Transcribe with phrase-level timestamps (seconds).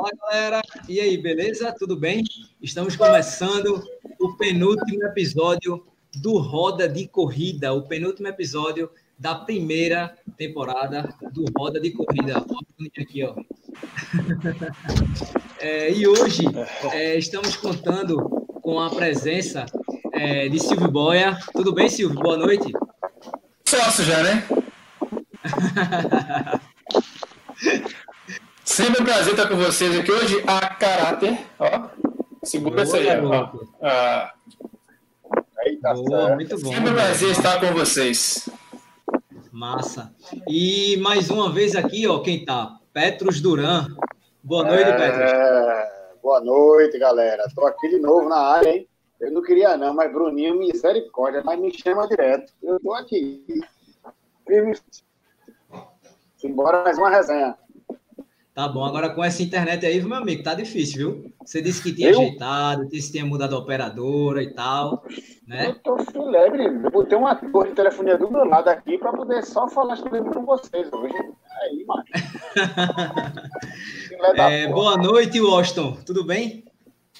[0.00, 1.76] Fala galera, e aí, beleza?
[1.78, 2.24] Tudo bem?
[2.62, 3.84] Estamos começando
[4.18, 11.78] o penúltimo episódio do Roda de Corrida, o penúltimo episódio da primeira temporada do Roda
[11.78, 12.42] de Corrida.
[12.98, 13.34] Aqui, ó.
[15.60, 16.44] É, e hoje
[16.94, 18.16] é, estamos contando
[18.62, 19.66] com a presença
[20.14, 21.38] é, de Silvio Boia.
[21.52, 22.18] Tudo bem, Silvio?
[22.18, 22.72] Boa noite.
[23.68, 24.48] Sócio já, né?
[28.70, 30.44] Sempre um prazer estar com vocês aqui hoje.
[30.46, 31.88] A caráter, ó.
[32.44, 33.50] Segura essa aí, ó.
[33.82, 34.32] Ah.
[35.64, 36.72] Eita, Boa, muito bom.
[36.72, 38.48] Sempre um prazer estar com vocês.
[39.50, 40.14] Massa.
[40.48, 42.78] E mais uma vez aqui, ó, quem tá?
[42.92, 43.88] Petros Duran.
[44.40, 44.96] Boa noite, é...
[44.96, 46.22] Petros.
[46.22, 47.42] Boa noite, galera.
[47.48, 48.88] Estou aqui de novo na área, hein?
[49.20, 52.52] Eu não queria não, mas Bruninho, misericórdia, mas me chama direto.
[52.62, 53.44] Eu estou aqui.
[56.36, 57.58] Simbora mais uma resenha.
[58.52, 61.32] Tá bom, agora com essa internet aí, meu amigo, tá difícil, viu?
[61.44, 62.20] Você disse que tinha eu?
[62.20, 65.04] ajeitado, disse que tinha mudado a operadora e tal,
[65.46, 65.68] né?
[65.68, 69.44] Eu tô filebre, eu botei uma torre de telefonia do meu lado aqui para poder
[69.44, 71.14] só falar com vocês hoje.
[71.62, 72.04] Aí, mano.
[74.36, 76.64] é, boa noite, Washington, tudo bem?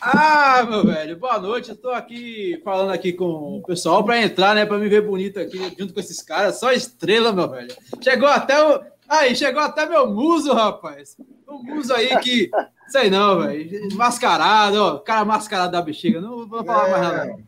[0.00, 1.70] Ah, meu velho, boa noite.
[1.70, 5.38] Eu tô aqui falando aqui com o pessoal para entrar, né, para me ver bonito
[5.38, 6.58] aqui junto com esses caras.
[6.58, 7.74] Só estrela, meu velho.
[8.02, 8.80] Chegou até o
[9.10, 11.16] Aí, chegou até meu muso, rapaz.
[11.48, 12.48] Um muso aí que.
[12.86, 13.88] Sei não, velho.
[13.96, 14.98] Mascarado, ó.
[14.98, 16.20] Cara mascarado da bexiga.
[16.20, 16.90] Não vou falar é...
[16.92, 17.44] mais nada.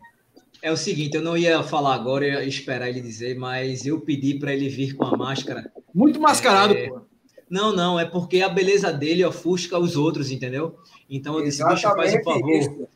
[0.61, 3.99] É o seguinte, eu não ia falar agora, eu ia esperar ele dizer, mas eu
[4.01, 5.71] pedi para ele vir com a máscara.
[5.93, 6.89] Muito mascarado, é...
[6.89, 7.01] pô.
[7.49, 10.77] Não, não, é porque a beleza dele ofusca os outros, entendeu?
[11.09, 12.51] Então eu disse, bicho, faz o favor.
[12.51, 12.87] Isso.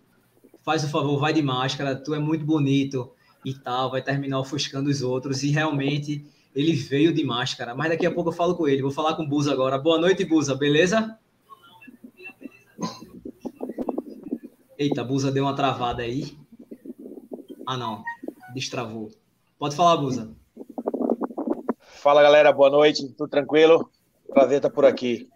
[0.64, 3.12] Faz o favor, vai de máscara, tu é muito bonito
[3.46, 5.44] e tal, vai terminar ofuscando os outros.
[5.44, 6.26] E realmente
[6.58, 8.82] ele veio de máscara, mas daqui a pouco eu falo com ele.
[8.82, 9.78] Vou falar com o Buza agora.
[9.78, 11.16] Boa noite, Buza, beleza?
[14.76, 16.36] Eita, Buza deu uma travada aí.
[17.64, 18.04] Ah, não.
[18.56, 19.12] Destravou.
[19.60, 20.32] Pode falar, Buza.
[21.80, 22.52] Fala, galera.
[22.52, 23.08] Boa noite.
[23.10, 23.92] Tudo tranquilo?
[24.28, 25.30] Prazer estar por aqui.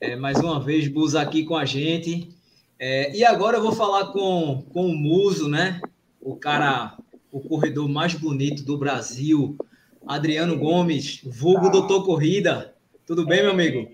[0.00, 2.34] É, mais uma vez, Buza aqui com a gente.
[2.78, 5.82] É, e agora eu vou falar com, com o Muso, né?
[6.18, 6.96] O cara
[7.36, 9.58] o corredor mais bonito do Brasil,
[10.06, 11.70] Adriano Gomes, vulgo ah.
[11.70, 12.74] Doutor Corrida.
[13.04, 13.90] Tudo bem, meu amigo?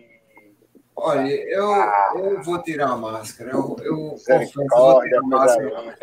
[0.95, 1.67] Olha, eu,
[2.23, 3.51] eu vou tirar a máscara.
[3.51, 5.99] Eu, eu confesso, vou tirar a máscara.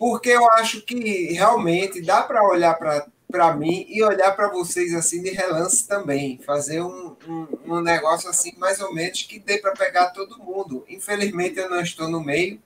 [0.00, 5.22] Porque eu acho que realmente dá para olhar para mim e olhar para vocês assim
[5.22, 6.40] de relance também.
[6.44, 10.84] Fazer um, um, um negócio assim, mais ou menos, que dê para pegar todo mundo.
[10.88, 12.60] Infelizmente, eu não estou no meio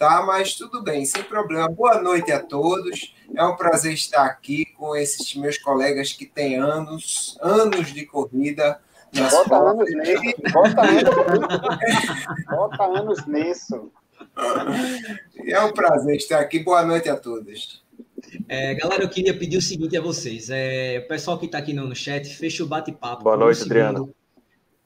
[0.00, 0.24] tá?
[0.24, 1.68] Mas tudo bem, sem problema.
[1.68, 3.14] Boa noite a todos.
[3.36, 8.80] É um prazer estar aqui com esses meus colegas que têm anos, anos de corrida.
[9.12, 10.34] Bota anos nisso.
[10.54, 13.92] Bota anos, bota anos nisso.
[15.44, 16.60] É um prazer estar aqui.
[16.60, 17.84] Boa noite a todos.
[18.48, 20.48] É, galera, eu queria pedir o seguinte a vocês.
[20.48, 23.24] É, o pessoal que está aqui no, chat, fecha o bate-papo.
[23.24, 24.14] Boa noite, Adriano.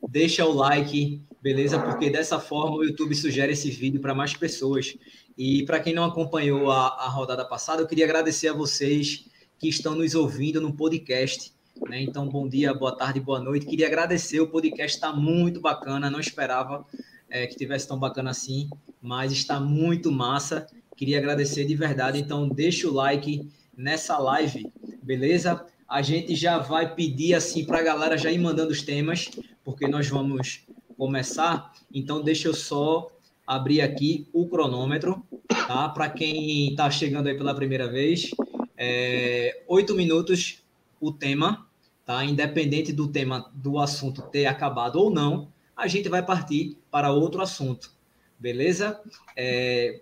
[0.08, 1.78] Deixa o like, beleza?
[1.78, 4.96] Porque dessa forma o YouTube sugere esse vídeo para mais pessoas.
[5.36, 9.26] E para quem não acompanhou a, a rodada passada, eu queria agradecer a vocês
[9.58, 11.52] que estão nos ouvindo no podcast.
[11.86, 12.00] Né?
[12.00, 13.66] Então, bom dia, boa tarde, boa noite.
[13.66, 16.86] Queria agradecer, o podcast está muito bacana, não esperava
[17.28, 18.70] é, que tivesse tão bacana assim,
[19.02, 20.66] mas está muito massa.
[20.96, 22.18] Queria agradecer de verdade.
[22.18, 23.46] Então, deixa o like
[23.76, 24.72] nessa live,
[25.02, 25.62] beleza?
[25.86, 29.30] A gente já vai pedir assim para a galera já ir mandando os temas,
[29.62, 30.64] porque nós vamos
[30.96, 33.10] começar, então deixa eu só
[33.46, 35.88] abrir aqui o cronômetro, tá?
[35.88, 38.30] Para quem está chegando aí pela primeira vez,
[38.76, 40.62] é, oito minutos
[41.00, 41.66] o tema,
[42.04, 42.24] tá?
[42.24, 47.42] Independente do tema do assunto ter acabado ou não, a gente vai partir para outro
[47.42, 47.92] assunto,
[48.38, 49.00] beleza?
[49.36, 50.00] É,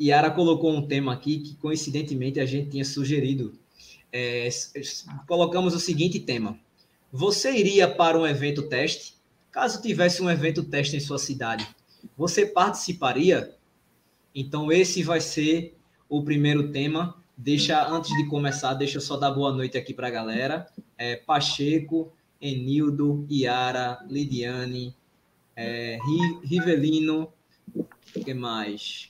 [0.00, 3.58] Yara colocou um tema aqui que coincidentemente a gente tinha sugerido.
[4.12, 4.48] É,
[5.26, 6.58] colocamos o seguinte tema:
[7.12, 9.15] Você iria para um evento teste?
[9.56, 11.66] Caso tivesse um evento teste em sua cidade,
[12.14, 13.56] você participaria?
[14.34, 15.74] Então, esse vai ser
[16.10, 17.16] o primeiro tema.
[17.34, 20.66] Deixa, antes de começar, deixa eu só dar boa noite aqui para a galera.
[20.98, 24.94] É, Pacheco, Enildo, Iara, Lidiane,
[25.56, 25.96] é,
[26.44, 27.32] Rivelino,
[28.12, 29.08] que mais?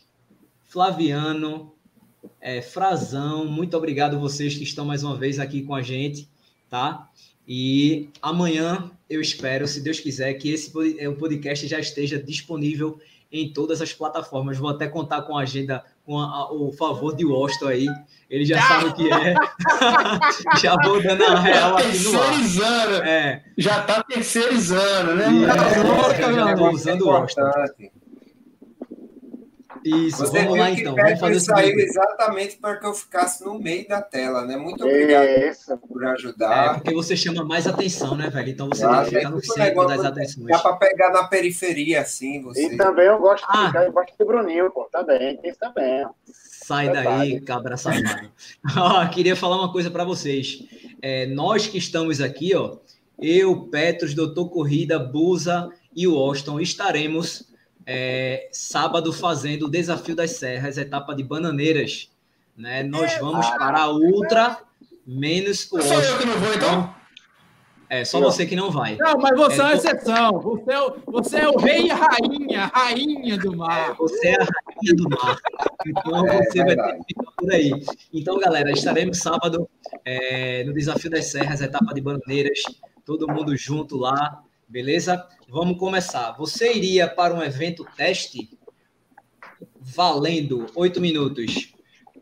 [0.62, 1.72] Flaviano,
[2.40, 6.30] é, Frazão, muito obrigado vocês que estão mais uma vez aqui com a gente,
[6.70, 7.10] tá?
[7.46, 10.72] E amanhã eu espero, se Deus quiser, que esse
[11.06, 12.98] o podcast já esteja disponível
[13.30, 14.58] em todas as plataformas.
[14.58, 17.86] Vou até contar com a agenda com a, o favor de Washington aí.
[18.30, 19.34] Ele já sabe o que é.
[20.60, 22.20] já vou dando a real aqui no
[22.64, 23.06] ar.
[23.06, 23.44] É.
[23.56, 25.26] Já está terceirizando, né?
[25.26, 27.50] É, já, já tô usando o Washington.
[29.86, 30.96] Isso, Você vamos lá então.
[30.96, 34.56] Vamos fazer saiu exatamente para que eu ficasse no meio da tela, né?
[34.56, 35.78] Muito obrigado Isso.
[35.78, 36.64] por ajudar.
[36.64, 38.48] É porque você chama mais atenção, né, velho?
[38.48, 40.46] Então você ah, deve ficar no centro das atenções.
[40.48, 42.42] Dá para pegar na periferia, assim.
[42.42, 42.66] Você.
[42.66, 43.66] E também eu gosto de ah.
[43.68, 44.88] ficar embaixo do Bruninho, pô.
[44.90, 46.04] Também, tem isso também.
[46.32, 48.28] Sai daí, cabra safado.
[48.76, 50.64] ó, queria falar uma coisa para vocês.
[51.00, 52.78] É, nós que estamos aqui, ó,
[53.20, 57.54] eu, Petros, Doutor Corrida, Busa e o Austin estaremos
[57.86, 62.10] é, sábado fazendo o Desafio das Serras, etapa de Bananeiras.
[62.56, 62.82] Né?
[62.82, 64.58] Nós é, vamos para a Ultra,
[65.06, 66.96] menos o Só eu que não vou, então?
[67.88, 68.96] É, só você que não vai.
[68.96, 70.40] Não, mas você é, é uma exceção.
[70.40, 73.90] Você é, o, você é o rei e a rainha, rainha do mar.
[73.90, 75.38] É, você é a rainha do mar.
[75.86, 77.70] Então é, você vai ter que ficar por aí.
[78.12, 79.68] Então, galera, estaremos sábado
[80.04, 82.60] é, no Desafio das Serras, etapa de Bananeiras,
[83.04, 84.42] todo mundo junto lá.
[84.68, 85.26] Beleza?
[85.48, 86.32] Vamos começar.
[86.32, 88.50] Você iria para um evento teste
[89.80, 91.72] valendo oito minutos.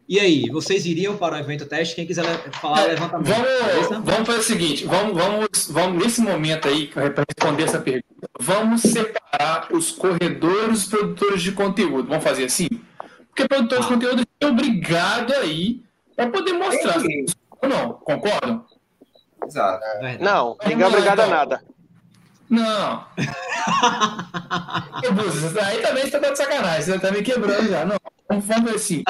[0.07, 1.95] E aí, vocês iriam para o evento teste?
[1.95, 2.25] Quem quiser
[2.61, 3.25] falar, levanta a mão.
[3.25, 8.29] Vamos, vamos fazer o seguinte: vamos, vamos, vamos nesse momento aí, para responder essa pergunta,
[8.39, 12.09] vamos separar os corredores e os produtores de conteúdo.
[12.09, 12.69] Vamos fazer assim?
[13.29, 13.81] Porque produtor ah.
[13.81, 15.83] de conteúdo é obrigado aí
[16.15, 16.99] para poder mostrar.
[17.63, 17.93] Ou não?
[17.95, 18.67] Concordam?
[19.47, 19.83] Exato.
[20.21, 21.74] Não, ninguém é obrigado a nada.
[22.55, 23.05] Não.
[25.67, 27.85] aí também você tá dando sacanagem, você tá me quebrando já.
[27.85, 27.97] Não,
[28.29, 29.03] vamos fazer assim.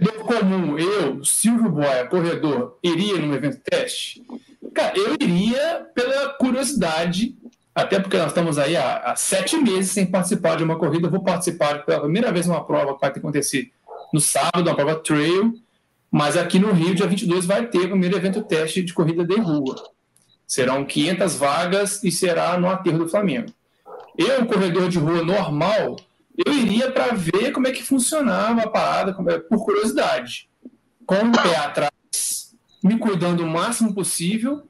[0.00, 4.22] Um comum, eu, Silvio Boia, corredor, iria num evento teste?
[4.72, 7.36] Cara, eu iria pela curiosidade,
[7.74, 11.08] até porque nós estamos aí há, há sete meses sem participar de uma corrida.
[11.08, 13.72] Eu vou participar pela primeira vez numa prova que vai acontecer
[14.12, 15.52] no sábado, uma prova trail,
[16.10, 19.40] mas aqui no Rio, dia 22, vai ter o primeiro evento teste de corrida de
[19.40, 19.74] rua.
[20.52, 23.50] Serão 500 vagas e será no aterro do Flamengo.
[24.18, 25.96] Eu, corredor de rua normal,
[26.36, 30.50] eu iria para ver como é que funcionava a parada, é, por curiosidade.
[31.06, 32.54] Com o pé atrás,
[32.84, 34.68] me cuidando o máximo possível.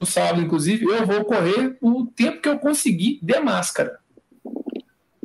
[0.00, 4.00] No sábado, inclusive, eu vou correr o tempo que eu conseguir de máscara.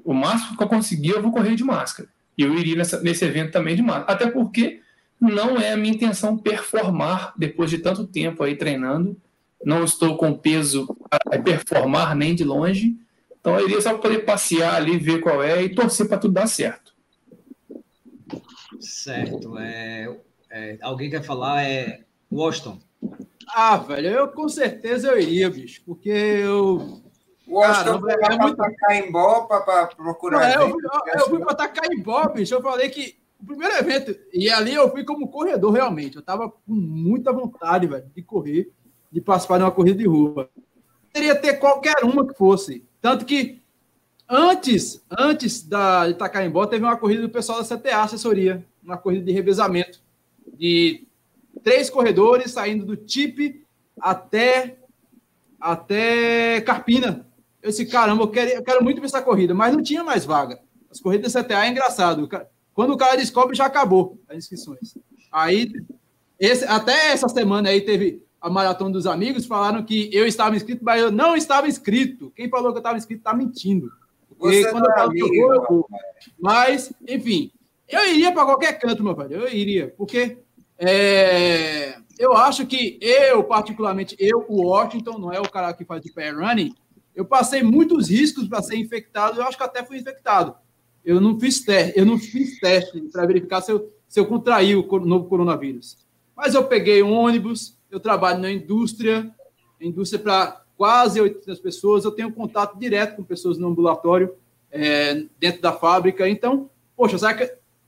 [0.05, 2.07] O máximo que eu conseguir, eu vou correr de máscara.
[2.37, 4.11] E eu iria nessa, nesse evento também de máscara.
[4.11, 4.79] Até porque
[5.19, 9.19] não é a minha intenção performar depois de tanto tempo aí treinando
[9.63, 12.95] não estou com peso para performar nem de longe.
[13.39, 16.47] Então eu iria só poder passear ali, ver qual é e torcer para tudo dar
[16.47, 16.93] certo.
[18.79, 19.57] Certo.
[19.57, 20.17] É,
[20.49, 21.63] é, alguém quer falar?
[21.63, 22.01] É
[22.31, 22.79] Washington.
[23.47, 27.01] Ah, velho, eu com certeza eu iria, bicho, porque eu.
[27.47, 28.55] Washington foi é muito...
[28.55, 30.55] para Caimbó para procurar.
[30.55, 32.53] Não, eu, fui, eu, eu fui para Caimbó, bicho.
[32.53, 36.17] Eu falei que o primeiro evento, e ali eu fui como corredor realmente.
[36.17, 38.71] Eu tava com muita vontade, velho, de correr
[39.11, 40.49] de participar de uma corrida de rua.
[41.11, 42.83] Poderia ter qualquer uma que fosse.
[43.01, 43.61] Tanto que
[44.27, 49.31] antes, antes da Itacaimbó, teve uma corrida do pessoal da CTA Assessoria, uma corrida de
[49.31, 49.99] revezamento,
[50.57, 51.07] de
[51.63, 53.65] três corredores saindo do TIP
[53.99, 54.77] até,
[55.59, 57.25] até Carpina.
[57.61, 60.25] Eu disse, caramba, eu quero, eu quero muito ver essa corrida, mas não tinha mais
[60.25, 60.59] vaga.
[60.89, 62.29] As corridas da CTA é engraçado.
[62.73, 64.97] Quando o cara descobre, já acabou as inscrições.
[65.31, 65.71] Aí,
[66.39, 70.83] esse, até essa semana aí teve a Maratona dos Amigos, falaram que eu estava inscrito,
[70.83, 72.31] mas eu não estava inscrito.
[72.35, 73.91] Quem falou que eu estava inscrito está mentindo.
[74.37, 75.89] Você quando eu é falo que eu vou.
[76.39, 77.51] Mas, enfim,
[77.87, 79.35] eu iria para qualquer canto, meu velho.
[79.35, 80.37] Eu iria, porque
[80.77, 86.01] é, eu acho que eu, particularmente, eu, o Washington, não é o cara que faz
[86.01, 86.73] de pé running,
[87.13, 90.55] eu passei muitos riscos para ser infectado, eu acho que até fui infectado.
[91.03, 94.75] Eu não fiz teste, eu não fiz teste para verificar se eu, se eu contraí
[94.75, 95.97] o novo coronavírus.
[96.35, 99.33] Mas eu peguei um ônibus, eu trabalho na indústria,
[99.79, 104.33] indústria para quase 800 pessoas, eu tenho contato direto com pessoas no ambulatório,
[104.71, 106.27] é, dentro da fábrica.
[106.29, 107.43] Então, poxa, que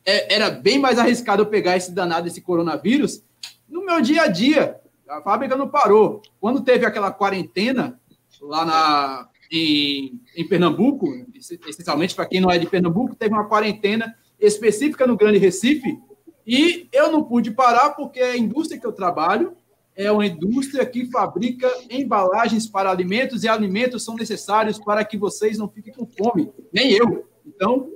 [0.06, 3.24] é, era bem mais arriscado eu pegar esse danado, esse coronavírus,
[3.70, 4.80] no meu dia a dia.
[5.08, 6.22] A fábrica não parou.
[6.40, 8.00] Quando teve aquela quarentena
[8.42, 14.16] lá na, em, em Pernambuco, essencialmente para quem não é de Pernambuco, teve uma quarentena
[14.40, 16.00] específica no Grande Recife,
[16.46, 19.56] e eu não pude parar porque a indústria que eu trabalho
[19.96, 25.58] é uma indústria que fabrica embalagens para alimentos e alimentos são necessários para que vocês
[25.58, 27.28] não fiquem com fome, nem eu.
[27.46, 27.90] Então,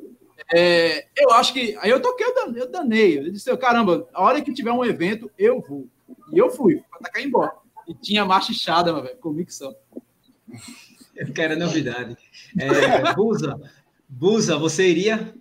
[0.54, 1.76] é, eu acho que.
[1.80, 2.26] Aí eu toquei,
[2.56, 3.20] eu danei.
[3.20, 5.88] Eu disse, caramba, a hora que tiver um evento, eu vou.
[6.32, 7.54] E eu fui, para tacar embora.
[7.88, 9.76] E tinha machichada, velho, convicção.
[11.34, 12.18] Quero novidade.
[12.60, 13.60] É, Busa,
[14.08, 15.34] Busa, você iria?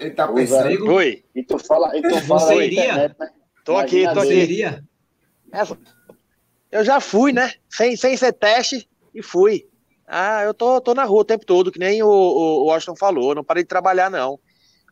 [0.00, 0.92] Ele tá pensando.
[0.92, 1.22] Oi.
[1.34, 2.84] E tu fala, e tu fala Você iria?
[2.84, 3.30] internet, né?
[3.64, 4.32] Tô aqui, tô Você aqui.
[4.34, 4.84] iria?
[5.52, 5.78] Essa-
[6.72, 7.52] Eu já fui, né?
[7.68, 9.66] Sem, sem ser teste e fui.
[10.06, 12.96] Ah, eu tô, tô na rua o tempo todo, que nem o, o, o Washington
[12.96, 13.34] falou.
[13.34, 14.40] Não parei de trabalhar, não.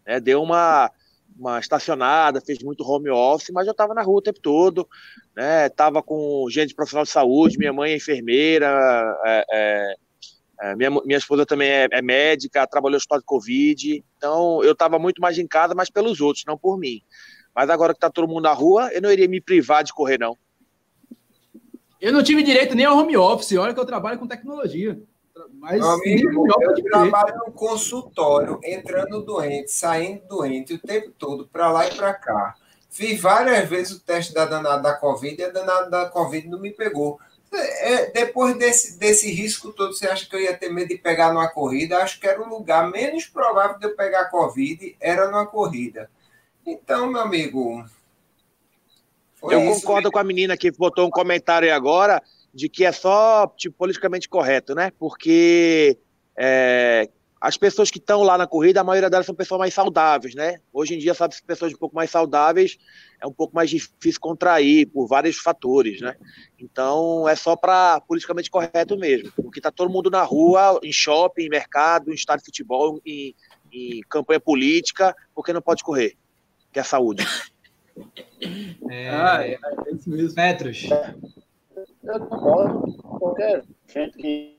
[0.07, 0.91] É, deu uma,
[1.39, 4.87] uma estacionada, fez muito home office, mas eu tava na rua o tempo todo.
[5.35, 5.69] Né?
[5.71, 8.69] Tava com gente profissional de saúde, minha mãe é enfermeira,
[9.25, 9.95] é, é,
[10.61, 14.05] é, minha, minha esposa também é, é médica, trabalhou no hospital de Covid.
[14.17, 17.01] Então, eu tava muito mais em casa, mas pelos outros, não por mim.
[17.55, 20.19] Mas agora que tá todo mundo na rua, eu não iria me privar de correr,
[20.19, 20.37] não.
[22.01, 25.01] Eu não tive direito nem ao home office, olha que eu trabalho com tecnologia.
[25.55, 26.91] Mas amigo, eu eu direito.
[26.91, 32.55] trabalho no consultório, entrando doente, saindo doente o tempo todo, para lá e para cá.
[32.91, 36.61] Fiz várias vezes o teste da danada da Covid e a danada da Covid não
[36.61, 37.19] me pegou.
[37.51, 41.33] É, depois desse, desse risco todo, você acha que eu ia ter medo de pegar
[41.33, 41.99] numa corrida?
[41.99, 46.11] Acho que era o lugar menos provável de eu pegar Covid, era numa corrida.
[46.67, 47.85] Então, meu amigo.
[49.43, 53.47] Eu concordo com a menina que botou um comentário aí agora de que é só
[53.57, 54.93] tipo, politicamente correto, né?
[54.99, 55.97] Porque
[56.37, 57.09] é,
[57.41, 60.59] as pessoas que estão lá na corrida, a maioria delas são pessoas mais saudáveis, né?
[60.73, 62.77] Hoje em dia, sabe, se pessoas um pouco mais saudáveis
[63.21, 66.17] é um pouco mais difícil contrair por vários fatores, né?
[66.59, 71.43] Então é só para politicamente correto mesmo, porque tá todo mundo na rua, em shopping,
[71.43, 73.35] em mercado, em estádio de futebol, em,
[73.73, 76.17] em campanha política, porque não pode correr,
[76.73, 77.25] que é saúde.
[78.89, 80.35] É, Ah, é, é isso mesmo.
[80.35, 80.89] Petros,
[82.05, 82.93] Eu concordo.
[83.03, 84.58] Qualquer gente que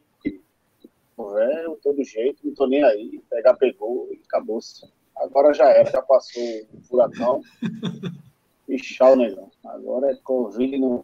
[1.24, 3.22] houver, eu tô do jeito, não tô nem aí.
[3.30, 4.86] Pegar, pegou e acabou-se.
[5.18, 7.42] Agora já era, já passou o furacão.
[8.70, 9.50] E tchau, negão.
[9.66, 11.04] Agora é Covid no,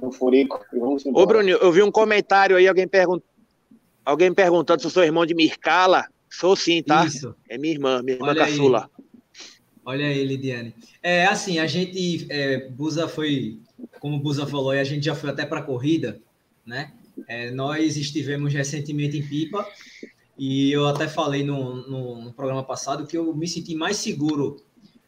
[0.00, 0.64] no furico.
[0.72, 1.24] Vamos embora.
[1.24, 3.18] Ô, Bruninho, eu vi um comentário aí, alguém, pergun
[4.04, 6.06] alguém perguntando se eu sou irmão de Mircala.
[6.30, 7.04] Sou sim, tá?
[7.04, 7.34] isso.
[7.48, 8.52] É minha irmã, minha irmã Olha aí.
[8.52, 8.88] caçula.
[9.84, 10.72] Olha aí, Lidiane.
[11.02, 13.58] É assim, a gente, é, Busa foi,
[13.98, 16.20] como o Busa falou, e a gente já foi até para a corrida,
[16.64, 16.92] né?
[17.28, 19.66] É, nós estivemos recentemente em Pipa
[20.38, 24.56] e eu até falei no, no, no programa passado que eu me senti mais seguro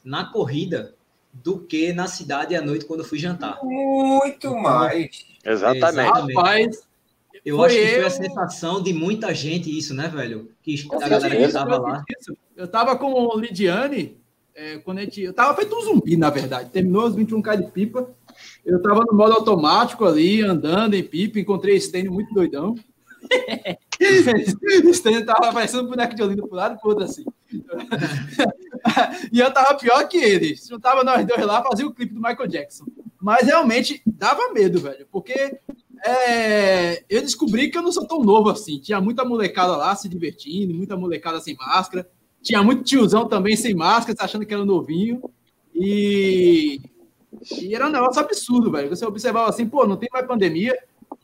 [0.04, 0.94] na corrida
[1.32, 3.58] do que na cidade à noite quando eu fui jantar.
[3.62, 5.24] Muito mais.
[5.44, 6.34] Exatamente.
[6.34, 6.86] Rapaz,
[7.44, 10.52] Eu Foi acho que foi eu- a sensação de muita gente isso, né, velho?
[10.62, 12.04] Que a galera que estava lá.
[12.18, 12.36] Isso.
[12.56, 14.16] Eu tava com o Lidiane,
[14.54, 15.22] é, quando a gente.
[15.22, 16.70] Eu tava feito um zumbi, na verdade.
[16.70, 18.10] Terminou os 21K de pipa.
[18.64, 22.74] Eu tava no modo automático ali, andando em pipa, encontrei Stênio muito doidão.
[24.92, 27.24] Stênio tava parecendo um boneco de Olinda pro lado e pro outro assim.
[29.32, 30.56] e eu tava pior que ele.
[30.56, 32.84] Se juntava nós dois lá, fazia o clipe do Michael Jackson.
[33.20, 35.58] Mas realmente dava medo, velho, porque
[36.04, 38.80] é, eu descobri que eu não sou tão novo assim.
[38.80, 42.08] Tinha muita molecada lá se divertindo, muita molecada sem máscara.
[42.42, 45.22] Tinha muito tiozão também sem máscara, se achando que era novinho.
[45.74, 46.80] E,
[47.60, 48.88] e era um negócio absurdo, velho.
[48.88, 50.76] Você observava assim, pô, não tem mais pandemia.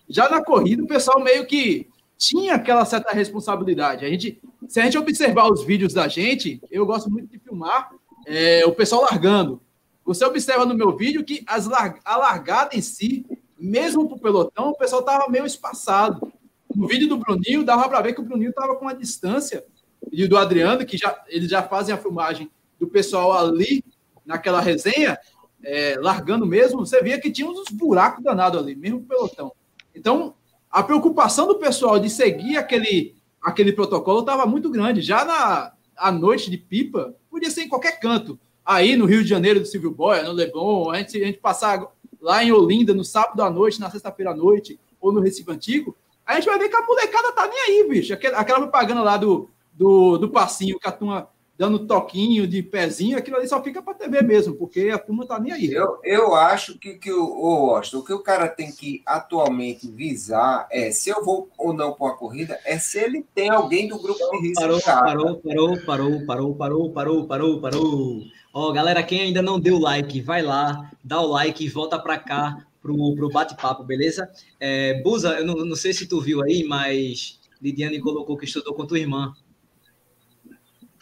[0.08, 4.04] Já na corrida, o pessoal meio que tinha aquela certa responsabilidade.
[4.04, 7.90] A gente, se a gente observar os vídeos da gente, eu gosto muito de filmar
[8.26, 9.60] é, o pessoal largando.
[10.04, 13.26] Você observa no meu vídeo que as lar- a largada em si,
[13.58, 16.32] mesmo pro pelotão, o pessoal tava meio espaçado.
[16.74, 19.64] No vídeo do Bruninho, dava para ver que o Bruninho tava com uma distância
[20.12, 23.84] e do Adriano, que já eles já fazem a filmagem do pessoal ali
[24.24, 25.18] naquela resenha,
[25.64, 29.52] é, largando mesmo, você via que tinha uns buracos danados ali, mesmo pelotão.
[29.94, 30.34] Então,
[30.70, 35.00] a preocupação do pessoal de seguir aquele, aquele protocolo estava muito grande.
[35.00, 38.38] Já na a noite de pipa, podia ser em qualquer canto.
[38.64, 41.84] Aí no Rio de Janeiro do Silvio Boia, no Leblon, a gente, a gente passar
[42.20, 45.96] lá em Olinda no sábado à noite, na sexta-feira à noite, ou no Recife Antigo,
[46.24, 48.12] a gente vai ver que a molecada tá nem aí, bicho.
[48.12, 53.18] Aquela, aquela propaganda lá do, do, do passinho, que a turma dando toquinho de pezinho,
[53.18, 55.72] aquilo ali só fica para TV mesmo, porque a turma tá nem aí.
[55.72, 59.90] Eu, eu acho que, que o, o, Washington, o que o cara tem que atualmente
[59.90, 63.88] visar é se eu vou ou não para uma corrida, é se ele tem alguém
[63.88, 64.60] do grupo de risco.
[64.60, 68.22] Parou, parou, parou, parou, parou, parou, parou, parou, parou.
[68.54, 72.18] Ó, galera, quem ainda não deu like, vai lá, dá o like e volta pra
[72.18, 74.30] cá pro, pro bate-papo, beleza?
[74.60, 78.74] É, Buza, eu não, não sei se tu viu aí, mas Lidiane colocou que estudou
[78.74, 79.34] com tua irmã.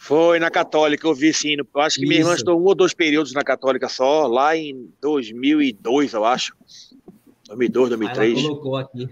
[0.07, 1.57] Foi na Católica, eu vi sim.
[1.57, 2.37] Eu acho que minha irmã Isso.
[2.37, 6.55] estudou um ou dois períodos na Católica só, lá em 2002, eu acho.
[7.49, 8.41] 2002, Aí ela 2003.
[8.41, 9.09] colocou aqui.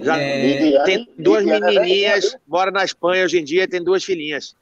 [0.00, 4.04] Já É, Tem duas Lidiane é menininhas, mora na Espanha hoje em dia, tem duas
[4.04, 4.54] filhinhas.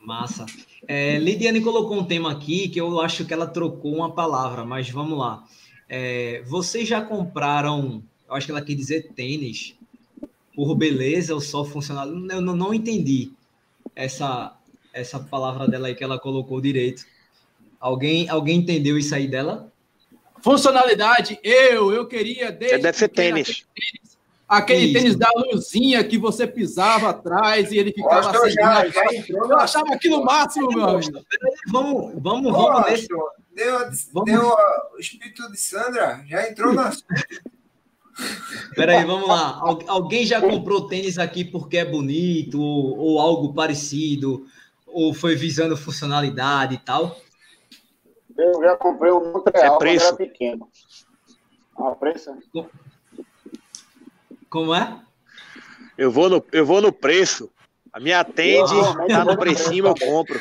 [0.00, 0.46] Massa.
[0.88, 4.88] É, Lidiane colocou um tema aqui que eu acho que ela trocou uma palavra, mas
[4.88, 5.44] vamos lá.
[5.90, 9.74] É, vocês já compraram, eu acho que ela quer dizer tênis,
[10.54, 12.32] por beleza ou só funcionalidade.
[12.32, 13.30] Eu não, não entendi
[13.94, 14.56] essa,
[14.92, 17.04] essa palavra dela aí que ela colocou direito.
[17.80, 19.72] Alguém, alguém entendeu isso aí dela?
[20.42, 22.78] Funcionalidade, eu, eu queria desde.
[22.78, 23.66] Deve ser tênis.
[24.46, 28.50] Aquele tênis da luzinha que você pisava atrás e ele ficava assim.
[28.52, 31.24] Já, já eu achava aquilo máximo, meu amigo.
[31.68, 33.08] Vamos, vamos, vamos nesse.
[33.54, 33.90] Deu,
[34.24, 34.54] deu
[34.94, 36.90] o espírito de Sandra, já entrou na.
[38.74, 39.60] Peraí, vamos lá.
[39.88, 44.46] Alguém já comprou tênis aqui porque é bonito ou, ou algo parecido?
[44.86, 47.16] Ou foi visando funcionalidade e tal?
[48.36, 50.68] Eu já comprei um Montreal é quando era pequeno.
[51.76, 52.30] A preço?
[54.48, 55.00] Como é?
[55.96, 57.50] Eu vou no, eu vou no preço.
[57.92, 58.74] A minha atende,
[59.08, 60.40] tá no precinho, eu compro.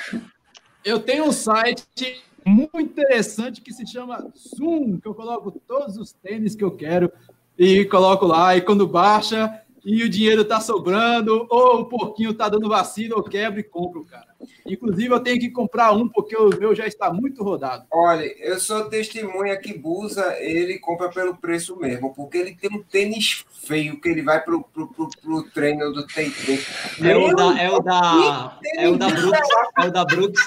[0.84, 6.12] Eu tenho um site muito interessante que se chama Zoom, que eu coloco todos os
[6.12, 7.12] tênis que eu quero
[7.57, 8.55] e coloco lá.
[8.55, 13.24] E quando baixa e o dinheiro tá sobrando, ou o porquinho tá dando vacina, eu
[13.24, 14.33] quebro e compro, cara.
[14.65, 17.86] Inclusive, eu tenho que comprar um, porque o meu já está muito rodado.
[17.91, 22.81] Olha, eu sou testemunha que Busa, ele compra pelo preço mesmo, porque ele tem um
[22.81, 26.60] tênis feio que ele vai pro, pro, pro, pro treino do TT.
[27.01, 30.41] É o da, é o da, é o da Brooks, é o da Brooks.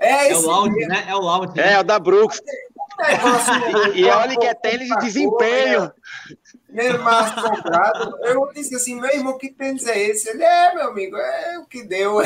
[0.00, 1.04] É, é o Loud, né?
[1.08, 1.56] É o Loud.
[1.56, 1.72] Né?
[1.72, 2.40] É, o da Brooks.
[3.94, 5.92] E, e olha que é tênis de desempenho.
[6.68, 8.18] Meu massa comprado.
[8.24, 10.28] Eu disse assim, meu irmão, que tênis é esse?
[10.28, 12.20] Ele é, meu amigo, é o que deu.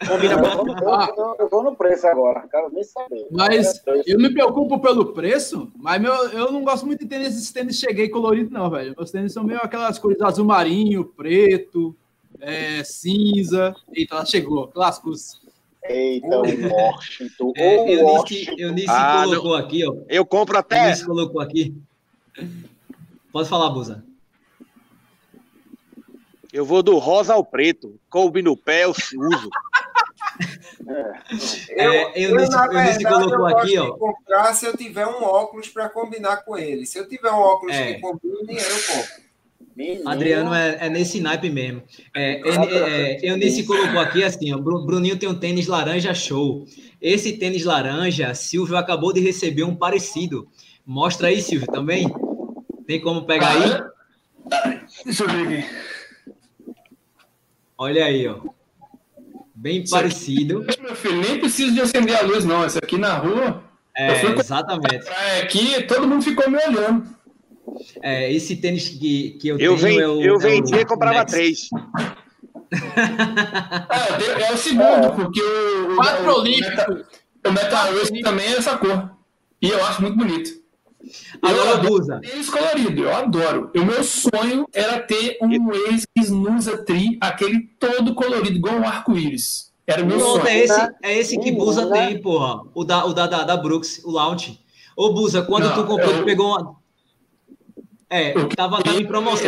[0.00, 0.18] Eu,
[1.16, 3.26] eu, eu, vou no preço agora, quero nem saber.
[3.30, 7.52] Mas eu me preocupo pelo preço, mas meu, eu não gosto muito de tênis, esses
[7.52, 8.94] tênis cheguei colorido, não, velho.
[8.96, 11.96] Meus tênis são meio aquelas cores azul marinho, preto,
[12.40, 13.74] é, cinza.
[13.92, 15.40] Eita, ela chegou, clássicos.
[15.86, 16.40] Eita, o
[16.72, 17.52] Washington.
[17.56, 18.54] É, eu Washington.
[18.58, 19.64] eu Eunice ah, colocou não.
[19.64, 19.94] aqui, ó.
[20.08, 20.86] Eu compro até.
[20.86, 21.74] Eunice colocou aqui.
[23.32, 24.04] Pode falar, Busa.
[26.52, 27.98] Eu vou do rosa ao preto.
[28.08, 29.50] Coube no pé, eu uso.
[31.70, 33.92] É, eu, é, eu, eu, na verdade, colocou eu aqui, ó.
[33.96, 36.86] comprar se eu tiver um óculos para combinar com ele.
[36.86, 37.94] Se eu tiver um óculos é.
[37.94, 39.23] que combine, eu compro.
[40.06, 41.82] Adriano é, é, nesse naipe mesmo.
[42.14, 46.64] É, é, é, Eunice colocou aqui assim: ó, Bruninho tem um tênis laranja show.
[47.00, 50.48] Esse tênis laranja, Silvio acabou de receber um parecido.
[50.86, 52.06] Mostra aí, Silvio, também.
[52.86, 53.82] Tem como pegar aí?
[55.04, 55.68] Deixa eu ver aqui.
[57.76, 58.40] Olha aí, ó.
[59.54, 60.62] Bem Isso parecido.
[60.68, 62.64] Aqui, meu filho, nem preciso de acender a luz, não.
[62.64, 63.64] Esse aqui na rua.
[63.96, 65.08] É, exatamente.
[65.42, 67.13] Aqui, todo mundo ficou me olhando.
[68.06, 70.20] É, esse tênis que, que eu, eu tenho é o.
[70.20, 71.34] Eu vendia e comprava Next.
[71.34, 71.70] três.
[74.20, 75.96] é, é, o segundo, porque o.
[75.96, 77.06] Quatro o, olímpicos.
[77.46, 79.10] O Metal Race também é essa cor.
[79.62, 80.50] E eu acho muito bonito.
[81.40, 82.20] Agora, Busa.
[82.20, 83.70] Tênis colorido, eu adoro.
[83.74, 89.72] O meu sonho era ter um Ace Nusa Tri, aquele todo colorido, igual um arco-íris.
[89.86, 90.46] Era o meu Não, sonho.
[90.46, 92.64] É esse, é esse que Busa tem, porra.
[92.74, 94.60] O da, o da, da, da Brooks, o Launch.
[94.94, 96.18] Ô, Busa, quando Não, tu comprou, eu...
[96.18, 96.83] tu pegou uma.
[98.08, 99.46] É, tava, tava em promoção.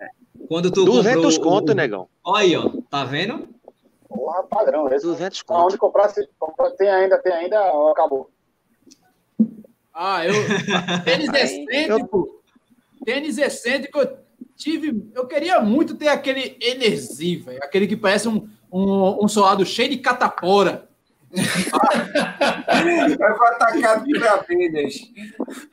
[0.00, 0.06] É.
[0.48, 1.74] Quando tu 200 comprou, conto, o...
[1.74, 2.08] negão.
[2.24, 2.70] Olha aí, ó.
[2.90, 3.48] Tá vendo?
[4.08, 4.88] Porra, padrão.
[4.88, 5.66] Esse 200 conto.
[5.66, 7.58] Onde comprar, se comprar, tem ainda, tem ainda,
[7.90, 8.30] acabou.
[9.94, 10.32] Ah, eu.
[11.04, 12.42] Tênis excêntrico.
[13.04, 14.18] Tênis excêntrico, eu
[14.56, 15.10] tive.
[15.14, 17.58] Eu queria muito ter aquele Energy, velho.
[17.62, 20.88] Aquele que parece um, um, um solado cheio de catapora.
[23.18, 24.94] Vai para atacar de abelhas.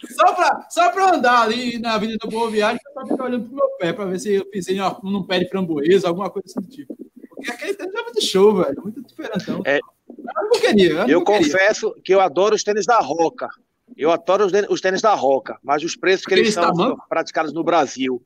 [0.10, 3.56] Só para só pra andar ali na Avenida Boa Viagem, eu só ficar olhando pro
[3.56, 6.68] meu pé, para ver se eu pisei num pé de framboesa, alguma coisa assim do
[6.68, 6.96] tipo.
[7.30, 8.82] Porque aquele tênis é muito show, velho.
[8.82, 9.62] Muito diferentão.
[9.66, 10.92] É, eu não queria.
[11.02, 13.50] Eu, eu confesso que eu adoro os tênis da Roca.
[13.98, 18.22] Eu adoro os tênis da Roca, mas os preços que eles são praticados no Brasil.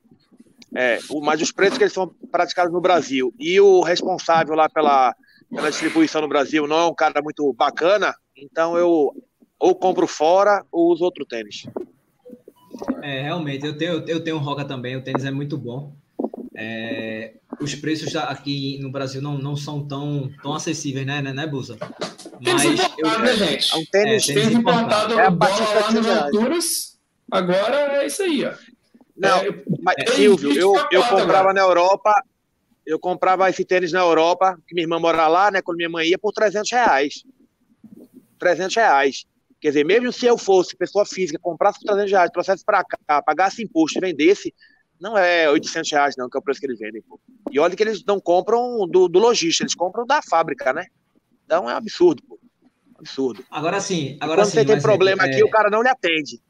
[0.76, 5.14] É, mas os preços que eles são praticados no Brasil e o responsável lá pela,
[5.54, 9.14] pela distribuição no Brasil não é um cara muito bacana, então eu
[9.58, 11.66] ou compro fora ou uso outro tênis.
[13.02, 15.94] É, realmente, eu tenho, eu tenho um Roca também, o tênis é muito bom.
[16.56, 21.46] É, os preços aqui no Brasil não, não são tão, tão acessíveis, né, né, né
[21.46, 21.78] Busa?
[22.40, 22.64] Mas
[22.98, 23.72] eu, né, gente?
[23.72, 26.98] É um tênis, é, tênis importado, é bola lá nas alturas.
[27.30, 28.52] Agora é isso aí, ó.
[29.16, 32.12] Não, é, mas, é, Silvio, eu, eu comprava na Europa,
[32.86, 36.08] eu comprava esse tênis na Europa, que minha irmã mora lá, né, quando minha mãe
[36.08, 37.24] ia, por 300 reais.
[38.38, 39.24] 300 reais.
[39.60, 43.22] Quer dizer, mesmo se eu fosse pessoa física, comprasse por 300 reais, trouxesse para cá,
[43.22, 44.54] pagasse imposto e vendesse,
[45.00, 47.00] não é 800 reais, não, que é o preço que eles vendem.
[47.00, 47.18] Pô.
[47.50, 50.84] E olha que eles não compram do, do lojista, eles compram da fábrica, né?
[51.46, 52.38] Então é um absurdo, pô.
[52.98, 53.42] Absurdo.
[53.50, 54.58] Agora sim, agora quando sim.
[54.58, 55.30] você tem problema é...
[55.30, 56.40] aqui, o cara não lhe atende.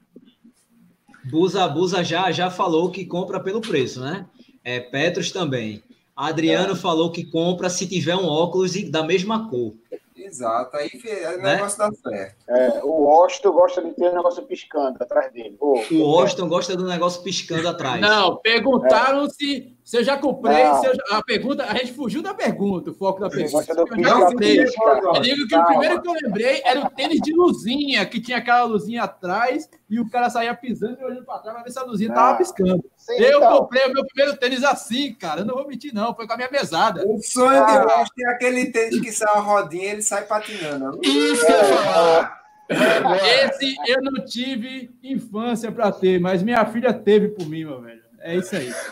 [1.31, 4.27] Busa, Busa já, já falou que compra pelo preço, né?
[4.65, 5.84] É, Petros também.
[6.17, 6.77] Adriano é.
[6.77, 9.75] falou que compra se tiver um óculos da mesma cor.
[10.17, 11.55] Exato, aí o né?
[11.55, 12.37] negócio dá certo.
[12.49, 15.57] É, o Washington gosta de ter um negócio piscando atrás dele.
[15.59, 18.01] Pô, o Washington gosta do negócio piscando atrás.
[18.01, 19.29] Não, perguntaram é.
[19.29, 23.21] se se eu já comprei, eu, a pergunta, a gente fugiu da pergunta, o foco
[23.21, 23.71] da pergunta.
[23.71, 24.61] Eu, já comprei.
[24.61, 28.39] eu digo que o primeiro que eu lembrei era o tênis de luzinha, que tinha
[28.39, 31.79] aquela luzinha atrás e o cara saía pisando e olhando para trás para ver se
[31.79, 32.83] a luzinha estava piscando.
[32.97, 33.59] Sim, eu então.
[33.59, 35.43] comprei o meu primeiro tênis assim, cara.
[35.43, 36.15] Eu não vou mentir, não.
[36.15, 37.07] Foi com a minha mesada.
[37.07, 37.79] O sonho ah.
[37.79, 40.99] de baixo é aquele tênis que sai a rodinha e ele sai patinando.
[41.03, 42.45] Isso que eu ia falar.
[42.71, 48.04] Esse eu não tive infância para ter, mas minha filha teve por mim, meu velho.
[48.25, 48.73] É isso aí.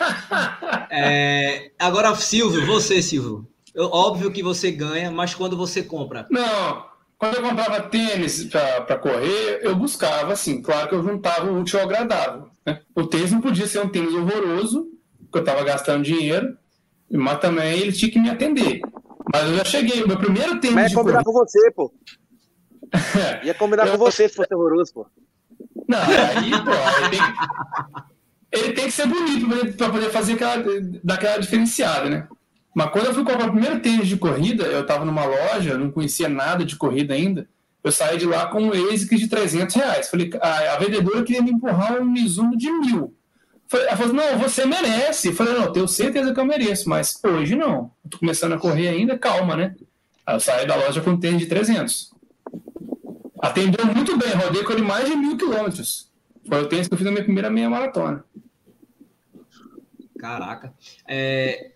[0.94, 3.48] É, agora, Silvio, você, Silvio.
[3.74, 6.26] Eu, óbvio que você ganha, mas quando você compra?
[6.30, 6.84] Não,
[7.16, 11.78] quando eu comprava tênis para correr, eu buscava, assim, claro que eu juntava o útil
[11.78, 12.50] ao agradável.
[12.66, 12.82] Né?
[12.94, 14.86] O tênis não podia ser um tênis horroroso,
[15.20, 16.58] porque eu estava gastando dinheiro,
[17.10, 18.82] mas também ele tinha que me atender.
[19.32, 20.74] Mas eu já cheguei, o meu primeiro tênis.
[20.74, 21.90] Mas ia combinar com você, pô.
[23.44, 23.92] ia combinar eu...
[23.92, 25.06] com você se fosse horroroso, pô.
[25.88, 27.20] Não, aí, pô, aí tem
[28.52, 30.62] ele tem que ser bonito para poder fazer aquela,
[31.02, 32.28] daquela diferenciada, né?
[32.74, 35.90] Mas quando eu fui comprar o primeiro tênis de corrida, eu estava numa loja, não
[35.90, 37.48] conhecia nada de corrida ainda.
[37.82, 40.08] Eu saí de lá com um ASICS de 300 reais.
[40.08, 43.14] Falei, a, a vendedora queria me empurrar um Mizuno de mil.
[43.66, 45.28] Falei, ela falou, não, você merece.
[45.28, 47.90] Eu falei, não, tenho certeza que eu mereço, mas hoje não.
[48.04, 49.74] Estou começando a correr ainda, calma, né?
[50.26, 52.12] Aí eu saí da loja com um tênis de 300.
[53.40, 56.08] Atendeu muito bem, rodei com ele mais de mil quilômetros.
[56.48, 58.24] Foi o tênis que eu fiz na minha primeira meia maratona.
[60.22, 60.72] Caraca.
[61.08, 61.72] É,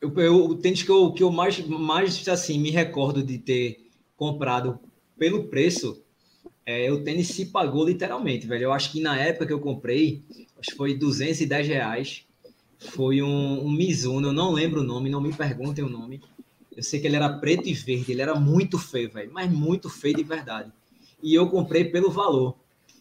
[0.00, 3.90] eu, eu, o tênis que eu, que eu mais, mais assim, me recordo de ter
[4.16, 4.80] comprado
[5.18, 6.02] pelo preço,
[6.64, 8.64] é, o tênis se pagou literalmente, velho.
[8.64, 10.22] Eu acho que na época que eu comprei,
[10.58, 12.24] acho que foi 210 reais.
[12.78, 16.22] Foi um, um Mizuno, eu não lembro o nome, não me perguntem o nome.
[16.74, 19.90] Eu sei que ele era preto e verde, ele era muito feio, velho, mas muito
[19.90, 20.72] feio de verdade.
[21.22, 22.56] E eu comprei pelo valor.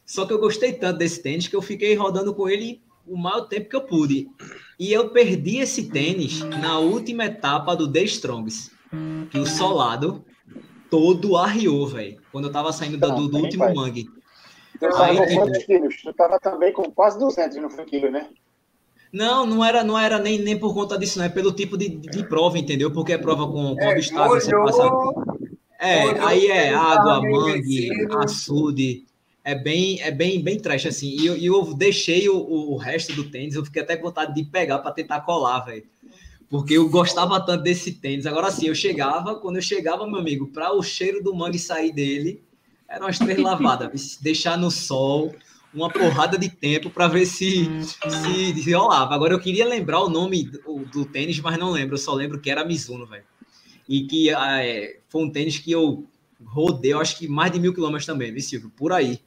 [0.05, 3.41] Só que eu gostei tanto desse tênis que eu fiquei rodando com ele o maior
[3.41, 4.27] tempo que eu pude.
[4.79, 8.71] E eu perdi esse tênis na última etapa do The Strongs.
[9.29, 10.23] Que o solado
[10.89, 12.19] todo arriou, velho.
[12.31, 13.73] Quando eu tava saindo do, do, último pai.
[13.73, 14.07] mangue.
[14.81, 15.65] Eu tava com tipo...
[15.65, 16.01] quilos?
[16.01, 18.27] Tu tava também com quase 200 no quilo, né?
[19.11, 21.25] Não, não era, não era nem, nem por conta disso, não.
[21.25, 22.91] É pelo tipo de, de prova, entendeu?
[22.91, 24.47] Porque é prova com, com é, obstáculos.
[25.81, 29.05] É, aí é água, mangue, açude
[29.43, 31.09] é bem, é bem, bem trash, assim.
[31.09, 34.43] E eu, eu deixei o, o resto do tênis, eu fiquei até com vontade de
[34.43, 35.85] pegar para tentar colar, velho.
[36.49, 38.25] Porque eu gostava tanto desse tênis.
[38.25, 41.93] Agora sim, eu chegava, quando eu chegava, meu amigo, para o cheiro do mangue sair
[41.93, 42.43] dele,
[42.87, 44.17] eram umas três lavadas.
[44.21, 45.33] deixar no sol,
[45.73, 49.13] uma porrada de tempo para ver se, se, se rolava.
[49.13, 51.93] Agora eu queria lembrar o nome do, do, tênis, mas não lembro.
[51.93, 53.23] Eu só lembro que era Mizuno, velho.
[53.87, 56.07] E que é, foi um tênis que eu
[56.43, 58.71] rodei, eu acho que mais de mil quilômetros também, viu, Silvio?
[58.75, 59.19] Por aí.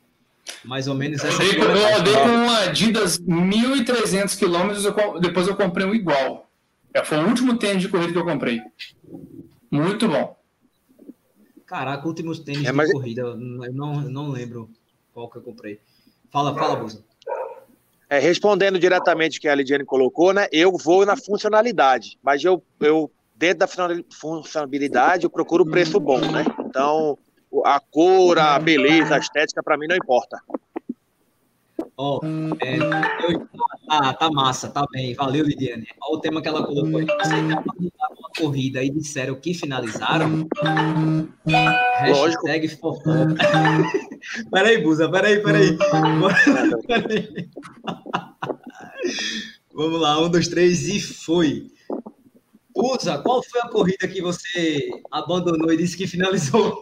[0.65, 1.43] Mais ou menos essa.
[1.43, 4.85] Eu, eu rodei com um Adidas 1.300 quilômetros,
[5.21, 6.49] depois eu comprei um igual.
[6.95, 8.61] É, foi o último tênis de corrida que eu comprei.
[9.71, 10.37] Muito bom.
[11.67, 12.89] Caraca, últimos tênis é, mas...
[12.89, 14.69] de corrida, eu não, não lembro
[15.13, 15.81] qual que eu comprei.
[16.31, 17.05] Fala, fala, Busa.
[18.11, 20.47] É, respondendo diretamente o que a Lidiane colocou, né?
[20.53, 26.21] Eu vou na funcionalidade, mas eu, eu dentro da funcionalidade eu procuro o preço bom,
[26.21, 26.45] né?
[26.61, 27.19] Então,
[27.65, 30.41] a cor, a beleza, a estética, para mim não importa.
[31.97, 32.27] Ó, oh,
[32.61, 32.79] é,
[33.87, 35.15] tá, tá massa, tá bem.
[35.15, 35.87] Valeu, Lidiane.
[36.01, 37.07] Olha o tema que ela colocou aí.
[37.07, 37.63] Você já
[38.19, 40.49] uma corrida e disseram que finalizaram?
[41.99, 43.35] Hashtag fofoca.
[44.51, 45.77] peraí, Busa, peraí, peraí.
[46.87, 47.51] peraí.
[49.75, 51.71] Vamos lá, um, dois, três e foi.
[52.75, 56.81] Usa, qual foi a corrida que você abandonou e disse que finalizou?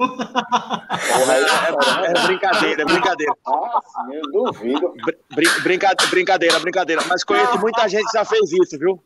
[1.29, 3.33] é, é, brincadeira, é brincadeira.
[3.47, 4.95] Ah, sim, eu duvido.
[5.35, 7.03] Brin brincadeira, brincadeira, brincadeira.
[7.09, 9.03] Mas conheço muita gente que já fez isso, viu?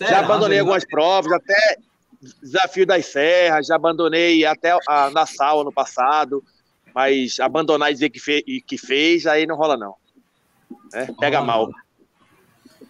[0.00, 1.76] já abandonei algumas provas, até
[2.42, 6.42] desafio das serras, já abandonei até a Nassau ano passado,
[6.94, 9.94] mas abandonar e dizer que, fe que fez, aí não rola não.
[10.94, 11.70] É, pega mal.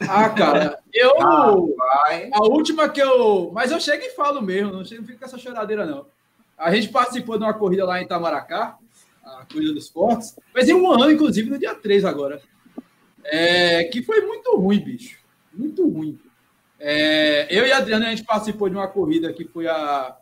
[0.01, 1.21] Ah, cara, eu.
[1.21, 1.55] Ah,
[2.33, 3.51] a última que eu.
[3.53, 6.07] Mas eu chego e falo mesmo, não chego, fico com essa choradeira, não.
[6.57, 8.79] A gente participou de uma corrida lá em Itamaracá,
[9.25, 12.41] a Corrida dos Fortes, mas em um ano, inclusive, no dia 3 agora.
[13.25, 15.19] É, que foi muito ruim, bicho.
[15.53, 16.19] Muito ruim.
[16.79, 20.17] É, eu e a Adriana, a gente participou de uma corrida que foi a,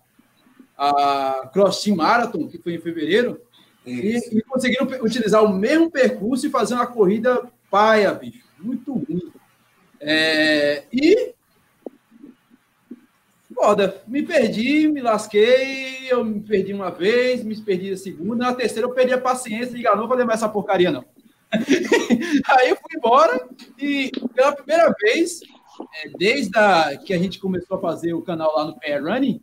[0.77, 3.41] a Cross Team Marathon, que foi em fevereiro.
[3.87, 8.43] E, e, conseguiram utilizar o mesmo percurso e fazer uma corrida paia, bicho.
[8.59, 9.31] Muito ruim.
[10.07, 11.35] É, e.
[13.55, 18.55] Foda, me perdi, me lasquei, eu me perdi uma vez, me perdi a segunda, na
[18.55, 21.05] terceira eu perdi a paciência ah, não vou levar essa porcaria, não.
[21.53, 25.41] Aí eu fui embora e pela primeira vez,
[26.03, 29.41] é, desde a, que a gente começou a fazer o canal lá no PR Running,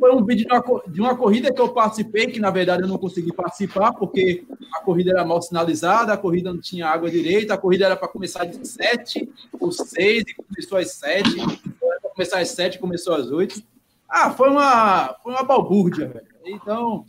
[0.00, 2.88] foi um vídeo de uma, de uma, corrida que eu participei, que na verdade eu
[2.88, 7.52] não consegui participar, porque a corrida era mal sinalizada, a corrida não tinha água direita,
[7.52, 11.38] a corrida era para começar de 7 ou 6 e começou às 7.
[11.38, 13.62] Era para começar às 7 começou às 8.
[14.08, 16.26] Ah, foi uma, foi uma balbúrdia, velho.
[16.46, 17.04] Então,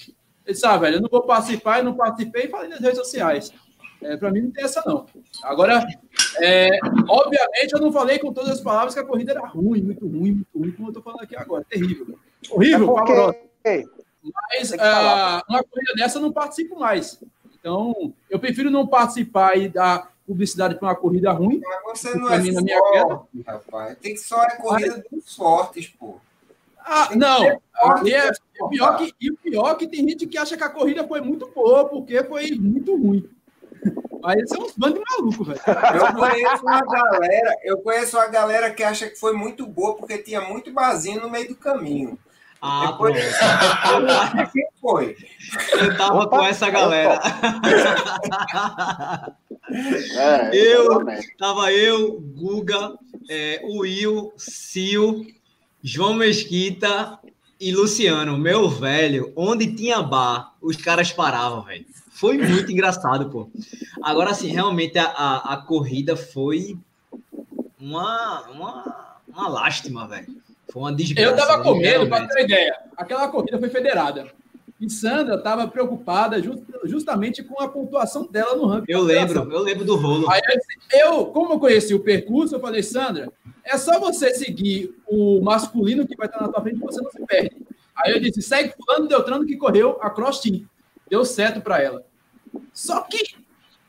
[0.45, 3.53] ele sabe, ah, velho, eu não vou participar, eu não participei falei nas redes sociais.
[4.01, 5.05] É, para mim não tem essa, não.
[5.43, 5.85] Agora,
[6.41, 6.69] é,
[7.07, 10.31] obviamente, eu não falei com todas as palavras que a corrida era ruim, muito ruim,
[10.31, 11.63] muito ruim, como eu estou falando aqui agora.
[11.69, 12.17] Terrível.
[12.49, 13.87] Horrível, é porque...
[14.23, 17.19] Mas uh, uma corrida dessa eu não participo mais.
[17.59, 21.59] Então, eu prefiro não participar e dar publicidade para uma corrida ruim.
[21.59, 23.97] Mas você não é forte, rapaz.
[23.99, 26.15] Tem que só é corrida dos fortes, pô.
[26.79, 27.43] Ah, não.
[28.03, 30.69] e, é, e, pior que, e o pior que tem gente que acha que a
[30.69, 33.29] corrida foi muito boa, porque foi muito ruim.
[34.21, 35.59] Mas são uns bandos de maluco, velho.
[35.95, 40.17] Eu conheço uma galera, eu conheço uma galera que acha que foi muito boa porque
[40.17, 42.17] tinha muito barzinho no meio do caminho.
[42.61, 43.17] Ah, Depois...
[43.37, 44.51] pronto.
[44.53, 45.17] Quem foi?
[45.73, 47.19] Eu tava Opa, com essa galera.
[50.15, 51.05] É, eu
[51.39, 52.93] tava eu, Guga,
[53.27, 55.25] é, Will, Sil,
[55.81, 57.17] João Mesquita
[57.59, 61.85] e Luciano, meu velho, onde tinha bar, os caras paravam, velho.
[62.11, 63.49] Foi muito engraçado, pô.
[64.03, 66.77] Agora, assim, realmente a, a, a corrida foi
[67.79, 70.41] uma, uma, uma lástima, velho.
[70.71, 71.29] Foi uma desgraça.
[71.29, 72.75] Eu tava com medo, pra ter ideia.
[72.95, 74.31] Aquela corrida foi federada.
[74.79, 78.91] E Sandra estava preocupada just, justamente com a pontuação dela no ranking.
[78.91, 80.31] Eu lembro, eu lembro do rolo.
[80.31, 80.41] Aí,
[80.93, 83.31] eu, como eu conheci o percurso, eu falei, Sandra,
[83.63, 87.11] é só você seguir o masculino que vai estar na tua frente e você não
[87.11, 87.57] se perde.
[87.95, 90.65] Aí eu disse, segue fulano Deltrano que correu a cross team.
[91.09, 92.03] Deu certo para ela.
[92.73, 93.35] Só que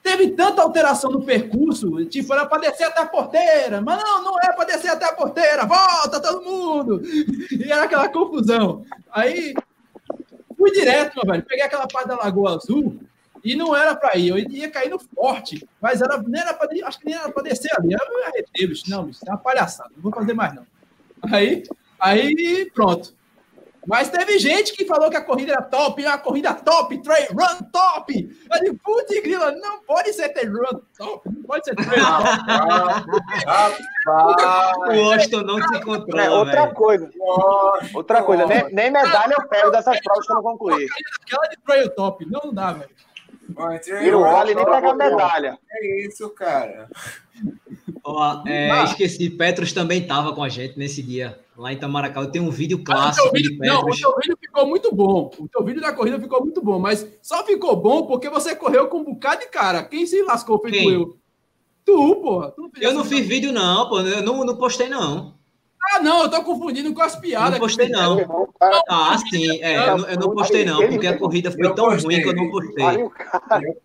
[0.03, 4.41] teve tanta alteração no percurso, tipo, era para descer até a porteira, mas não, não
[4.41, 7.01] é para descer até a porteira, volta todo mundo!
[7.51, 8.85] E era aquela confusão.
[9.11, 9.55] Aí
[10.57, 12.99] fui direto, meu velho, peguei aquela parte da Lagoa Azul
[13.45, 16.69] e não era para ir, eu ia cair no forte, mas era, nem era para
[16.87, 17.93] acho que nem era para descer ali.
[17.93, 20.67] Eu me arretei, bicho, não, bicho, é uma palhaçada, não vou fazer mais não.
[21.31, 21.62] Aí,
[22.01, 23.15] aí pronto.
[23.87, 27.64] Mas teve gente que falou que a corrida era top, a corrida top, trail run
[27.73, 28.37] top.
[28.51, 33.03] Eu digo, putz, grila, não pode ser trail run top, não pode ser trail run.
[34.88, 36.23] o Washington não se controla.
[36.23, 36.75] É, outra véio.
[36.75, 37.11] coisa.
[37.92, 40.87] outra coisa, nem, nem, medalha eu pego dessas provas que eu não concluí.
[41.23, 42.90] Aquela de trail top, não dá, velho.
[44.03, 45.59] E não vale nem pegar medalha.
[45.71, 46.88] É isso, cara.
[48.05, 48.85] Ó, é, ah.
[48.85, 52.21] esqueci, Petros também estava com a gente nesse dia lá em Tamaracá.
[52.21, 55.31] Eu tenho um vídeo clássico ah, vídeo, Não, o seu vídeo ficou muito bom.
[55.38, 58.88] O seu vídeo da corrida ficou muito bom, mas só ficou bom porque você correu
[58.88, 59.85] com um bocado de cara.
[59.85, 60.93] Quem se lascou feito Quem?
[60.93, 61.17] eu?
[61.85, 62.51] Tu, porra.
[62.51, 64.01] Tu não eu não fiz vídeo, não, pô.
[64.01, 65.35] Eu não, não postei, não.
[65.90, 67.53] Ah, não, eu tô confundindo com as piadas.
[67.53, 68.53] Não postei, não.
[68.88, 69.61] Ah, sim.
[69.62, 72.35] É, eu, não, eu não postei, não, porque a corrida foi tão ruim que eu
[72.35, 73.11] não postei.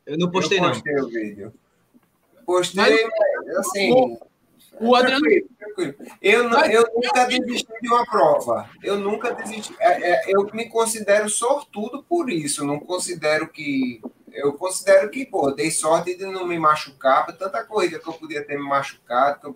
[0.05, 0.69] Eu não postei, não.
[0.69, 1.53] Postei o vídeo.
[2.45, 3.09] Postei,
[3.57, 4.17] assim.
[4.79, 5.21] O Adriano.
[5.21, 5.95] Tranquilo, tranquilo.
[6.21, 8.69] Eu, eu nunca desisti de uma prova.
[8.83, 9.75] Eu nunca desisti.
[9.79, 12.65] É, é, eu me considero sortudo por isso.
[12.65, 14.01] Não considero que.
[14.37, 17.25] Eu considero que, pô, dei sorte de não me machucar.
[17.35, 19.55] Tanta corrida que eu podia ter me machucado, que eu,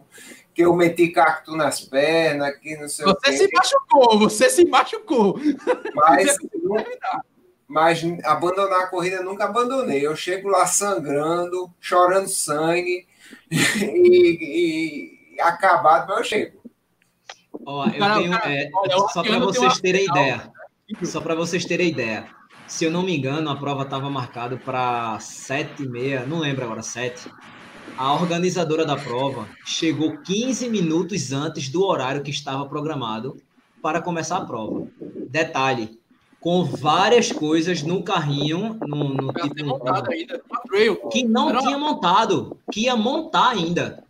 [0.55, 5.39] que eu meti cacto nas pernas, que não sei você se machucou, você se machucou.
[5.93, 6.35] Mas,
[7.67, 10.05] mas abandonar a corrida nunca abandonei.
[10.05, 13.07] Eu chego lá sangrando, chorando sangue
[13.51, 16.61] e, e acabado, mas eu chego.
[17.65, 18.69] Ó, eu cara, tenho, cara, é,
[19.13, 20.51] só para vocês terem ideia,
[21.03, 22.27] só para vocês terem ideia,
[22.71, 26.63] se eu não me engano, a prova estava marcada para sete e meia, não lembro
[26.63, 27.29] agora, sete.
[27.97, 33.36] A organizadora da prova chegou 15 minutos antes do horário que estava programado
[33.81, 34.88] para começar a prova.
[35.29, 35.99] Detalhe,
[36.39, 40.41] com várias coisas no carrinho, no, no tipo montado ainda,
[41.12, 44.01] que não tinha montado, que ia montar ainda.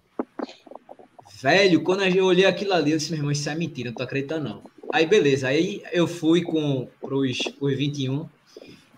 [1.42, 4.04] Velho, quando eu olhei aquilo ali, eu disse, meu irmão, isso é mentira, não tô
[4.04, 4.62] acreditando não.
[4.94, 8.30] Aí beleza, aí eu fui com pros 21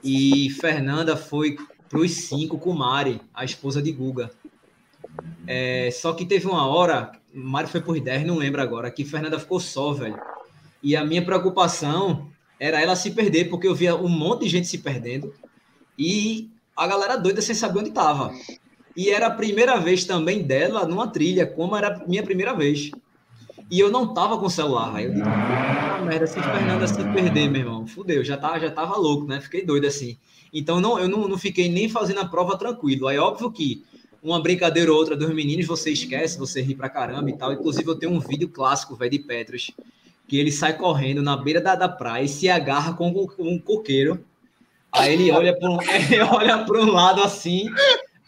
[0.04, 1.58] e Fernanda foi
[1.90, 4.32] pros 5 com Mari, a esposa de Guga.
[5.46, 9.40] É, só que teve uma hora, Mari foi por 10, não lembro agora, que Fernanda
[9.40, 10.20] ficou só, velho.
[10.82, 14.68] E a minha preocupação era ela se perder, porque eu via um monte de gente
[14.68, 15.34] se perdendo.
[15.98, 18.34] E a galera doida sem saber onde estava.
[18.96, 22.92] E era a primeira vez também dela numa trilha, como era a minha primeira vez.
[23.70, 24.96] E eu não tava com celular.
[24.96, 28.70] Aí eu digo, ah, merda, se Fernanda se perder, meu irmão, fudeu, já tava, já
[28.70, 29.40] tava louco, né?
[29.42, 30.18] Fiquei doido assim.
[30.54, 33.08] Então não, eu não, não fiquei nem fazendo a prova tranquilo.
[33.08, 33.84] Aí óbvio que
[34.24, 37.52] uma brincadeira ou outra dos meninos você esquece, você ri pra caramba e tal.
[37.52, 39.72] Inclusive eu tenho um vídeo clássico, velho, de Petros,
[40.28, 44.24] que ele sai correndo na beira da, da praia e se agarra com um, coqueiro.
[44.92, 45.78] Aí ele olha para um,
[46.32, 47.66] olha para um lado assim,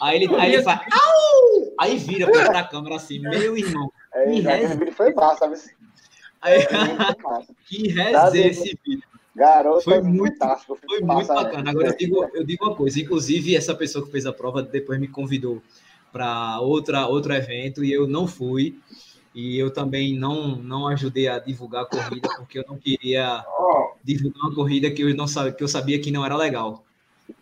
[0.01, 1.44] aí ele, aí ele faz, Au!
[1.85, 3.91] Aí vira para a câmera assim, meu irmão.
[4.13, 4.95] É, que res...
[4.95, 5.55] foi massa, sabe?
[6.41, 6.59] Aí,
[7.67, 9.03] que resenha esse vídeo.
[9.35, 10.37] Garoto, foi muito,
[10.87, 11.69] foi muito bacana.
[11.69, 14.97] Agora eu digo, eu digo uma coisa, inclusive essa pessoa que fez a prova depois
[14.97, 15.61] me convidou
[16.09, 18.79] para outra outro evento e eu não fui.
[19.33, 23.43] E eu também não não ajudei a divulgar a corrida porque eu não queria
[24.01, 26.84] divulgar uma corrida que eu não sabia que eu sabia que não era legal.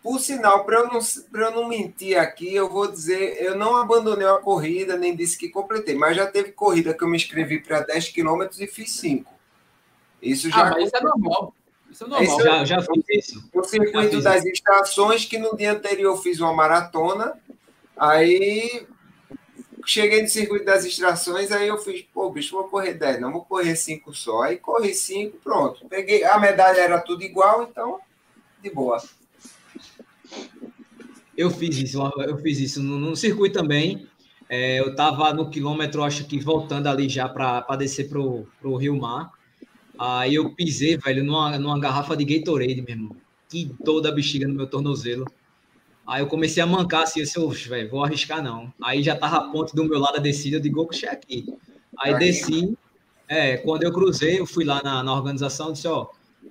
[0.02, 4.26] Por sinal, para eu, não, eu não mentir aqui, eu vou dizer, eu não abandonei
[4.26, 7.80] a corrida, nem disse que completei, mas já teve corrida que eu me inscrevi para
[7.80, 9.32] 10 quilômetros e fiz 5.
[10.22, 10.68] Isso já.
[10.68, 11.54] Ah, mas isso é normal.
[11.90, 12.24] Isso é normal.
[12.24, 13.50] Isso, já, já fiz isso.
[13.52, 17.38] O circuito das estações, que no dia anterior eu fiz uma maratona,
[17.96, 18.86] aí
[19.86, 23.44] cheguei no circuito das extrações, aí eu fiz, pô, bicho, vou correr 10, não vou
[23.44, 24.42] correr 5 só.
[24.42, 25.86] Aí corri 5, pronto.
[25.88, 28.00] Peguei, a medalha era tudo igual, então,
[28.62, 29.02] de boa.
[31.36, 34.06] Eu fiz isso, eu fiz isso no, no circuito também.
[34.48, 38.96] É, eu tava no quilômetro, acho que voltando ali já para descer pro, pro Rio
[38.96, 39.32] Mar.
[39.98, 43.16] Aí eu pisei, velho, numa, numa garrafa de Gatorade, meu irmão.
[43.48, 45.24] Que toda a bexiga no meu tornozelo.
[46.06, 48.72] Aí eu comecei a mancar assim, eu disse, velho, vou arriscar não.
[48.82, 51.46] Aí já tava a ponte do meu lado da descida, eu digo, oxe, aqui.
[51.98, 52.76] Aí desci,
[53.26, 56.08] é, quando eu cruzei, eu fui lá na, na organização, disse, ó,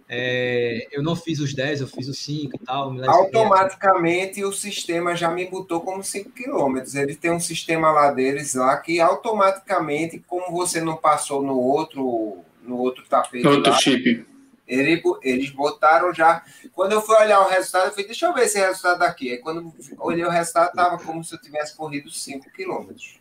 [0.08, 2.94] é, eu não fiz os 10, eu fiz os 5 e tal.
[3.08, 6.96] Automaticamente o sistema já me botou como 5 quilômetros.
[6.96, 12.38] Ele tem um sistema lá deles lá que automaticamente, como você não passou no outro,
[12.62, 13.48] no outro tapete.
[13.48, 14.26] Outro lá, chip
[14.68, 16.44] ele, eles botaram já.
[16.74, 19.32] Quando eu fui olhar o resultado, eu falei, deixa eu ver esse resultado daqui.
[19.32, 23.20] Aí quando eu olhei o resultado, estava como se eu tivesse corrido 5 quilômetros.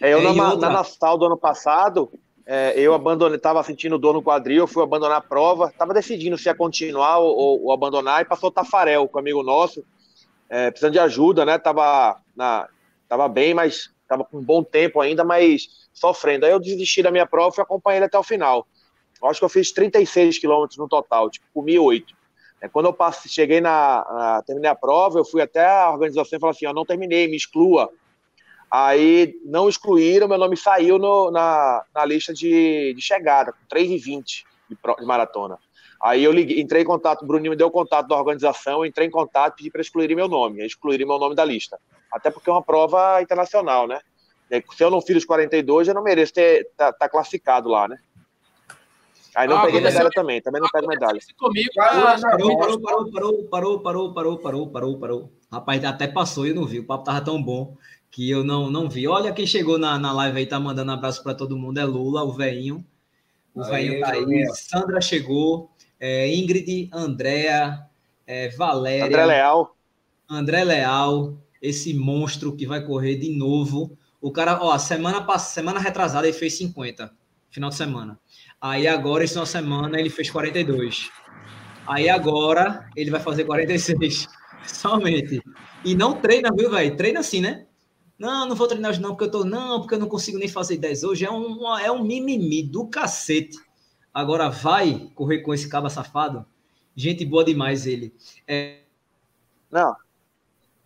[0.00, 2.10] É, eu, na, na Natal do ano passado,
[2.46, 6.36] é, eu abandonei, estava sentindo dor no quadril, eu fui abandonar a prova, estava decidindo
[6.36, 9.84] se ia continuar ou, ou, ou, abandonar, e passou o Tafarel, com um amigo nosso,
[10.48, 11.58] é, precisando de ajuda, né?
[11.58, 12.68] Tava, na,
[13.08, 16.44] tava bem, mas tava com um bom tempo ainda, mas sofrendo.
[16.44, 18.66] Aí eu desisti da minha prova e acompanhei ele até o final.
[19.22, 22.14] Eu acho que eu fiz 36 quilômetros no total, tipo, comi oito.
[22.60, 26.36] É, quando eu passei, cheguei na, na, terminei a prova, eu fui até a organização
[26.36, 27.90] e falei assim, eu não terminei, me exclua.
[28.76, 34.24] Aí não excluíram, meu nome saiu no, na, na lista de, de chegada, com 3,20
[34.68, 35.60] de, de maratona.
[36.02, 39.06] Aí eu liguei, entrei em contato, o Bruninho me deu o contato da organização, entrei
[39.06, 41.78] em contato e pedi para excluírem meu nome, excluírem meu nome da lista.
[42.10, 44.00] Até porque é uma prova internacional, né?
[44.50, 47.96] Se eu não fiz os 42, eu não mereço ter tá, tá classificado lá, né?
[49.36, 51.20] Aí não ah, peguei medalha também, também não pego medalha.
[51.38, 55.32] Comigo, ah, parou, parou, parou, parou, parou, parou, parou, parou, parou, parou.
[55.50, 56.80] Rapaz, até passou e eu não vi.
[56.80, 57.76] O papo tava tão bom
[58.14, 59.08] que eu não, não vi.
[59.08, 61.78] Olha quem chegou na, na live aí, tá mandando abraço para todo mundo.
[61.78, 62.86] É Lula, o veinho.
[63.52, 64.46] O veinho tá aí.
[64.54, 65.68] Sandra chegou.
[65.98, 67.84] É, Ingrid, Andréa,
[68.24, 69.06] é, Valéria.
[69.06, 69.76] André Leal.
[70.30, 73.98] André Leal, esse monstro que vai correr de novo.
[74.20, 77.12] O cara, ó, semana, semana retrasada ele fez 50,
[77.50, 78.16] final de semana.
[78.60, 81.10] Aí agora, esse final de semana, ele fez 42.
[81.84, 84.28] Aí agora, ele vai fazer 46.
[84.64, 85.42] Somente.
[85.84, 86.96] E não treina, viu, velho?
[86.96, 87.66] Treina assim, né?
[88.18, 89.44] Não, não vou treinar hoje não, porque eu tô...
[89.44, 91.24] Não, porque eu não consigo nem fazer 10 hoje.
[91.24, 93.58] É um, é um mimimi do cacete.
[94.12, 96.46] Agora vai correr com esse caba safado?
[96.94, 98.14] Gente boa demais ele.
[98.46, 98.82] É...
[99.70, 99.96] Não.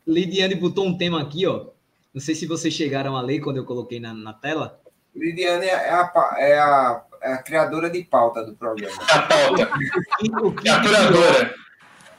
[0.06, 1.66] Lidiane botou um tema aqui, ó.
[2.14, 4.80] Não sei se vocês chegaram a ler quando eu coloquei na, na tela.
[5.14, 8.96] Lidiane é a, é a é a criadora de pauta do programa.
[9.10, 9.70] A pauta.
[10.42, 11.54] o que, a curadora.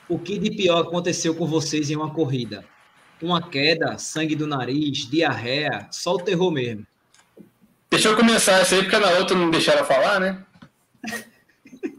[0.08, 2.64] O que de pior aconteceu com vocês em uma corrida?
[3.22, 6.86] Uma queda, sangue do nariz, diarreia, só o terror mesmo.
[7.90, 10.42] Deixa eu começar essa aí, porque na outra não deixaram falar, né?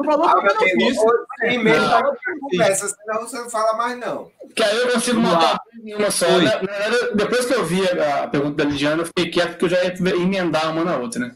[0.05, 1.03] Falou ah, meu amigo,
[1.37, 4.31] primeiro fala conversa, senão você não fala mais, não.
[4.55, 6.27] Que aí eu consigo montar uma só.
[6.39, 9.65] Na, na, depois que eu vi a, a pergunta da Lidiana, eu fiquei quieto porque
[9.65, 11.35] eu já ia emendar uma na outra, né?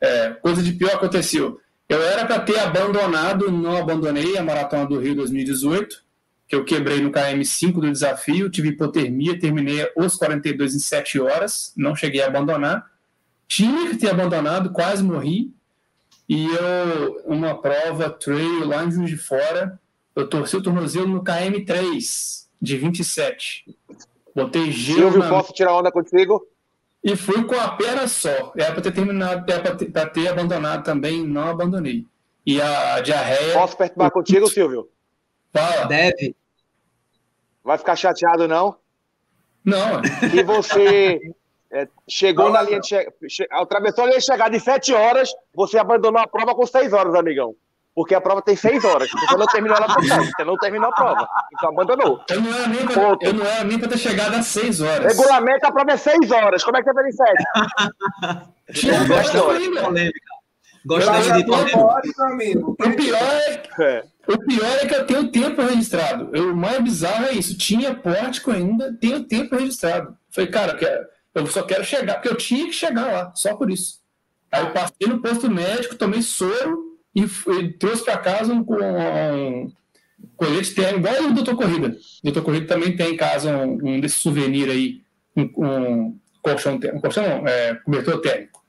[0.00, 1.60] É, coisa de pior aconteceu.
[1.88, 6.02] Eu era para ter abandonado, não abandonei a Maratona do Rio 2018,
[6.50, 11.72] que eu quebrei no KM5 do desafio, tive hipotermia, terminei os 42 em 7 horas,
[11.76, 12.90] não cheguei a abandonar.
[13.46, 15.54] Tinha que ter abandonado, quase morri.
[16.28, 19.78] E eu, uma prova trail lá em Juiz de Fora,
[20.16, 23.76] eu torci o tornozelo no KM3 de 27.
[24.34, 25.02] Botei gelo.
[25.02, 25.28] Silvio, na...
[25.28, 26.44] posso tirar onda contigo?
[27.02, 28.52] E fui com a perna só.
[28.56, 32.04] Era para ter terminado, era para ter, ter, abandonado também, não abandonei.
[32.44, 33.54] E a diarreia.
[33.54, 34.88] Posso perturbar contigo, Silvio?
[35.52, 35.86] Fala.
[35.86, 36.39] Deve.
[37.64, 38.76] Vai ficar chateado, não?
[39.64, 40.00] Não.
[40.34, 41.20] E você
[41.72, 43.12] é, chegou não, na linha de che...
[43.28, 43.46] che...
[43.50, 47.14] atravessou a linha de chegada em 7 horas, você abandonou a prova com 6 horas,
[47.14, 47.54] amigão.
[47.94, 49.10] Porque a prova tem 6 horas.
[49.10, 51.28] Você não terminou ela por Você não terminou a prova.
[51.52, 52.24] Então abandonou.
[52.30, 55.16] Eu não era nem pra, eu não era nem pra ter chegado às 6 horas.
[55.16, 56.64] Regulamento a prova é 6 horas.
[56.64, 58.50] Como é que você fez em 7?
[58.80, 60.30] Tinha gosto de polêmica.
[60.86, 62.70] Gosto de polêmica.
[62.70, 64.04] O pior é, é.
[64.30, 66.30] O pior é que eu tenho tempo registrado.
[66.32, 67.58] Eu, o mais bizarro é isso.
[67.58, 70.16] Tinha pórtico ainda, tenho tempo registrado.
[70.30, 73.56] Falei, cara, eu, quero, eu só quero chegar, porque eu tinha que chegar lá, só
[73.56, 73.98] por isso.
[74.52, 79.64] Aí eu passei no posto médico, tomei soro e, e trouxe para casa um, um,
[79.64, 79.72] um
[80.36, 81.88] colete térmico, igual o Doutor Corrida.
[81.88, 85.02] O Doutor Corrida também tem em casa um, um desse souvenir aí,
[85.36, 88.59] um, um colchão térmico, um colchão não, é, cobertor térmico.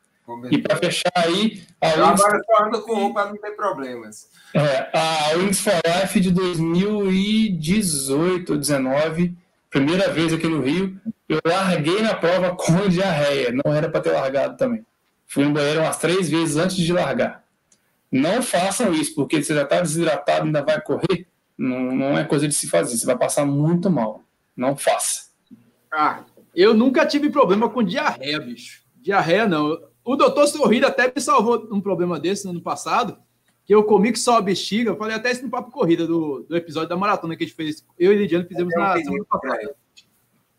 [0.51, 1.63] E para fechar aí.
[1.79, 2.21] A eu Wings...
[2.21, 4.29] agora estou ando com um para não ter problemas.
[4.53, 9.35] É, a Wings for Life de 2018 ou 2019,
[9.69, 13.53] primeira vez aqui no Rio, eu larguei na prova com diarreia.
[13.63, 14.85] Não era para ter largado também.
[15.27, 17.43] Fui no banheiro umas três vezes antes de largar.
[18.11, 21.25] Não façam isso, porque você já está desidratado ainda vai correr.
[21.57, 22.97] Não, não é coisa de se fazer.
[22.97, 24.21] Você vai passar muito mal.
[24.55, 25.31] Não faça.
[25.89, 26.23] Ah,
[26.53, 28.81] eu nunca tive problema com diarreia, bicho.
[29.01, 29.79] Diarreia não.
[30.03, 33.17] O doutor Sorrido até me salvou um problema desse no ano passado,
[33.65, 34.91] que eu comi que só a bexiga.
[34.91, 37.55] Eu falei até isso no papo corrida do, do episódio da maratona que a gente
[37.55, 37.85] fez.
[37.97, 39.75] Eu e Lidiano fizemos na semana passada.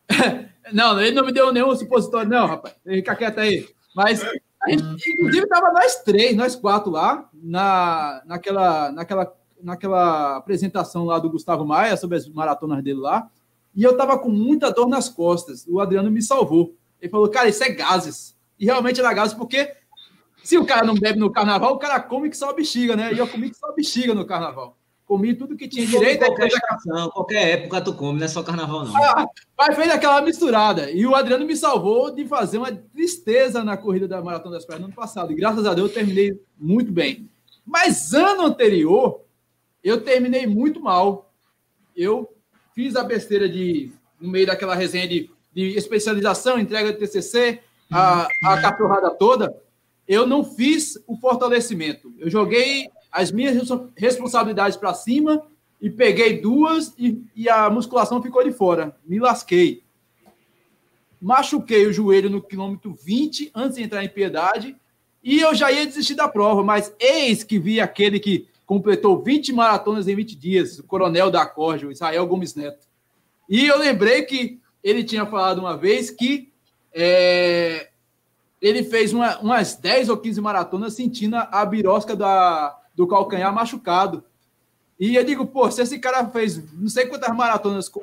[0.73, 2.75] não, ele não me deu nenhum supositório, não, rapaz.
[2.85, 3.69] Fica quieto aí.
[3.95, 4.21] Mas,
[4.69, 11.31] gente, inclusive, tava nós três, nós quatro lá, na, naquela, naquela, naquela apresentação lá do
[11.31, 13.29] Gustavo Maia sobre as maratonas dele lá.
[13.75, 15.67] E eu tava com muita dor nas costas.
[15.67, 16.77] O Adriano me salvou.
[17.01, 18.37] Ele falou, cara, isso é gases.
[18.63, 19.75] E realmente era gases, porque
[20.41, 23.13] se o cara não bebe no carnaval, o cara come que só bexiga, né?
[23.13, 24.79] E eu comi que só bexiga no carnaval.
[25.05, 26.25] Comi tudo que tinha direito.
[26.25, 28.97] Qualquer estação, qualquer época tu come, não é só carnaval, não.
[28.97, 29.27] Ah,
[29.59, 30.93] mas fez aquela misturada.
[30.93, 34.83] E o Adriano me salvou de fazer uma tristeza na corrida da Maratona das Pernas
[34.83, 35.33] no ano passado.
[35.33, 37.29] E graças a Deus eu terminei muito bem.
[37.67, 39.23] Mas ano anterior,
[39.83, 41.33] eu terminei muito mal.
[41.97, 42.33] Eu
[42.77, 43.91] fiz a besteira de,
[44.21, 47.61] no meio daquela resenha de, de especialização, entrega de TCC,
[47.93, 49.55] a, a cachorrada toda,
[50.09, 52.13] eu não fiz o fortalecimento.
[52.19, 53.57] Eu joguei as minhas
[53.97, 55.43] responsabilidades para cima
[55.81, 58.97] e peguei duas e, e, a musculação ficou de fora.
[59.05, 59.83] Me lasquei.
[61.21, 64.77] Machuquei o joelho no quilômetro 20 antes de entrar em piedade
[65.23, 69.53] e eu já ia desistir da prova, mas eis que vi aquele que completou 20
[69.53, 72.87] maratonas em 20 dias, o coronel da Corja, o Israel Gomes Neto.
[73.49, 76.52] E eu lembrei que ele tinha falado uma vez que
[76.95, 77.91] é,
[78.61, 84.25] ele fez uma, umas 10 ou 15 maratonas sentindo a birosca da, do calcanhar machucado.
[84.99, 88.01] E eu digo, pô, se esse cara fez não sei quantas maratonas com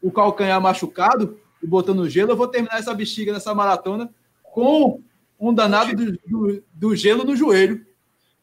[0.00, 4.10] o calcanhar machucado e botando gelo, eu vou terminar essa bexiga nessa maratona
[4.42, 5.00] com
[5.38, 7.84] um danado do, do, do gelo no joelho.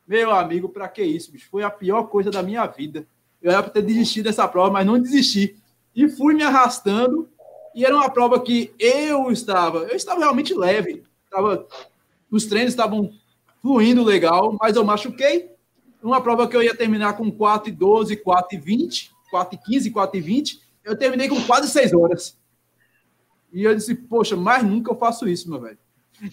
[0.07, 1.47] Meu amigo, para que isso, bicho?
[1.49, 3.07] Foi a pior coisa da minha vida.
[3.41, 5.55] Eu era para ter desistido dessa prova, mas não desisti.
[5.95, 7.29] E fui me arrastando.
[7.75, 11.03] E era uma prova que eu estava, eu estava realmente leve.
[11.25, 11.67] Estava,
[12.29, 13.11] os treinos estavam
[13.61, 15.53] fluindo legal, mas eu machuquei
[16.03, 19.71] uma prova que eu ia terminar com 4 e 12, 4 e 20, 4 e
[19.71, 22.37] 15, 4 e 20, eu terminei com quase 6 horas.
[23.51, 25.77] E eu disse, poxa, mais nunca eu faço isso, meu velho.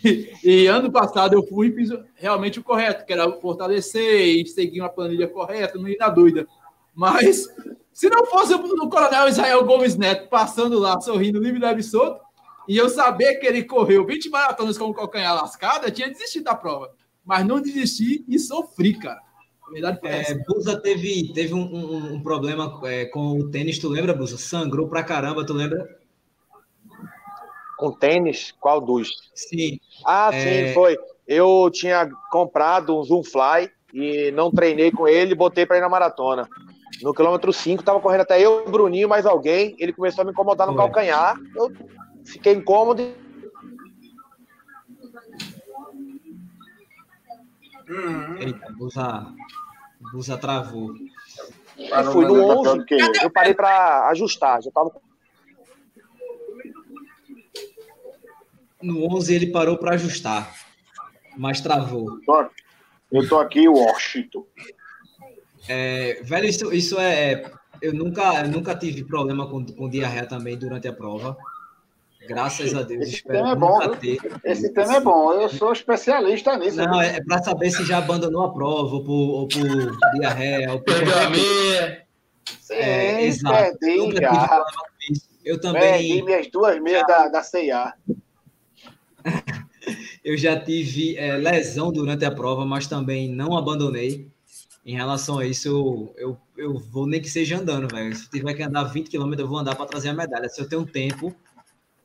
[0.04, 4.46] E, e, ano passado eu fui e fiz realmente o correto, que era fortalecer e
[4.46, 6.46] seguir uma planilha correta, não ir na dúvida.
[6.94, 7.46] Mas
[7.92, 12.20] se não fosse o coronel Israel Gomes Neto passando lá, sorrindo, livre, leve solto,
[12.68, 16.44] e eu saber que ele correu 20 maratonas com o calcanhar lascado, eu tinha desistido
[16.44, 16.92] da prova.
[17.24, 19.20] Mas não desisti e sofri, cara.
[19.70, 24.12] Verdade é, Busa teve, teve um, um, um problema é, com o tênis, tu lembra,
[24.12, 24.36] Busa?
[24.36, 25.98] Sangrou pra caramba, tu lembra?
[27.76, 28.52] Com tênis?
[28.60, 29.08] Qual dos?
[29.34, 29.78] Sim.
[30.04, 30.66] Ah, é...
[30.68, 30.98] sim, foi.
[31.26, 35.88] Eu tinha comprado um Zoom Fly e não treinei com ele, botei para ir na
[35.88, 36.48] maratona.
[37.02, 39.74] No quilômetro 5, tava correndo até eu, o Bruninho, mais alguém.
[39.78, 40.82] Ele começou a me incomodar no foi.
[40.82, 41.36] calcanhar.
[41.56, 41.72] Eu
[42.24, 43.02] fiquei incômodo
[47.90, 48.36] Uhum.
[48.36, 49.26] Eita, Busa,
[50.12, 50.94] Busa travou.
[51.76, 52.86] Eu fui no 11,
[53.22, 54.92] eu parei para ajustar, já tava
[58.80, 60.54] No 11 ele parou para ajustar,
[61.36, 62.06] mas travou.
[63.10, 64.46] Eu tô aqui, Washington.
[65.68, 67.50] É, velho, isso, isso é.
[67.80, 71.36] Eu nunca, eu nunca tive problema com, com diarreia também durante a prova.
[72.28, 73.08] Graças a Deus.
[73.08, 73.78] Esse tema é bom.
[73.96, 74.18] Ter.
[74.44, 75.32] Esse tema é bom.
[75.32, 76.76] Eu sou especialista nisso.
[76.76, 80.72] Não, é, é para saber se já abandonou a prova, ou por, ou por diarreia,
[80.72, 80.94] ou por.
[81.30, 82.06] Meia.
[82.60, 83.78] Sim, é, exato.
[83.78, 84.64] Perdi já.
[85.44, 85.82] Eu também.
[85.82, 87.94] Perdi minhas duas meias da, da CIA.
[90.24, 94.28] eu já tive é, lesão durante a prova, mas também não abandonei.
[94.84, 98.14] Em relação a isso, eu, eu, eu vou nem que seja andando, velho.
[98.16, 100.48] Se tiver que andar 20 km, eu vou andar para trazer a medalha.
[100.48, 101.34] Se eu tenho tempo,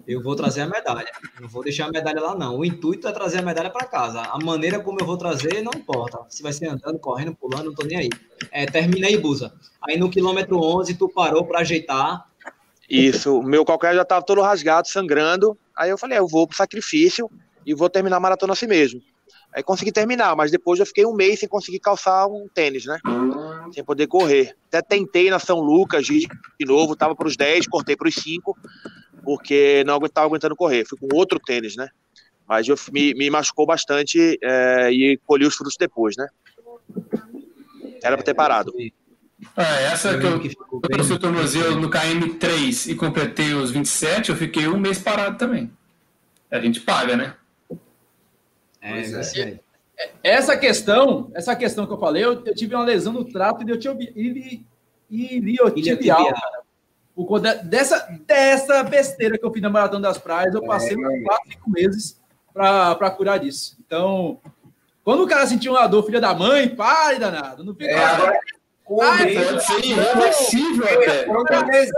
[0.07, 1.09] eu vou trazer a medalha.
[1.39, 2.59] Não vou deixar a medalha lá, não.
[2.59, 4.21] O intuito é trazer a medalha para casa.
[4.21, 6.19] A maneira como eu vou trazer, não importa.
[6.29, 8.09] Se vai ser andando, correndo, pulando, não tô nem aí.
[8.51, 9.53] É, termina aí, Busa.
[9.81, 12.27] Aí no quilômetro 11, tu parou para ajeitar.
[12.89, 13.41] Isso.
[13.41, 15.57] Meu calcanhar já estava todo rasgado, sangrando.
[15.75, 17.29] Aí eu falei, é, eu vou pro sacrifício
[17.65, 19.01] e vou terminar a maratona assim mesmo.
[19.55, 22.99] Aí consegui terminar, mas depois eu fiquei um mês sem conseguir calçar um tênis, né?
[23.71, 24.53] Sem poder correr.
[24.67, 26.27] Até tentei na São Lucas de
[26.59, 28.53] novo, tava para os 10, cortei para os 5,
[29.23, 30.83] porque não estava aguentando correr.
[30.85, 31.87] Fui com outro tênis, né?
[32.45, 36.27] Mas eu, me, me machucou bastante é, e colhi os frutos depois, né?
[38.03, 38.73] Era para ter parado.
[39.55, 44.35] Ah, essa que eu, eu trouxe o tornozelo no KM3 e completei os 27, eu
[44.35, 45.71] fiquei um mês parado também.
[46.51, 47.35] A gente paga, né?
[48.85, 49.01] É,
[49.41, 49.59] é.
[49.97, 50.11] é.
[50.23, 54.05] Essa questão, essa questão que eu falei, eu, eu tive uma lesão no trato iliotibial,
[57.15, 61.21] Por conta dessa, dessa besteira que eu fiz na Maratona das Praias, eu passei é,
[61.23, 62.21] quatro, cinco meses
[62.53, 63.77] para curar disso.
[63.85, 64.39] Então,
[65.03, 67.63] quando o cara sentiu uma dor, filha da mãe, pare danado.
[67.63, 67.91] Não fica.
[67.91, 68.39] É, agora,
[69.83, 71.25] irreversível até.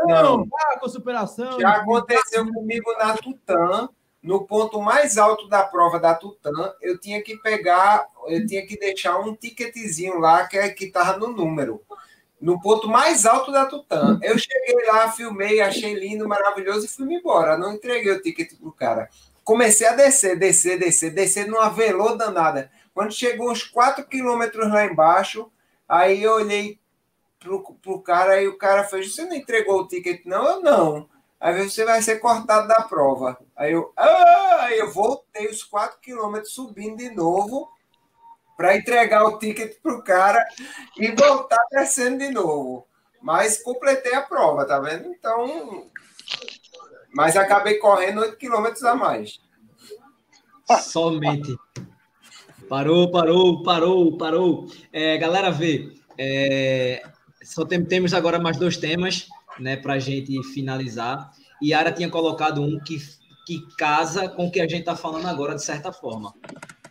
[0.05, 0.47] Não,
[0.79, 1.59] com superação.
[1.59, 3.89] Já aconteceu comigo na Tutã
[4.27, 8.77] no ponto mais alto da prova da Tutã, eu tinha que pegar, eu tinha que
[8.77, 11.81] deixar um ticketzinho lá que é estava no número.
[12.39, 14.19] No ponto mais alto da Tutã.
[14.21, 17.57] Eu cheguei lá, filmei, achei lindo, maravilhoso e fui embora.
[17.57, 19.07] Não entreguei o ticket pro cara.
[19.45, 22.69] Comecei a descer, descer, descer, descer numa velô danada.
[22.93, 25.49] Quando chegou uns 4 quilômetros lá embaixo,
[25.87, 26.77] aí eu olhei
[27.39, 30.25] pro, pro cara e o cara fez: Você não entregou o ticket?
[30.25, 31.09] Não, eu não.
[31.39, 33.37] Aí você vai ser cortado da prova.
[33.55, 34.69] Aí eu, ah!
[34.71, 37.69] eu voltei os 4 quilômetros subindo de novo
[38.55, 40.43] para entregar o ticket para o cara
[40.97, 42.87] e voltar descendo de novo.
[43.21, 45.09] Mas completei a prova, tá vendo?
[45.09, 45.87] Então.
[47.13, 49.39] Mas acabei correndo 8 quilômetros a mais.
[50.81, 51.55] Somente.
[52.67, 54.67] Parou, parou, parou, parou.
[54.91, 55.93] É, galera, vê.
[56.17, 57.03] É,
[57.43, 59.29] só tem, temos agora mais dois temas
[59.59, 61.31] né, para a gente finalizar.
[61.61, 62.97] E Ara tinha colocado um que,
[63.45, 66.33] que casa com o que a gente está falando agora, de certa forma.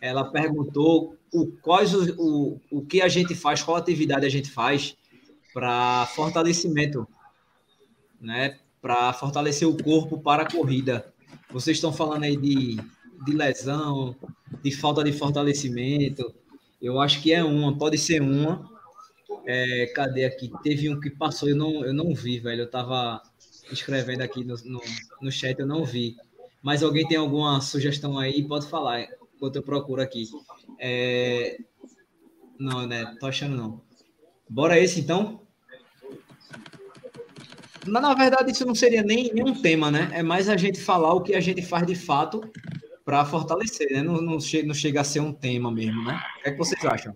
[0.01, 4.49] Ela perguntou o, quais o, o, o que a gente faz, qual atividade a gente
[4.49, 4.95] faz
[5.53, 7.07] para fortalecimento,
[8.21, 8.59] né?
[8.81, 11.11] Para fortalecer o corpo para a corrida.
[11.51, 12.77] Vocês estão falando aí de,
[13.25, 14.15] de lesão,
[14.61, 16.33] de falta de fortalecimento.
[16.81, 18.69] Eu acho que é uma, pode ser uma,
[19.45, 20.51] é, cadê aqui?
[20.63, 22.61] Teve um que passou, eu não, eu não vi, velho.
[22.61, 23.21] Eu tava
[23.71, 24.81] escrevendo aqui no, no,
[25.21, 26.15] no chat, eu não vi.
[26.61, 28.45] Mas alguém tem alguma sugestão aí?
[28.47, 30.25] Pode falar, enquanto eu procuro aqui.
[30.79, 31.57] É...
[32.59, 33.15] Não, né?
[33.19, 33.81] Tô achando não.
[34.49, 35.41] Bora esse então?
[37.85, 40.09] Na, verdade, isso não seria nem, nem um tema, né?
[40.13, 42.41] É mais a gente falar o que a gente faz de fato
[43.05, 44.03] para fortalecer, né?
[44.03, 46.19] Não, não, chega, não chega a ser um tema mesmo, né?
[46.39, 47.15] O que, é que vocês acham?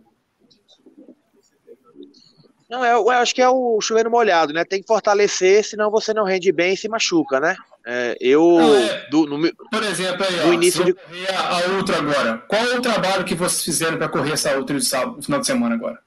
[2.72, 4.64] Não, é, eu acho que é o chuveiro molhado, né?
[4.64, 7.54] Tem que fortalecer, senão você não rende bem e se machuca, né?
[7.86, 8.42] É, eu.
[8.42, 10.96] Não, é, do, no, por exemplo, aí, ó, início de...
[11.36, 12.38] a, a outra agora.
[12.48, 15.42] Qual é o trabalho que vocês fizeram para correr essa outra de sábado, no final
[15.42, 16.00] de semana agora?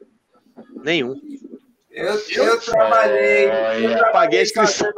[0.82, 1.20] Nenhum.
[1.90, 4.90] Eu, eu trabalhei, eu paguei a inscrição.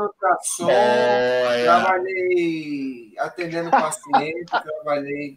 [1.64, 5.37] Trabalhei atendendo paciente, trabalhei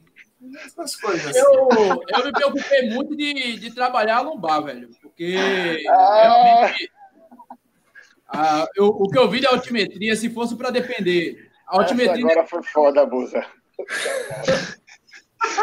[0.66, 1.40] essas coisas assim.
[1.40, 4.90] Eu, eu me preocupei muito de, de trabalhar a lombar, velho.
[5.02, 6.22] Porque ah.
[6.22, 6.92] realmente.
[8.76, 11.50] Eu, o que eu vi da altimetria, se fosse para depender.
[11.68, 12.26] A altimetria.
[12.26, 13.46] Essa agora foi foda, Busa.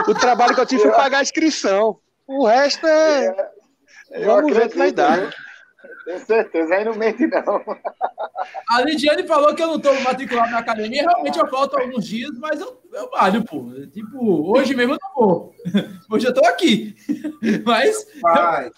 [0.09, 1.99] o trabalho que eu tive foi pagar a inscrição.
[2.27, 3.51] O resto é.
[4.11, 4.79] é vamos ver o que
[6.07, 7.61] Tenho certeza, aí não mente não.
[8.69, 12.31] A Lidiane falou que eu não estou matriculado na academia, realmente eu falto alguns dias,
[12.39, 13.73] mas eu, eu malho, pô.
[13.93, 15.55] Tipo, hoje mesmo eu não vou.
[16.09, 16.95] Hoje eu estou aqui.
[17.65, 18.07] Mas.
[18.23, 18.71] Vai.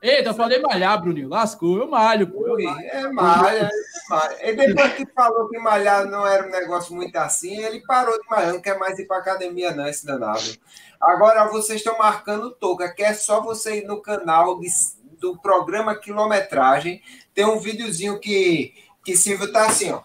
[0.00, 1.28] Eita, eu falei malhar, Bruninho.
[1.28, 2.46] Lascou, eu malho, pô.
[2.46, 2.86] Eu malho.
[2.92, 3.70] É malha, é
[4.08, 4.48] malha.
[4.48, 8.28] E depois que falou que malhar não era um negócio muito assim, ele parou de
[8.30, 10.54] malhar, não quer mais ir para academia, não, esse danado.
[11.00, 14.68] Agora vocês estão marcando touca, que é só você ir no canal de
[15.20, 17.02] do programa Quilometragem.
[17.34, 20.02] Tem um videozinho que, que Silvio tá assim, ó.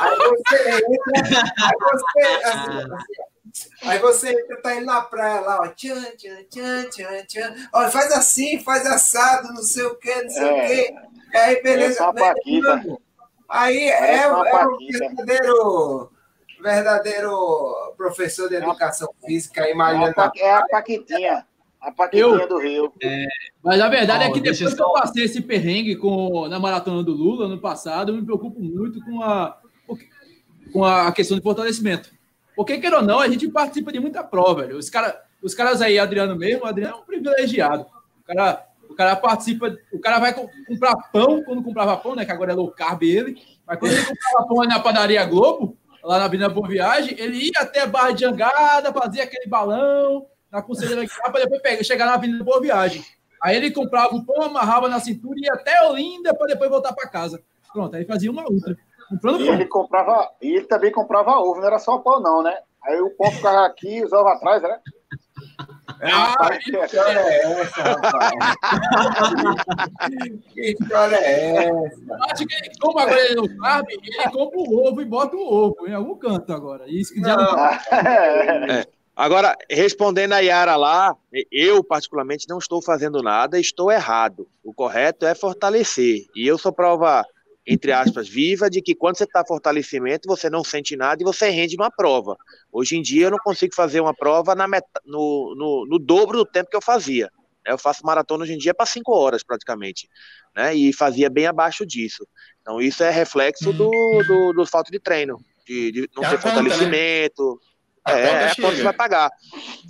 [0.00, 2.92] Aí você entra, aí você, assim,
[3.52, 7.54] assim, aí você entra, tá indo na praia lá, ó, tchan, tchan, tchan, tchan, tchan.
[7.72, 10.52] Olha, faz assim, faz assado, não sei o que, não sei é.
[10.52, 11.36] o que.
[11.36, 12.04] Aí, beleza.
[12.04, 12.96] É
[13.48, 16.12] aí é, é, o verdadeiro,
[16.62, 20.14] verdadeiro professor de educação física aí, Mariana.
[20.36, 21.46] É a Paquitinha.
[21.80, 22.92] A Paquitinha eu, do Rio.
[23.02, 23.26] É,
[23.62, 27.02] mas a verdade oh, é que depois que eu passei esse perrengue com, na maratona
[27.02, 29.58] do Lula, ano passado, eu me preocupo muito com a,
[30.72, 32.10] com a questão de fortalecimento.
[32.56, 34.78] Porque, queira ou não, a gente participa de muita prova, velho.
[34.78, 37.86] Os, cara, os caras aí, Adriano mesmo, Adriano é um privilegiado.
[38.20, 42.24] O cara, o cara participa, o cara vai comprar pão, quando comprava pão, né?
[42.24, 43.40] Que agora é low carb ele.
[43.64, 47.60] Mas quando ele comprava pão na padaria Globo, lá na Avenida Boa Viagem, ele ia
[47.60, 52.14] até a Barra de Jangada, fazia aquele balão, na Conselheira para depois pegar, chegar na
[52.14, 53.04] Avenida Boa Viagem.
[53.42, 56.92] Aí ele comprava o pão, amarrava na cintura e ia até Olinda para depois voltar
[56.92, 57.42] para casa.
[57.72, 58.76] Pronto, aí fazia uma outra.
[59.08, 62.42] Comprando e ele comprava, e ele também comprava ovo, não era só o pão, não,
[62.42, 62.58] né?
[62.84, 64.78] Aí o pão ficava aqui e os ovos atrás, né?
[66.02, 68.30] Ah, que história é essa, rapaz?
[70.52, 72.16] que história é essa?
[72.30, 75.40] Acho que ele, como agora ele não sabe, ele compra o ovo e bota o
[75.40, 76.84] ovo em algum canto agora.
[76.86, 77.52] Isso que já não.
[77.52, 77.58] não...
[78.70, 78.97] É.
[79.18, 81.16] Agora, respondendo a Yara lá,
[81.50, 84.46] eu particularmente não estou fazendo nada, estou errado.
[84.62, 86.26] O correto é fortalecer.
[86.36, 87.26] E eu sou prova,
[87.66, 91.48] entre aspas, viva de que quando você está fortalecimento, você não sente nada e você
[91.48, 92.36] rende numa prova.
[92.70, 94.86] Hoje em dia eu não consigo fazer uma prova na met...
[95.04, 97.28] no, no, no dobro do tempo que eu fazia.
[97.66, 100.08] Eu faço maratona hoje em dia para cinco horas praticamente,
[100.54, 100.76] né?
[100.76, 102.24] E fazia bem abaixo disso.
[102.62, 103.90] Então isso é reflexo do,
[104.28, 106.38] do, do falta de treino, de, de não ter né?
[106.38, 107.60] fortalecimento.
[107.60, 107.67] Né?
[108.08, 109.30] É, é a conta vai pagar.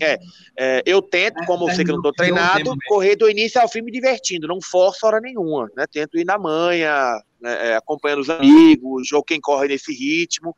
[0.00, 0.18] É,
[0.58, 3.80] é, eu tento, como eu sei que não estou treinado, correr do início ao fim
[3.80, 5.86] me divertindo, não forço hora nenhuma, né?
[5.90, 10.54] Tento ir na manhã, né, é, acompanhando os amigos, ou quem corre nesse ritmo,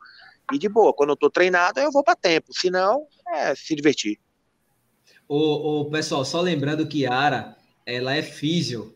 [0.51, 0.93] e de boa.
[0.93, 4.19] Quando eu estou treinado, eu vou para tempo, senão, é se divertir.
[5.27, 7.55] O, o pessoal, só lembrando que Ara,
[7.85, 8.93] ela é físio,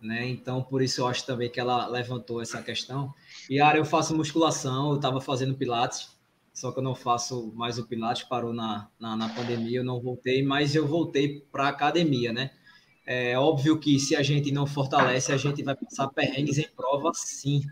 [0.00, 0.26] né?
[0.28, 3.12] Então, por isso eu acho também que ela levantou essa questão.
[3.48, 6.08] E Ara, eu faço musculação, eu estava fazendo pilates,
[6.60, 9.98] só que eu não faço mais o Pilates, parou na, na, na pandemia, eu não
[9.98, 12.50] voltei, mas eu voltei para a academia, né?
[13.06, 17.12] É óbvio que se a gente não fortalece, a gente vai passar perrengues em prova,
[17.14, 17.62] sim.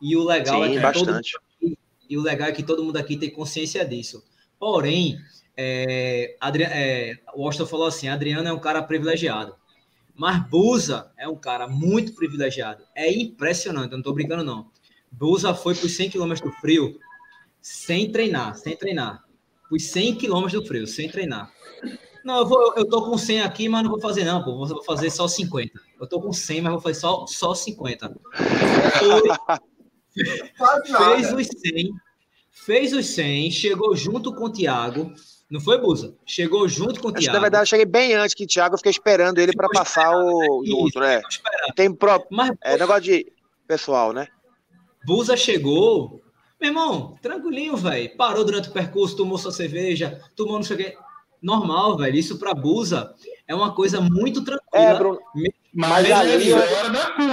[0.00, 1.32] E o legal sim, é que bastante.
[1.60, 1.76] todo
[2.08, 4.22] e o legal é que todo mundo aqui tem consciência disso.
[4.60, 5.18] Porém,
[5.56, 9.56] é, Adri, é, o Austin falou assim: Adriano é um cara privilegiado.
[10.14, 12.84] Mas Busa é um cara muito privilegiado.
[12.94, 14.70] É impressionante, eu não estou brincando, não.
[15.10, 16.96] Busa foi por 100 km do frio
[17.60, 19.24] sem treinar, sem treinar.
[19.68, 21.52] Fui 100 quilômetros do frio, sem treinar.
[22.24, 24.66] Não, eu, vou, eu tô com 100 aqui, mas não vou fazer não, pô.
[24.66, 25.80] Vou fazer só 50.
[26.00, 28.14] Eu tô com 100, mas vou fazer só, só 50.
[30.58, 30.82] Foi,
[31.14, 31.90] fez os 100,
[32.50, 35.12] fez os 100, chegou junto com o Thiago.
[35.50, 36.14] Não foi, Busa?
[36.26, 37.32] Chegou junto com o Thiago.
[37.34, 40.10] Na verdade, eu cheguei bem antes que o Thiago, eu fiquei esperando ele para passar
[40.16, 41.20] o outro, né?
[41.74, 42.24] Tem pro...
[42.30, 43.32] Mas, é negócio de
[43.66, 44.28] pessoal, né?
[45.04, 46.20] Busa chegou
[46.60, 48.16] meu irmão, tranquilinho, velho.
[48.16, 50.96] Parou durante o percurso, tomou sua cerveja, tomou não sei o quê.
[51.42, 52.16] Normal, velho.
[52.16, 53.14] Isso para Busa
[53.48, 54.68] é uma coisa muito tranquila.
[54.72, 55.18] É, Bruno.
[55.72, 56.58] Mas, ali, eu,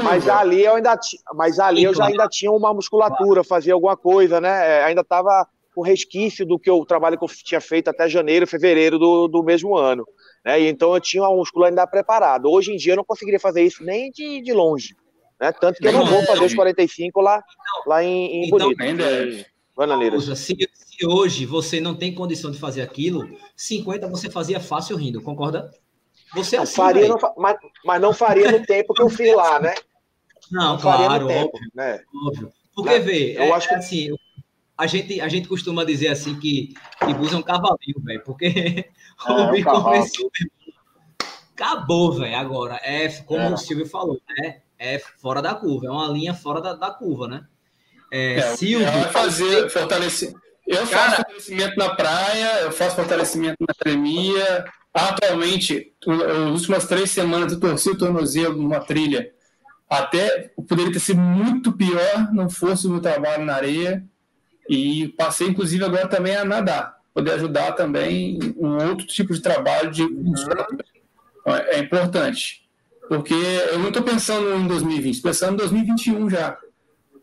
[0.04, 1.00] mas ali eu ainda
[1.34, 4.80] mas ali eu já ainda tinha uma musculatura, fazia alguma coisa, né?
[4.80, 8.48] É, ainda estava com resquício do que o trabalho que eu tinha feito até janeiro,
[8.48, 10.08] fevereiro do, do mesmo ano.
[10.46, 10.62] Né?
[10.62, 12.48] E então eu tinha uma musculatura ainda preparada.
[12.48, 14.96] Hoje em dia eu não conseguiria fazer isso nem de, de longe.
[15.40, 15.52] Né?
[15.52, 17.44] Tanto que eu não vou fazer os 45 lá,
[17.86, 18.82] lá em, em então, Bonito.
[18.82, 24.98] Em se, se hoje você não tem condição de fazer aquilo, 50 você fazia fácil
[24.98, 25.72] rindo, concorda?
[26.34, 29.60] Você é assim, faria no, mas, mas não faria no tempo que eu fiz lá,
[29.60, 29.76] né?
[30.52, 32.02] Não, não claro, tempo, óbvio, né?
[32.26, 32.52] óbvio.
[32.76, 34.10] Porque, vê, eu é, acho que assim,
[34.78, 38.46] a gente, a gente costuma dizer assim que, que Bus é um cavalinho, velho, porque
[38.48, 40.30] é, o bico um começou,
[41.54, 42.80] acabou, velho, agora.
[42.84, 43.54] É como é.
[43.54, 44.62] o Silvio falou, né?
[44.80, 47.46] É fora da curva, é uma linha fora da, da curva, né?
[48.12, 48.88] É, é, Silvio.
[49.12, 50.40] fazer fortalecimento.
[50.66, 54.66] Eu faço Cara, fortalecimento na praia, eu faço fortalecimento na academia.
[54.94, 59.32] Atualmente, as últimas três semanas eu torci o tornozelo numa trilha.
[59.90, 64.04] Até poderia ter sido muito pior, não fosse o meu trabalho na areia.
[64.70, 66.98] E passei, inclusive, agora também a nadar.
[67.14, 70.34] Poder ajudar também um outro tipo de trabalho de uhum.
[71.68, 72.67] É importante.
[73.08, 76.58] Porque eu não estou pensando em 2020, estou pensando em 2021 já.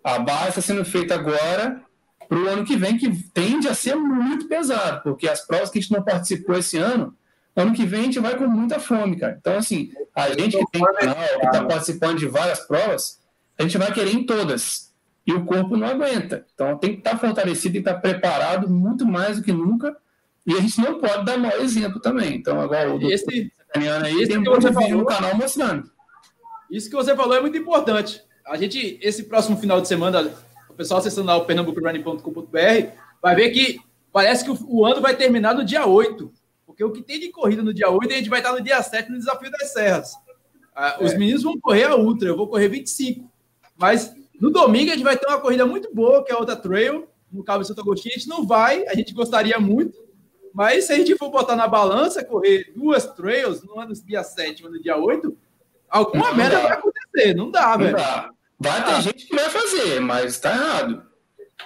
[0.02, 1.82] A base está sendo feita agora
[2.28, 5.78] para o ano que vem, que tende a ser muito pesado, porque as provas que
[5.78, 7.14] a gente não participou esse ano
[7.56, 9.36] ano que vem a gente vai com muita fome, cara.
[9.38, 13.20] Então, assim, a gente que tem canal, que está participando de várias provas,
[13.58, 14.92] a gente vai querer em todas.
[15.26, 16.44] E o corpo não aguenta.
[16.52, 19.96] Então, tem que estar tá fortalecido e estar tá preparado muito mais do que nunca.
[20.46, 22.34] E a gente não pode dar mau exemplo também.
[22.36, 25.90] Então, agora o esse, aí esse tem um vídeo no canal mostrando.
[26.70, 28.22] Isso que você falou é muito importante.
[28.46, 30.34] A gente, esse próximo final de semana,
[30.68, 32.58] o pessoal acessando lá o pernambucorunning.com.br
[33.22, 33.80] vai ver que
[34.12, 36.30] parece que o, o, ano vai terminar no dia 8.
[36.66, 38.82] Porque o que tem de corrida no dia 8, a gente vai estar no dia
[38.82, 40.12] 7 no Desafio das Serras.
[40.74, 41.04] Ah, é.
[41.04, 43.30] Os meninos vão correr a Ultra, eu vou correr 25.
[43.76, 46.56] Mas no domingo a gente vai ter uma corrida muito boa, que é a outra
[46.56, 48.14] trail, no Cabo de Santo Agostinho.
[48.14, 49.96] A gente não vai, a gente gostaria muito,
[50.54, 54.62] mas se a gente for botar na balança, correr duas trails, no ano dia 7
[54.62, 55.36] no dia 8,
[55.90, 56.62] alguma não merda dá.
[56.62, 57.34] vai acontecer.
[57.34, 57.96] Não dá, não velho.
[57.96, 58.30] Dá.
[58.60, 59.00] Vai ter ah.
[59.00, 61.02] gente que vai fazer, mas tá errado.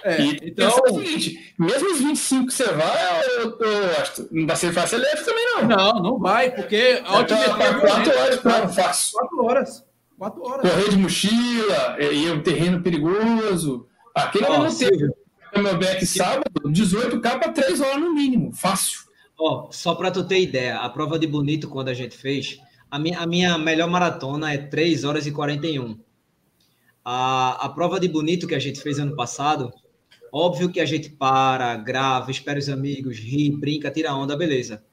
[0.03, 4.27] É, e então, é o seguinte, mesmo os 25 que você vai, eu, eu acho
[4.31, 5.67] não vai ser fácil leve também, não.
[5.67, 7.79] Não, não vai, porque a altimetria.
[7.79, 9.19] 4 horas para fácil.
[9.19, 9.89] 4 horas.
[10.19, 10.69] Quatro horas.
[10.69, 13.87] Correr de mochila, e é um terreno perigoso.
[14.13, 14.97] Aquele oh, não teve.
[14.97, 15.15] Meu
[15.77, 18.51] back sábado, 18K para 3 horas no mínimo.
[18.51, 19.01] Fácil.
[19.37, 22.59] Ó, oh, só para tu ter ideia, a prova de bonito, quando a gente fez,
[22.91, 25.97] a minha, a minha melhor maratona é 3 horas e 41.
[27.03, 29.71] A, a prova de bonito que a gente fez ano passado,
[30.31, 34.83] óbvio que a gente para, grava, espera os amigos, ri, brinca, tira onda, beleza.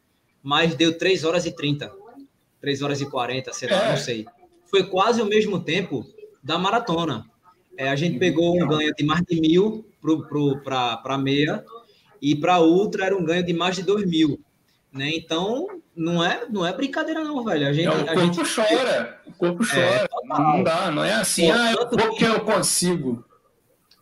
[0.42, 1.92] Mas deu 3 horas e 30.
[2.61, 3.90] 3 horas e 40, sei lá, é.
[3.90, 4.26] não sei
[4.66, 6.04] foi quase o mesmo tempo
[6.42, 7.24] da maratona.
[7.78, 9.86] É, a gente pegou um ganho de mais de mil
[10.62, 11.64] para meia
[12.20, 14.40] e para ultra era um ganho de mais de dois mil.
[14.92, 15.11] Né?
[15.14, 17.68] Então, não é, não é brincadeira, não, velho.
[17.68, 18.54] A gente, é, o corpo gente...
[18.54, 19.20] chora.
[19.26, 20.09] O corpo é, chora.
[20.11, 23.24] É, não dá, não é assim, Pô, ah, eu, porque eu consigo.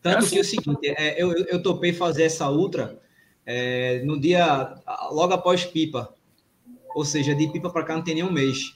[0.02, 0.30] Tanto é assim.
[0.30, 2.98] que é o seguinte, é, eu, eu topei fazer essa ultra
[3.46, 4.74] é, no dia
[5.10, 6.12] logo após pipa.
[6.94, 8.74] Ou seja, de pipa para cá não tem nem um mês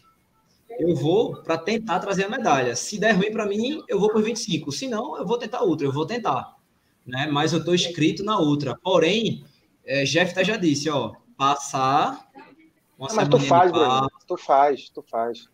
[0.78, 2.76] eu vou para tentar trazer a medalha.
[2.76, 4.70] Se der ruim para mim, eu vou por 25.
[4.70, 6.54] Se não, eu vou tentar outra, eu vou tentar.
[7.08, 7.26] Né?
[7.26, 8.76] Mas eu estou inscrito na outra.
[8.76, 9.42] Porém,
[9.84, 12.28] é, Jeff já disse, ó, passar.
[12.98, 14.10] Uma mas tu faz, Bruno.
[14.26, 15.48] Tu faz, tu faz.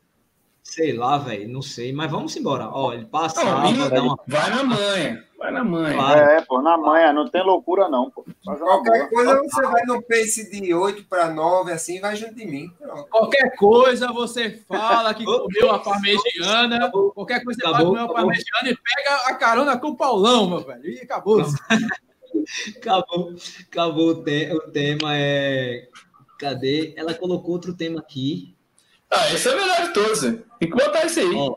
[0.63, 2.69] Sei lá, velho, não sei, mas vamos embora.
[2.69, 3.45] Ó, ele passa.
[3.45, 4.19] Não.
[4.27, 5.95] Vai na manha, vai na manha.
[5.95, 6.21] Claro.
[6.21, 8.25] É, pô, na manha, não tem loucura não, pô.
[8.45, 12.71] Qualquer coisa você vai no pace de 8 para 9, assim, vai junto de mim.
[12.79, 13.09] Pronto.
[13.11, 18.05] Qualquer coisa você fala que comeu a parmegiana, qualquer coisa você acabou, fala que comeu
[18.05, 20.87] a parmegiana e pega a carona com o Paulão, meu velho.
[20.87, 21.43] E acabou.
[22.77, 23.35] acabou,
[23.71, 25.17] acabou o, te o tema.
[25.17, 25.89] É...
[26.39, 26.95] Cadê?
[26.97, 28.55] Ela colocou outro tema aqui.
[29.11, 30.21] Ah, esse é o melhor de todos.
[30.21, 31.35] Tem que botar esse aí.
[31.35, 31.57] Ó,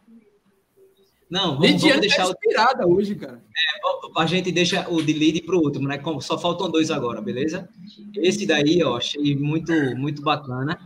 [1.30, 3.44] não, vamos, vamos deixar tá inspirada hoje, cara.
[3.44, 6.02] É, a gente deixa o de lead para o último, né?
[6.22, 7.68] Só faltam dois agora, beleza?
[8.16, 10.80] Esse daí, ó, achei muito, muito bacana.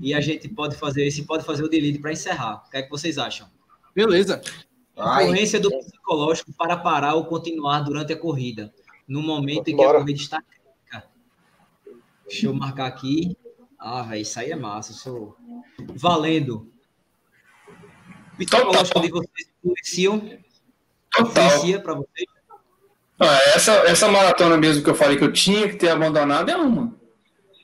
[0.00, 2.64] E a gente pode fazer esse, pode fazer o de lead para encerrar.
[2.66, 3.48] O que é que vocês acham?
[3.94, 4.42] Beleza.
[4.96, 8.72] A influência do psicológico para parar ou continuar durante a corrida,
[9.06, 11.08] no momento em que a corrida está crítica.
[12.26, 13.36] Deixa eu marcar aqui.
[13.78, 14.92] Ah, velho, isso aí é massa.
[14.92, 15.36] Sou
[15.94, 16.70] valendo.
[18.38, 20.38] Psicológico de vocês influenciam?
[21.18, 22.26] Influencia para vocês?
[23.20, 26.56] Ah, essa, essa maratona mesmo que eu falei que eu tinha que ter abandonado é
[26.56, 26.94] uma.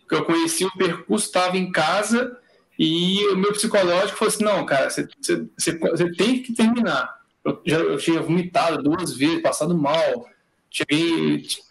[0.08, 2.36] Que eu conheci o percurso, estava em casa
[2.78, 5.08] e o meu psicológico falou assim: não, cara, você,
[5.56, 7.20] você, você tem que terminar.
[7.44, 10.26] Eu, já, eu tinha vomitado duas vezes, passado mal.
[10.68, 11.42] Cheguei.
[11.42, 11.64] Tipo,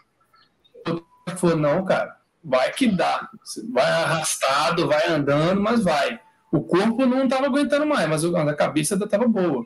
[1.36, 3.30] falou: não, cara, vai que dá.
[3.72, 6.20] Vai arrastado, vai andando, mas vai.
[6.54, 9.66] O corpo não estava aguentando mais, mas a cabeça estava boa.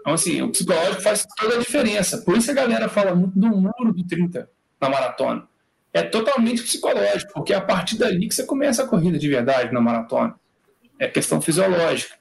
[0.00, 2.18] Então, assim, o psicológico faz toda a diferença.
[2.18, 4.46] Por isso a galera fala muito do muro do 30
[4.78, 5.48] na maratona.
[5.94, 9.72] É totalmente psicológico, porque é a partir dali que você começa a corrida de verdade
[9.72, 10.38] na maratona.
[10.98, 12.14] É questão fisiológica.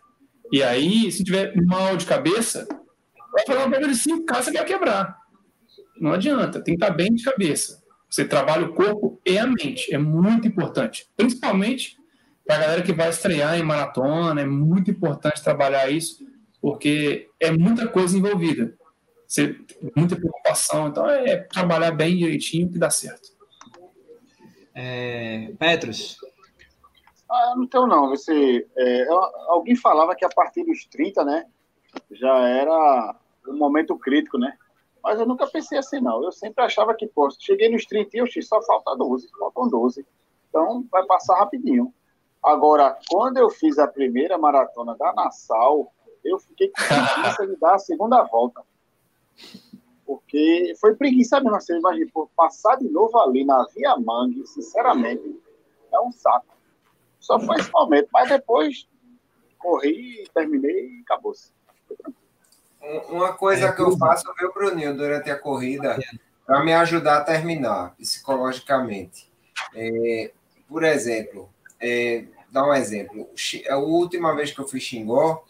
[0.49, 2.65] E aí, se tiver mal de cabeça,
[3.33, 5.17] vai falar uma de 5K, você quer quebrar.
[5.99, 7.83] Não adianta, tem que estar bem de cabeça.
[8.09, 9.93] Você trabalha o corpo e a mente.
[9.93, 11.05] É muito importante.
[11.17, 11.98] Principalmente
[12.49, 16.25] para a galera que vai estrear em maratona, é muito importante trabalhar isso,
[16.59, 18.75] porque é muita coisa envolvida.
[19.27, 19.55] Você,
[19.95, 20.87] muita preocupação.
[20.87, 23.29] Então, é trabalhar bem direitinho que dá certo.
[24.73, 26.17] É, Petros.
[27.29, 28.09] Ah, não tenho, não.
[28.09, 29.07] Você, é,
[29.49, 31.45] alguém falava que a partir dos 30, né,
[32.13, 33.15] já era
[33.47, 34.57] um momento crítico, né?
[35.03, 36.23] Mas eu nunca pensei assim, não.
[36.23, 40.03] Eu sempre achava que, pô, cheguei nos 30 e eu só falta 12, faltam 12.
[40.49, 41.93] Então, vai passar rapidinho.
[42.41, 47.75] Agora, quando eu fiz a primeira maratona da Nassau, eu fiquei com preguiça de dar
[47.75, 48.61] a segunda volta.
[50.05, 55.39] Porque foi preguiça mesmo, assim, imagina, passar de novo ali na Via Mangue, sinceramente,
[55.91, 56.57] é um saco.
[57.19, 58.87] Só foi esse momento, mas depois
[59.59, 61.51] corri, terminei e acabou-se.
[63.09, 65.99] Uma coisa é, que eu faço, meu Bruninho, durante a corrida,
[66.45, 69.29] para me ajudar a terminar psicologicamente.
[69.75, 70.31] É,
[70.67, 71.49] por exemplo,
[71.79, 73.29] é, dar um exemplo.
[73.69, 75.43] A última vez que eu fui Xingó,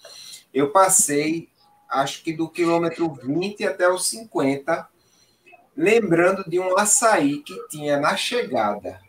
[0.53, 1.49] eu passei,
[1.89, 4.88] acho que do quilômetro 20 até os 50,
[5.75, 8.99] lembrando de um açaí que tinha na chegada.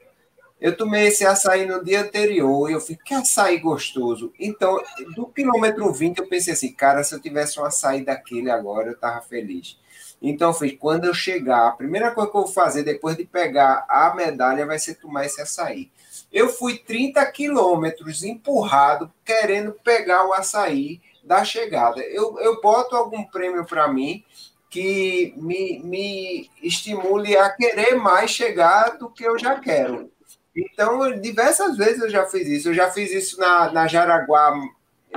[0.61, 4.31] Eu tomei esse açaí no dia anterior e eu fiquei, que açaí gostoso.
[4.39, 4.79] Então,
[5.17, 8.99] do quilômetro 20, eu pensei assim, cara, se eu tivesse um açaí daquele agora, eu
[8.99, 9.79] tava feliz.
[10.21, 13.87] Então, fez quando eu chegar, a primeira coisa que eu vou fazer depois de pegar
[13.89, 15.91] a medalha vai ser tomar esse açaí.
[16.33, 22.01] Eu fui 30 quilômetros empurrado, querendo pegar o açaí da chegada.
[22.01, 24.25] Eu, eu boto algum prêmio para mim
[24.69, 30.11] que me, me estimule a querer mais chegar do que eu já quero.
[30.55, 32.69] Então, diversas vezes eu já fiz isso.
[32.69, 34.55] Eu já fiz isso na, na Jaraguá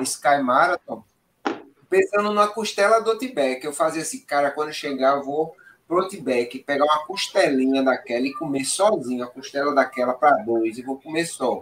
[0.01, 1.03] Sky Marathon,
[1.87, 3.63] pensando na costela do Outback.
[3.63, 5.55] Eu fazia assim, cara, quando chegar, eu vou
[5.87, 10.81] pro Outback, pegar uma costelinha daquela e comer sozinho, a costela daquela para dois, e
[10.81, 11.61] vou comer só.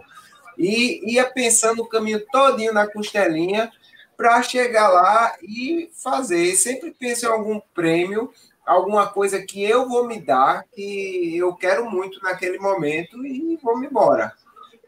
[0.56, 3.70] E ia pensando o caminho todinho na costelinha
[4.16, 6.54] para chegar lá e fazer.
[6.54, 8.30] Sempre penso em algum prêmio,
[8.64, 13.78] alguma coisa que eu vou me dar, que eu quero muito naquele momento e vou
[13.78, 14.32] me embora.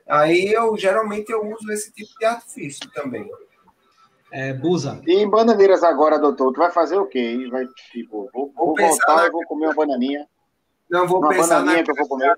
[0.07, 3.29] Aí eu geralmente eu uso esse tipo de artifício também.
[4.35, 5.01] É, Busa.
[5.07, 7.47] E em bananeiras agora, doutor, tu vai fazer o quê?
[7.49, 9.27] Vai, tipo, vou, vou, vou voltar na...
[9.27, 10.27] e vou comer uma bananinha.
[10.91, 12.37] Não, vou uma pensar na que eu vou comer.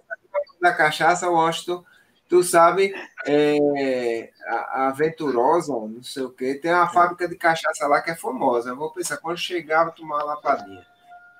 [0.60, 1.82] Na cachaça, Washington,
[2.28, 2.94] tu sabe,
[3.26, 8.10] é, a, a Venturosa, não sei o quê, tem uma fábrica de cachaça lá que
[8.10, 8.68] é famosa.
[8.68, 10.86] Eu vou pensar, quando chegar, vou tomar uma lapadinha.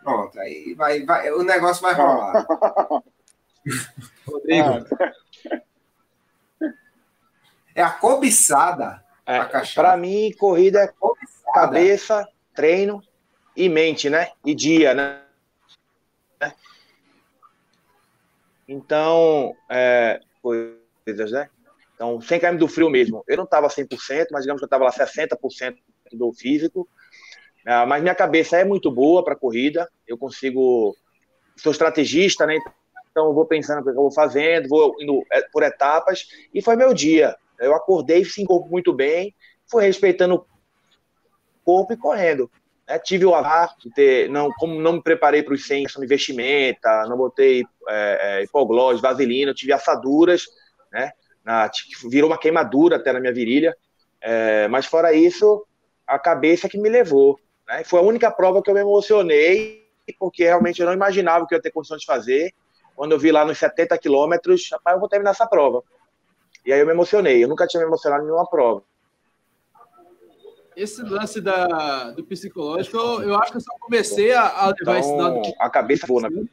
[0.03, 2.47] Pronto, aí vai, vai, o negócio vai rolar.
[4.27, 4.87] Rodrigo.
[7.75, 9.41] É a cobiçada é,
[9.75, 10.93] para mim, corrida é
[11.53, 13.03] cabeça, treino
[13.57, 14.31] e mente, né?
[14.45, 15.23] E dia, né?
[18.69, 21.49] Então, é, coisas, né?
[21.95, 23.25] Então, 100 km do frio mesmo.
[23.27, 25.77] Eu não estava 100%, mas digamos que eu estava lá 60%
[26.13, 26.89] do físico.
[27.67, 29.89] É, mas minha cabeça é muito boa para corrida.
[30.07, 30.95] Eu consigo.
[31.57, 32.59] Sou estrategista, né?
[33.11, 36.29] Então, eu vou pensando o que eu vou fazendo, vou indo é, por etapas.
[36.53, 37.35] E foi meu dia.
[37.61, 39.35] Eu acordei sem corpo muito bem,
[39.71, 40.47] fui respeitando o
[41.65, 42.51] corpo e correndo.
[42.89, 42.99] Né?
[42.99, 46.09] Tive o azar de ter, não, como não me preparei para os 100 questão de
[46.09, 50.45] vestimenta, não botei é, é, hipoglós, vaselina, tive assaduras,
[50.93, 51.11] né?
[51.45, 51.71] Na,
[52.11, 53.77] virou uma queimadura até na minha virilha.
[54.21, 55.65] É, mas fora isso,
[56.07, 57.39] a cabeça que me levou.
[57.69, 57.85] Né?
[57.85, 59.85] Foi a única prova que eu me emocionei,
[60.19, 62.53] porque realmente eu não imaginava que eu ia ter condições de fazer.
[62.95, 65.83] Quando eu vi lá nos 70 quilômetros, rapaz, eu vou terminar essa prova.
[66.67, 67.43] E aí eu me emocionei.
[67.43, 68.83] Eu nunca tinha me emocionado em nenhuma prova.
[70.77, 74.75] Esse lance da, do psicológico, eu, eu acho que eu só comecei a, a levar
[74.81, 75.43] então, esse lado.
[75.59, 76.45] A cabeça boa, né?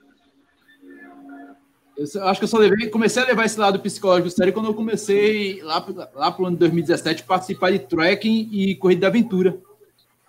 [1.97, 4.73] Eu acho que eu só levei, comecei a levar esse lado psicológico sério quando eu
[4.73, 9.59] comecei lá, lá para o ano de 2017 participar de trekking e corrida de aventura.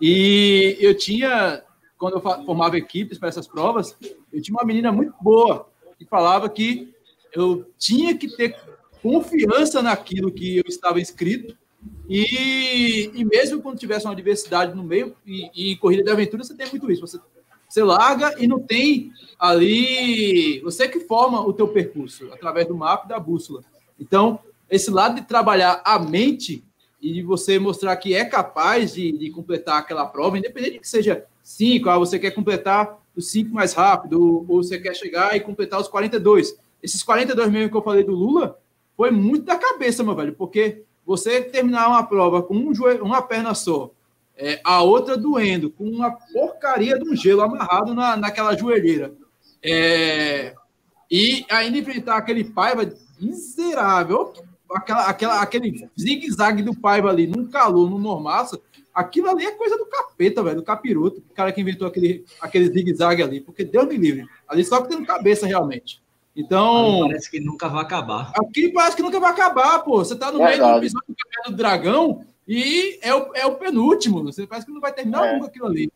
[0.01, 1.62] E eu tinha,
[1.97, 3.97] quando eu formava equipes para essas provas,
[4.32, 5.68] eu tinha uma menina muito boa
[5.99, 6.93] que falava que
[7.32, 8.57] eu tinha que ter
[9.05, 11.55] confiança naquilo que eu estava inscrito.
[12.09, 16.55] E, e mesmo quando tivesse uma diversidade no meio, e, e corrida de aventura, você
[16.55, 17.02] tem muito isso.
[17.02, 17.20] Você,
[17.68, 20.59] você larga e não tem ali.
[20.61, 23.62] Você que forma o teu percurso através do mapa e da bússola.
[24.00, 24.40] Então,
[24.70, 26.64] esse lado de trabalhar a mente
[27.00, 30.88] e de você mostrar que é capaz de, de completar aquela prova, independente de que
[30.88, 35.40] seja cinco, ah, você quer completar os cinco mais rápido, ou você quer chegar e
[35.40, 36.57] completar os 42.
[36.82, 38.59] Esses 42 mesmo que eu falei do Lula,
[38.97, 43.22] foi muito da cabeça, meu velho, porque você terminar uma prova com um joelho, uma
[43.22, 43.90] perna só,
[44.36, 49.14] é, a outra doendo, com uma porcaria de um gelo amarrado na, naquela joelheira,
[49.62, 50.55] é,
[51.11, 52.90] e ainda enfrentar aquele Paiva
[53.20, 54.32] miserável,
[54.70, 58.61] aquela, aquela, aquele zigue-zague do Paiva ali, num calor, num mormaço,
[58.95, 62.70] aquilo ali é coisa do capeta, velho, do capiroto, o cara que inventou aquele, aquele
[62.70, 66.03] zigue-zague ali, porque Deus me livre, ali só que tem cabeça realmente.
[66.37, 67.07] Então.
[67.07, 68.32] Parece que nunca vai acabar.
[68.37, 69.99] Aqui parece que nunca vai acabar, pô.
[69.99, 70.72] Você tá no é meio verdade.
[70.72, 74.22] do episódio do do Dragão e é o, é o penúltimo.
[74.24, 75.32] Você parece que não vai terminar é.
[75.35, 75.93] nunca aquilo ali.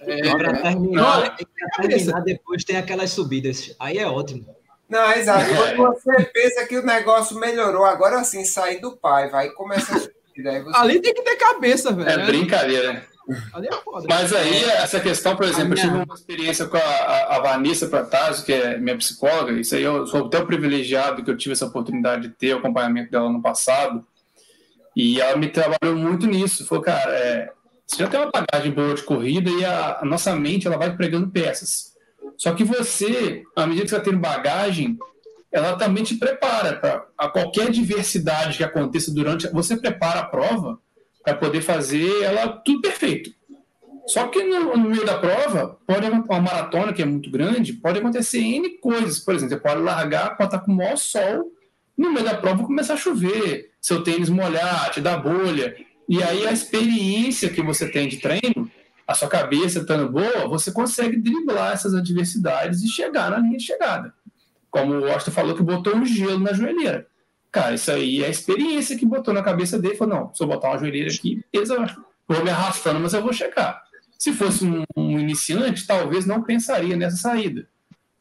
[0.00, 0.62] É, para né?
[0.62, 1.36] terminar,
[1.76, 3.74] terminar, depois tem aquelas subidas.
[3.78, 4.46] Aí é ótimo.
[4.88, 5.44] Não, exato.
[5.76, 10.00] Quando você pensa que o negócio melhorou, agora sim, sair do pai, vai começar a
[10.00, 10.14] subir.
[10.42, 10.76] Você...
[10.76, 12.08] Ali tem que ter cabeça, velho.
[12.08, 13.06] É brincadeira.
[13.52, 14.06] Ali é foda.
[14.08, 15.84] Mas aí, essa questão, por exemplo, minha...
[15.84, 19.82] eu tive uma experiência com a, a Vanessa Protásio, que é minha psicóloga, isso aí
[19.82, 23.42] eu sou até privilegiado que eu tive essa oportunidade de ter o acompanhamento dela no
[23.42, 24.04] passado,
[24.96, 26.66] e ela me trabalhou muito nisso.
[26.66, 27.52] Falou, cara, é,
[27.86, 30.96] você já tem uma bagagem boa de corrida e a, a nossa mente ela vai
[30.96, 31.92] pregando peças.
[32.36, 34.98] Só que você, à medida que você está tendo bagagem,
[35.52, 39.48] ela também te prepara para qualquer diversidade que aconteça durante.
[39.48, 40.78] Você prepara a prova
[41.22, 43.30] para poder fazer ela tudo perfeito.
[44.06, 47.98] Só que no, no, meio da prova, pode uma maratona que é muito grande, pode
[47.98, 49.18] acontecer N coisas.
[49.18, 51.52] Por exemplo, você pode largar quando está com o maior sol,
[51.96, 55.76] no meio da prova começar a chover, seu tênis molhar, te dar bolha.
[56.08, 58.70] E aí a experiência que você tem de treino,
[59.06, 63.64] a sua cabeça estando boa, você consegue driblar essas adversidades e chegar na linha de
[63.64, 64.14] chegada.
[64.70, 67.06] Como o Austin falou que botou um gelo na joelheira.
[67.58, 69.96] Cara, isso aí é a experiência que botou na cabeça dele.
[69.96, 73.32] Falou, não, se eu botar uma joelheira aqui, eu vou me arrastando, mas eu vou
[73.32, 73.82] chegar.
[74.16, 77.68] Se fosse um, um iniciante, talvez não pensaria nessa saída.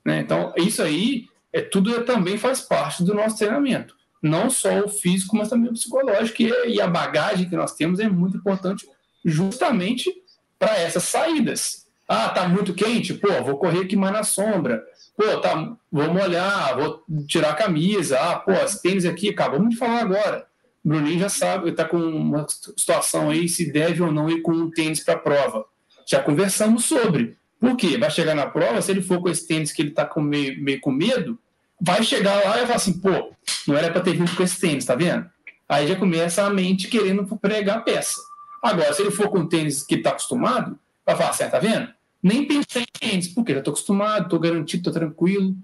[0.03, 0.21] Né?
[0.21, 3.95] Então, isso aí é tudo é, também faz parte do nosso treinamento.
[4.23, 6.41] Não só o físico, mas também o psicológico.
[6.41, 8.89] E, e a bagagem que nós temos é muito importante
[9.23, 10.11] justamente
[10.57, 11.85] para essas saídas.
[12.07, 13.13] Ah, tá muito quente?
[13.13, 14.83] Pô, vou correr aqui mais na sombra.
[15.15, 18.17] Pô, tá, vou molhar, vou tirar a camisa.
[18.19, 20.47] Ah, pô, as tênis aqui, acabamos de falar agora.
[20.85, 24.51] O Bruninho já sabe, está com uma situação aí se deve ou não ir com
[24.51, 25.65] um tênis para a prova.
[26.09, 27.37] Já conversamos sobre.
[27.59, 27.97] Por quê?
[27.97, 30.63] Vai chegar na prova, se ele for com esse tênis que ele está com meio,
[30.63, 31.37] meio com medo,
[31.81, 33.33] vai chegar lá e vai falar assim, pô,
[33.67, 35.29] não era para ter vindo com esse tênis, tá vendo?
[35.67, 38.15] Aí já começa a mente querendo pregar a peça.
[38.63, 41.96] Agora, se ele for com o tênis que está acostumado, vai falar assim, tá vendo?
[42.21, 45.55] Nem pensei em tênis, porque já estou acostumado, estou garantido, estou tranquilo.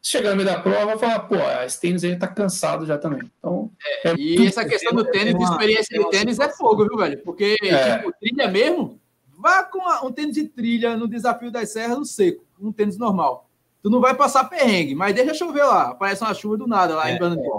[0.00, 3.20] Chegar no meio da prova, eu falar, pô, esse tênis aí tá cansado já também.
[3.38, 3.70] Então,
[4.04, 7.20] é, é e essa questão do tênis, de experiência de tênis é fogo, viu, velho?
[7.24, 7.98] Porque, é.
[7.98, 9.00] tipo, trilha mesmo,
[9.36, 13.48] vá com um tênis de trilha no desafio das serras no seco, um tênis normal.
[13.82, 17.10] Tu não vai passar perrengue, mas deixa chover lá, aparece uma chuva do nada lá
[17.10, 17.50] é, em Bandeira.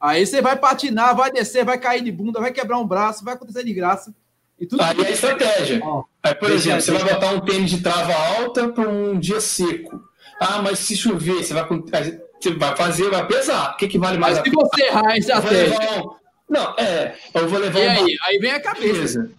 [0.00, 3.34] Aí você vai patinar, vai descer, vai cair de bunda, vai quebrar um braço, vai
[3.34, 4.14] acontecer de graça.
[4.60, 5.80] E tudo Aí é estratégia.
[6.22, 10.02] Aí, por exemplo, você vai botar um tênis de trava alta para um dia seco.
[10.40, 13.72] Ah, mas se chover, você vai, você vai fazer, vai pesar.
[13.72, 14.36] O que, que vale mais?
[14.38, 15.78] Mas se você errar a estratégia.
[16.02, 16.18] Um...
[16.48, 17.78] Não, é, eu vou levar.
[17.78, 19.30] E aí, aí vem a cabeça.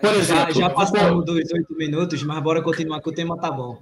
[0.00, 3.50] Por exemplo, já, já passamos dos oito minutos, mas bora continuar que o tema tá
[3.50, 3.78] bom.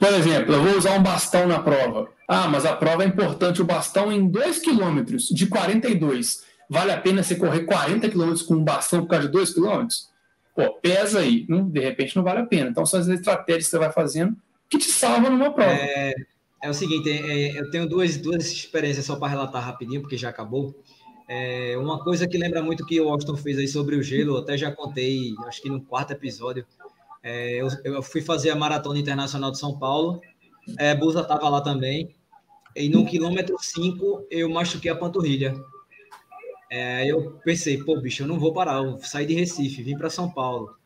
[0.00, 2.08] Por exemplo, eu vou usar um bastão na prova.
[2.28, 7.00] Ah, mas a prova é importante o bastão em 2 km de 42 vale a
[7.00, 10.08] pena você correr 40 quilômetros com um bastão por causa de 2 quilômetros?
[10.54, 11.44] Pô, pesa aí.
[11.48, 12.70] Não, de repente não vale a pena.
[12.70, 14.36] Então são as estratégias que você vai fazendo
[14.68, 15.70] que te salvam numa prova.
[15.70, 16.14] É,
[16.62, 20.28] é o seguinte, é, eu tenho duas, duas experiências só para relatar rapidinho, porque já
[20.28, 20.74] acabou.
[21.28, 24.56] É, uma coisa que lembra muito que o Austin fez aí sobre o gelo, até
[24.56, 26.66] já contei, acho que no quarto episódio.
[27.22, 30.20] É, eu, eu, fui fazer a Maratona Internacional de São Paulo,
[30.78, 32.14] é, Busa estava lá também,
[32.76, 35.54] e no quilômetro 5 eu machuquei a panturrilha.
[36.70, 40.10] É, eu pensei, pô, bicho, eu não vou parar, eu saí de Recife, vim para
[40.10, 40.76] São Paulo.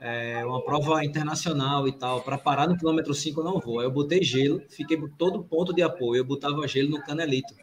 [0.00, 3.78] É, uma prova internacional e tal, para parar no quilômetro 5 eu não vou.
[3.78, 7.54] Aí eu botei gelo, fiquei todo ponto de apoio, eu botava gelo no canelito.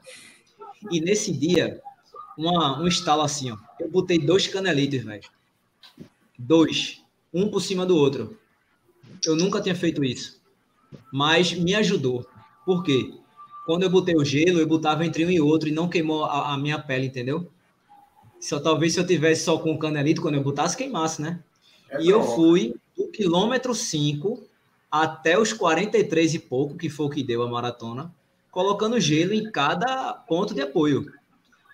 [0.89, 1.81] E nesse dia,
[2.37, 5.29] uma, um estalo assim, ó, eu botei dois canelitos, velho.
[6.37, 8.37] Dois, um por cima do outro.
[9.25, 10.41] Eu nunca tinha feito isso,
[11.11, 12.25] mas me ajudou.
[12.65, 13.13] Por quê?
[13.69, 16.55] Quando eu botei o gelo, eu botava entre um e outro e não queimou a,
[16.55, 17.51] a minha pele, entendeu?
[18.41, 21.39] Só talvez se eu tivesse só com o canelito, quando eu botasse, queimasse, né?
[21.91, 24.41] É e eu fui do quilômetro 5
[24.91, 28.11] até os 43 e pouco, que foi o que deu a maratona,
[28.49, 31.13] colocando gelo em cada ponto de apoio.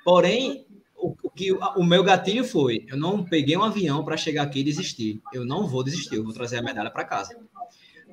[0.04, 0.66] Porém,
[0.98, 4.60] o, o que o meu gatilho foi: eu não peguei um avião para chegar aqui
[4.60, 5.22] e desistir.
[5.32, 7.38] Eu não vou desistir, eu vou trazer a medalha para casa.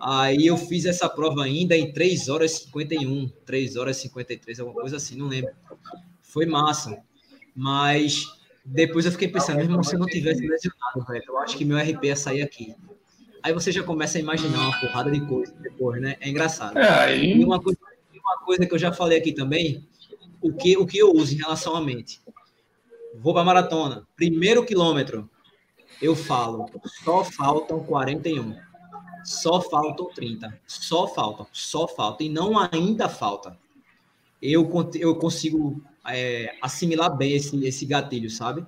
[0.05, 4.59] Aí eu fiz essa prova ainda em 3 horas e 51, 3 horas e 53,
[4.59, 5.53] alguma coisa assim, não lembro.
[6.20, 7.00] Foi massa.
[7.55, 8.26] Mas
[8.64, 11.78] depois eu fiquei pensando, mesmo se eu não tivesse lesionado, velho, eu acho que meu
[11.78, 12.74] RP ia sair aqui.
[13.44, 16.16] Aí você já começa a imaginar uma porrada de coisa depois, né?
[16.18, 16.76] É engraçado.
[16.76, 17.16] É.
[17.16, 17.78] E uma coisa,
[18.12, 19.86] uma coisa que eu já falei aqui também,
[20.40, 22.20] o que, o que eu uso em relação à mente.
[23.14, 25.30] Vou para maratona, primeiro quilômetro,
[26.00, 26.66] eu falo,
[27.05, 28.57] só faltam 41
[29.24, 30.58] só faltam 30.
[30.66, 32.26] Só faltam, só faltam.
[32.26, 33.56] E não ainda falta.
[34.40, 38.66] Eu, eu consigo é, assimilar bem esse, esse gatilho, sabe?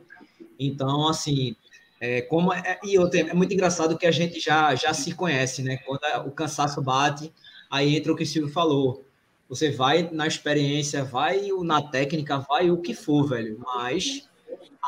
[0.59, 1.57] Então, assim,
[2.01, 5.63] é, como é, e outra, é muito engraçado que a gente já, já se conhece,
[5.63, 5.79] né?
[5.79, 7.33] Quando o cansaço bate,
[7.71, 9.05] aí entra o que o Silvio falou.
[9.49, 13.59] Você vai na experiência, vai na técnica, vai o que for, velho.
[13.59, 14.29] Mas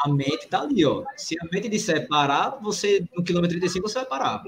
[0.05, 1.05] a mente tá ali, ó.
[1.17, 4.43] Se a mente disser parar, você no quilômetro 35 você vai parar.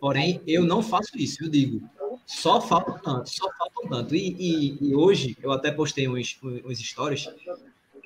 [0.00, 1.88] Porém, eu não faço isso, eu digo.
[2.26, 4.14] Só falta tanto, só falta tanto.
[4.14, 7.28] E, e, e, hoje eu até postei uns, uns stories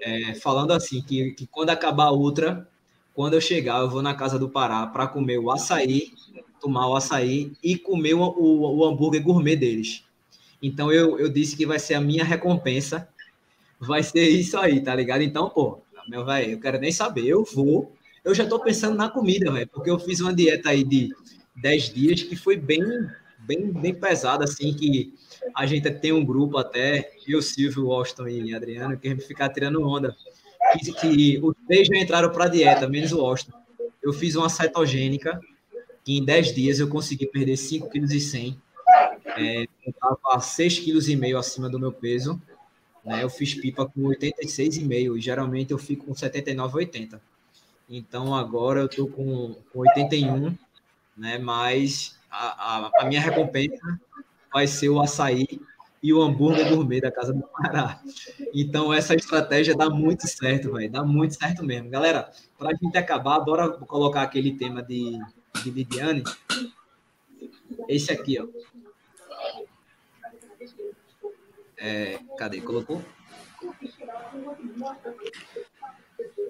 [0.01, 2.69] é, falando assim que, que quando acabar a ultra,
[3.15, 6.13] quando eu chegar, eu vou na casa do Pará para comer o açaí,
[6.61, 10.05] tomar o açaí e comer o, o, o hambúrguer gourmet deles.
[10.63, 13.09] Então eu, eu disse que vai ser a minha recompensa,
[13.81, 15.23] vai ser isso aí, tá ligado?
[15.23, 17.93] Então, pô, meu velho, eu quero nem saber, eu vou.
[18.25, 21.11] Eu já tô pensando na comida, velho, porque eu fiz uma dieta aí de
[21.57, 22.83] 10 dias que foi bem,
[23.39, 25.15] bem, bem pesada, assim, que
[25.55, 29.49] a gente tem um grupo até, eu, Silvio, Washington e Adriano, que a gente fica
[29.49, 30.17] tirando onda.
[30.73, 33.59] Que, que os três já entraram para dieta, menos o Washington.
[34.03, 35.41] Eu fiz uma cetogênica,
[36.05, 38.57] que em 10 dias eu consegui perder 5,1 kg.
[39.37, 42.41] É, eu estava 6,5 kg acima do meu peso.
[43.05, 43.23] Né?
[43.23, 47.21] Eu fiz pipa com 86,5 e geralmente eu fico com 79,80.
[47.89, 50.57] Então agora eu com, com 81,
[51.17, 51.39] né?
[51.39, 54.01] mas a, a, a, minha recompensa
[54.53, 55.61] vai ser o açaí
[56.03, 58.01] e o hambúrguer gourmet da Casa do Pará.
[58.53, 61.89] Então essa estratégia dá muito certo, vai dá muito certo mesmo.
[61.91, 65.19] Galera, para a gente acabar, bora colocar aquele tema de,
[65.63, 66.25] de Lidiane.
[67.89, 68.47] Esse aqui, ó.
[71.79, 72.61] É, cadê?
[72.61, 73.03] Colocou?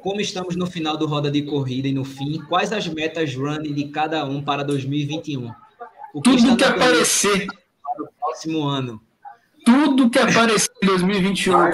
[0.03, 3.73] Como estamos no final do roda de corrida e no fim, quais as metas running
[3.73, 5.49] de cada um para 2021?
[6.13, 9.01] O que Tudo que aparecer para o próximo ano.
[9.65, 11.57] Tudo que aparecer em 2021.
[11.57, 11.73] Ai,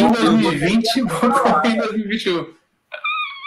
[0.00, 2.46] em 2020, vou correr em 2021.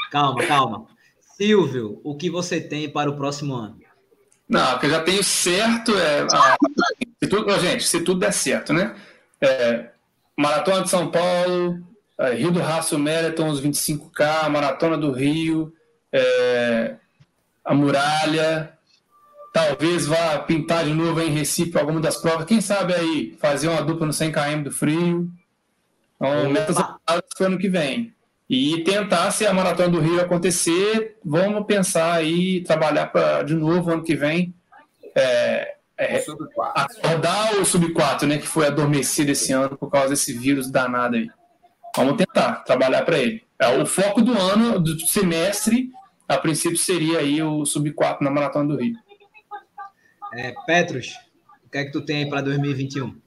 [0.10, 0.88] Calma, calma.
[1.36, 3.78] Silvio, o que você tem para o próximo ano?
[4.48, 6.22] Não, o que eu já tenho certo é.
[6.22, 6.56] A,
[7.22, 8.96] se tudo, gente, se tudo der certo, né?
[9.42, 9.90] É,
[10.38, 11.89] Maratona de São Paulo,
[12.28, 15.74] Rio do Raço Marathon, os 25K, Maratona do Rio,
[16.12, 16.96] é,
[17.64, 18.74] a Muralha,
[19.54, 22.46] talvez vá pintar de novo em Recife alguma das provas.
[22.46, 25.30] Quem sabe aí fazer uma dupla no 100 km do frio.
[26.16, 28.14] Então, metas para o ano que vem.
[28.50, 33.92] E tentar, se a Maratona do Rio acontecer, vamos pensar aí, trabalhar para de novo
[33.92, 34.54] ano que vem.
[35.16, 36.24] É, é,
[36.76, 41.30] acordar o Sub-4, né, que foi adormecido esse ano por causa desse vírus danado aí.
[41.96, 43.44] Vamos tentar trabalhar para ele.
[43.60, 45.92] É, o foco do ano, do semestre,
[46.28, 48.96] a princípio seria aí o Sub-4 na Maratona do Rio.
[50.34, 51.14] É, Petros,
[51.66, 53.20] o que é que tu tem aí para 2021?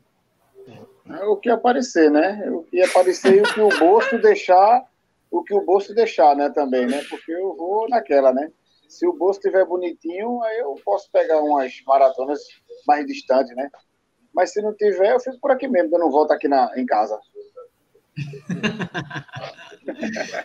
[1.10, 2.48] É o que aparecer, né?
[2.50, 4.86] O que aparecer e o que o bolso deixar
[5.32, 7.02] o que o bolso deixar, né, também, né?
[7.08, 8.52] Porque eu vou naquela, né?
[8.86, 12.40] Se o bolso estiver bonitinho, aí eu posso pegar umas maratonas
[12.86, 13.70] mais distantes, né?
[14.34, 17.18] Mas se não tiver, eu fico por aqui mesmo, dando volta aqui na, em casa.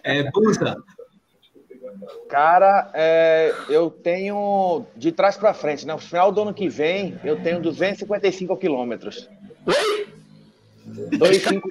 [0.03, 0.75] É, Busa.
[2.29, 5.93] Cara, é, eu tenho de trás para frente, né?
[5.93, 9.29] No final do ano que vem, eu tenho 255 quilômetros.
[9.65, 10.07] Oi?
[11.17, 11.67] 255.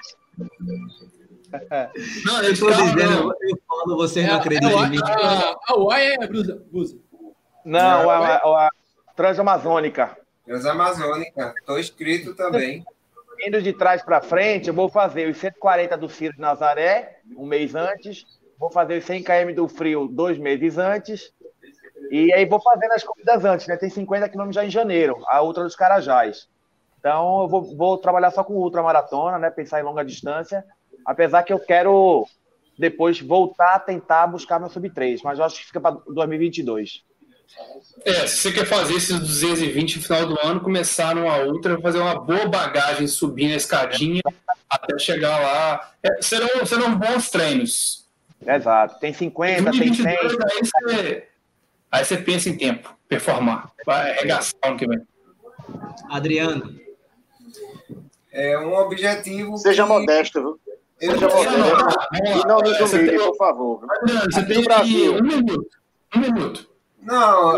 [2.24, 4.98] Não, eu estou dizendo, eu falo, você não é, acredita é, em mim.
[5.68, 6.62] A UAI é Brusa.
[7.64, 8.70] Não, a, a, a
[9.14, 10.16] Transamazônica.
[10.44, 12.84] Transamazônica, estou inscrito também.
[13.44, 17.46] Indo de trás para frente, eu vou fazer os 140 do Ciro de Nazaré, um
[17.46, 18.24] mês antes.
[18.58, 21.32] Vou fazer os 100 km do Frio, dois meses antes.
[22.10, 23.76] E aí vou fazendo as corridas antes, né?
[23.76, 26.48] Tem 50 km já em janeiro, a Ultra dos Carajás.
[26.98, 29.50] Então eu vou, vou trabalhar só com ultramaratona, né?
[29.50, 30.64] Pensar em longa distância.
[31.04, 32.26] Apesar que eu quero
[32.78, 37.04] depois voltar a tentar buscar meu sub-3, mas eu acho que fica para 2022.
[38.04, 41.98] É, se você quer fazer esses 220 no final do ano, começar numa outra, fazer
[41.98, 44.22] uma boa bagagem, subir na escadinha
[44.68, 45.92] até chegar lá.
[46.02, 48.06] É, serão, serão bons treinos.
[48.46, 49.00] Exato.
[49.00, 50.42] Tem 50, 2022, tem 100.
[50.44, 51.28] Aí você,
[51.90, 53.70] aí você pensa em tempo, performar.
[53.84, 55.00] Vai arregaçar ano que vem.
[56.10, 56.78] Adriano.
[58.30, 59.56] É um objetivo.
[59.56, 59.88] Seja que...
[59.88, 60.60] modesto, viu?
[60.98, 61.98] Seja modesto.
[62.12, 63.86] E não nos humilhe, por favor.
[64.30, 65.14] Você tem Brasil.
[65.14, 65.76] Um minuto.
[66.14, 66.68] Um minuto.
[66.68, 66.75] Não,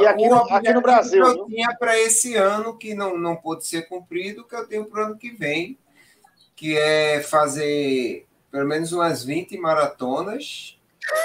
[0.01, 1.23] e aqui, no, aqui no Brasil.
[1.25, 4.85] Que eu tinha para esse ano, que não, não pôde ser cumprido, que eu tenho
[4.85, 5.79] para o ano que vem,
[6.55, 10.79] que é fazer pelo menos umas 20 maratonas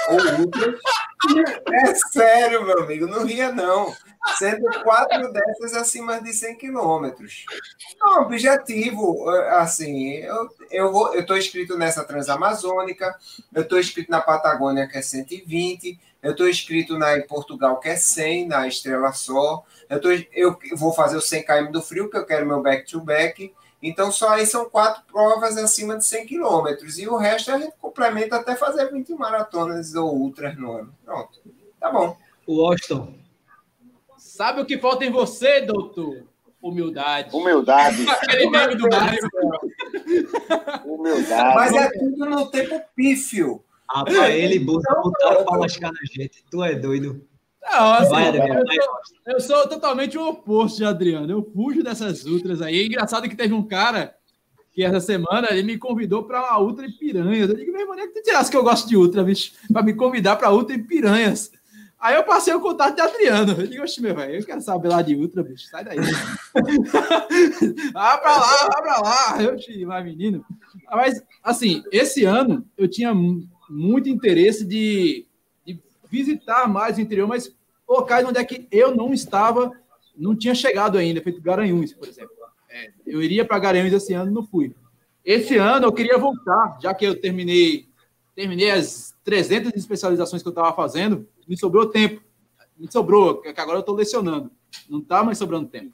[0.08, 0.80] ou ultras.
[1.72, 3.92] É sério, meu amigo, não ria não.
[4.38, 7.44] Sendo quatro dessas acima de 100 quilômetros.
[8.02, 13.14] É objetivo, assim, eu eu vou, eu inscrito nessa Transamazônica,
[13.54, 17.88] eu estou inscrito na Patagônia, que é 120, eu estou inscrito na em Portugal, que
[17.88, 22.10] é 100, na Estrela Só, eu, tô, eu vou fazer o 100 km do frio,
[22.10, 23.54] que eu quero meu back-to-back, -back,
[23.86, 26.98] Então, só aí são quatro provas acima de 100 quilômetros.
[26.98, 30.94] E o resto a gente complementa até fazer 20 maratonas ou ultras no ano.
[31.04, 31.38] Pronto.
[31.78, 32.16] Tá bom.
[32.46, 33.12] O Washington.
[34.16, 36.24] Sabe o que falta em você, doutor?
[36.62, 37.36] Humildade.
[37.36, 38.08] Humildade.
[38.08, 39.28] Aquele meme do Mário.
[40.86, 41.54] Humildade.
[41.54, 43.62] Mas é tudo no tempo pífio.
[43.86, 45.12] Rapaz, ele botaram
[45.44, 46.42] pra lascar na gente.
[46.50, 47.22] Tu é doido.
[47.70, 48.94] Não, assim, Vai, Adriano, eu, sou,
[49.26, 51.30] eu sou totalmente o oposto de Adriano.
[51.32, 52.80] Eu fujo dessas ultras aí.
[52.80, 54.14] É engraçado que teve um cara
[54.72, 57.48] que essa semana ele me convidou para uma ultra em Piranhas.
[57.48, 59.82] Eu digo, meu irmão, nem que tu tirasse que eu gosto de ultra, bicho, para
[59.82, 61.50] me convidar para ultra em Piranhas.
[61.98, 63.52] Aí eu passei o contato de Adriano.
[63.58, 65.96] Eu digo, oxe, meu velho, eu quero saber lá de ultra, bicho, sai daí.
[67.94, 69.42] ah, pra lá, vai pra lá.
[69.42, 70.44] Eu te vai, menino.
[70.90, 75.26] Mas, assim, esse ano eu tinha mu- muito interesse de
[76.14, 77.52] visitar mais o interior, mas
[77.88, 79.72] locais onde é que eu não estava,
[80.16, 82.32] não tinha chegado ainda, feito Garanhuns, por exemplo.
[82.70, 84.74] É, eu iria para Garanhuns esse ano, não fui.
[85.24, 87.88] Esse ano eu queria voltar, já que eu terminei,
[88.34, 92.22] terminei as 300 especializações que eu estava fazendo, me sobrou tempo.
[92.76, 94.50] Me sobrou, que agora eu estou lecionando.
[94.88, 95.92] Não está mais sobrando tempo.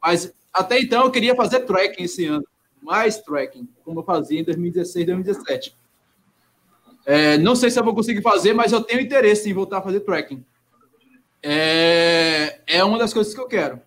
[0.00, 2.44] Mas até então eu queria fazer trekking esse ano,
[2.82, 5.77] mais trekking, como eu fazia em 2016, 2017.
[7.08, 9.82] É, não sei se eu vou conseguir fazer, mas eu tenho interesse em voltar a
[9.82, 10.44] fazer trekking.
[11.42, 13.80] É, é uma das coisas que eu quero.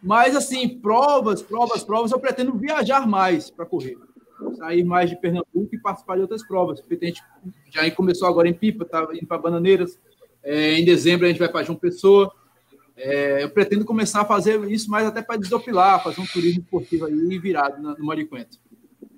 [0.00, 3.96] Mas, assim, provas, provas, provas, eu pretendo viajar mais para correr.
[4.58, 6.80] Sair mais de Pernambuco e participar de outras provas.
[6.80, 7.20] Porque a gente
[7.68, 9.98] já começou agora em Pipa, tá indo para Bananeiras.
[10.40, 12.32] É, em dezembro a gente vai para João Pessoa.
[12.96, 17.06] É, eu pretendo começar a fazer isso mais até para desopilar, fazer um turismo esportivo
[17.06, 18.56] aí virado no Mariquento.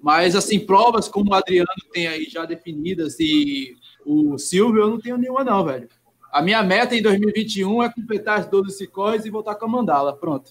[0.02, 5.00] Mas, assim, provas como o Adriano tem aí já definidas e o Silvio, eu não
[5.00, 5.88] tenho nenhuma, não, velho.
[6.32, 10.16] A minha meta em 2021 é completar as 12 ciclões e voltar com a mandala.
[10.16, 10.50] Pronto.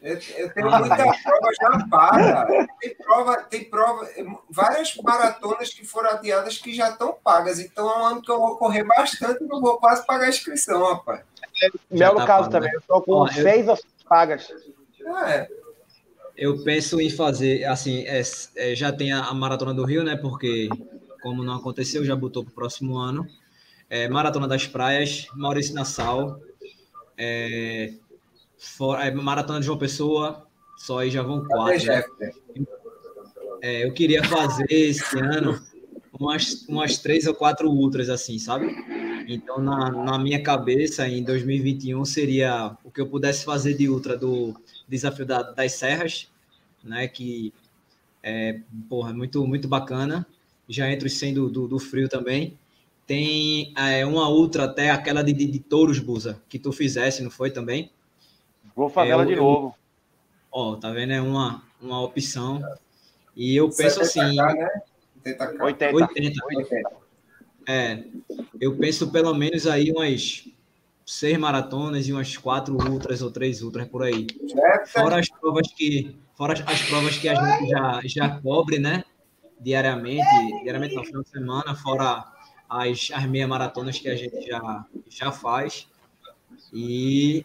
[0.00, 2.66] Eu, eu tenho muita prova já paga.
[2.80, 4.08] Tem prova, tem prova,
[4.48, 7.58] várias maratonas que foram adiadas que já estão pagas.
[7.58, 10.28] Então é um ano que eu vou correr bastante e não vou quase pagar a
[10.28, 11.22] inscrição, rapaz.
[11.90, 12.76] Meu tá caso pago, também, né?
[12.76, 14.48] eu tô com eu- seis sete pagas.
[15.26, 15.48] É,
[16.36, 18.20] Eu penso em fazer, assim, é,
[18.56, 20.16] é, já tem a, a Maratona do Rio, né?
[20.16, 20.68] Porque,
[21.22, 23.26] como não aconteceu, já botou para o próximo ano.
[23.88, 26.40] É, Maratona das Praias, Maurício Nassau,
[27.16, 27.94] é,
[28.58, 30.46] for- é, Maratona de João Pessoa,
[30.76, 31.90] só aí já vão quatro.
[33.62, 35.58] É, eu queria fazer esse ano
[36.18, 38.74] umas, umas três ou quatro ultras, assim, sabe?
[39.28, 44.16] Então, na, na minha cabeça, em 2021, seria o que eu pudesse fazer de ultra
[44.16, 44.54] do
[44.88, 46.28] Desafio da- das Serras,
[46.82, 47.08] né?
[47.08, 47.52] Que
[48.22, 50.26] é, porra, muito, muito bacana.
[50.68, 52.58] Já entre os 100 do, do, do frio também.
[53.06, 57.30] Tem é, uma ultra até aquela de, de, de Touros, Busa, que tu fizesse, não
[57.30, 57.90] foi também?
[58.74, 59.76] Vou fazer É, ela de eu- novo.
[60.50, 61.12] Ó, tá vendo?
[61.12, 62.60] É uma, uma opção.
[63.36, 64.82] E eu penso 70K, assim, né?
[65.24, 65.62] 80K.
[65.62, 65.94] 80.
[65.94, 66.44] 80.
[66.46, 66.90] 80.
[67.68, 68.04] É,
[68.60, 70.48] eu penso pelo menos aí umas
[71.06, 74.26] seis maratonas e umas quatro ultras ou três ultras por aí.
[74.88, 79.04] Fora as provas que, fora as, as provas que a gente já, já cobre, né?
[79.60, 80.26] Diariamente,
[80.64, 82.24] diariamente no final de semana, fora
[82.68, 85.88] as, as meia maratonas que a gente já, já faz.
[86.72, 87.44] E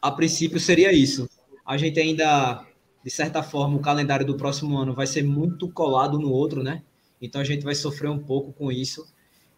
[0.00, 1.28] a princípio seria isso.
[1.64, 2.64] A gente ainda,
[3.04, 6.82] de certa forma, o calendário do próximo ano vai ser muito colado no outro, né?
[7.20, 9.06] Então a gente vai sofrer um pouco com isso.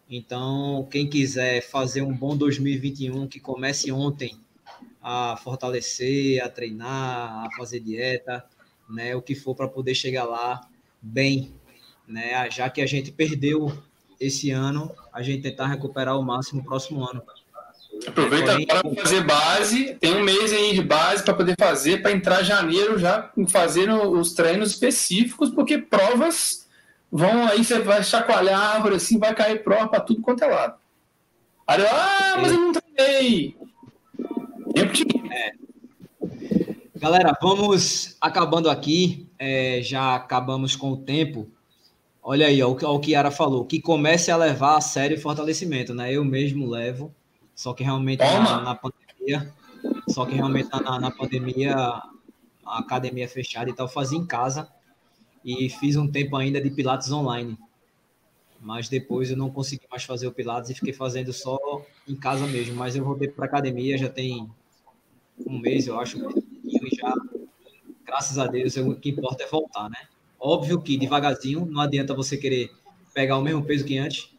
[0.09, 4.37] Então, quem quiser fazer um bom 2021, que comece ontem
[5.01, 8.45] a fortalecer, a treinar, a fazer dieta,
[8.89, 10.61] né, o que for para poder chegar lá
[11.01, 11.53] bem,
[12.07, 13.71] né, já que a gente perdeu
[14.19, 17.21] esse ano, a gente tentar recuperar o máximo no próximo ano.
[18.05, 19.95] Aproveita Porém, agora para fazer base.
[19.95, 24.33] Tem um mês aí de base para poder fazer, para entrar janeiro já fazendo os
[24.33, 26.66] treinos específicos, porque provas
[27.11, 30.47] vão aí, você vai chacoalhar a árvore assim, vai cair prova para tudo quanto é
[30.47, 30.75] lado.
[31.65, 33.57] Aí, eu, ah, mas eu não treinei.
[34.73, 35.05] Tempo de
[36.95, 39.27] Galera, vamos acabando aqui.
[39.39, 41.47] é, já acabamos com o tempo.
[42.23, 45.21] Olha aí, ó, o que- que Yara falou, que comece a levar a sério o
[45.21, 46.11] fortalecimento, né?
[46.11, 47.13] Eu mesmo levo,
[47.53, 49.53] só que realmente na, na pandemia,
[50.09, 51.75] só que realmente na- na, pandemia,
[52.65, 54.67] a academia é fechada e tal, fazia em casa
[55.43, 57.57] e fiz um tempo ainda de Pilates online.
[58.59, 61.57] Mas depois eu não consegui mais fazer o Pilates e fiquei fazendo só
[62.07, 62.75] em casa mesmo.
[62.75, 64.49] Mas eu voltei para academia já tem
[65.45, 66.17] um mês, eu acho,
[66.65, 67.13] e já,
[68.05, 70.07] graças a Deus, o que importa é voltar, né?
[70.39, 72.71] Óbvio que devagarzinho, não adianta você querer
[73.13, 74.29] pegar o mesmo peso que antes,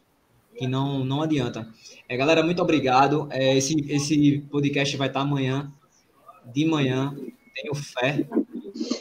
[0.57, 1.67] que não, não adianta.
[2.07, 3.27] É, galera, muito obrigado.
[3.31, 5.71] É, esse, esse podcast vai estar amanhã,
[6.45, 7.15] de manhã,
[7.55, 8.27] tenho fé.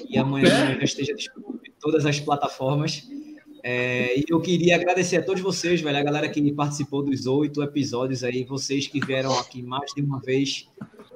[0.08, 0.74] e amanhã é.
[0.78, 3.08] já esteja disponível todas as plataformas.
[3.62, 7.62] É, e eu queria agradecer a todos vocês, velho, a galera que participou dos oito
[7.62, 10.68] episódios aí, vocês que vieram aqui mais de uma vez,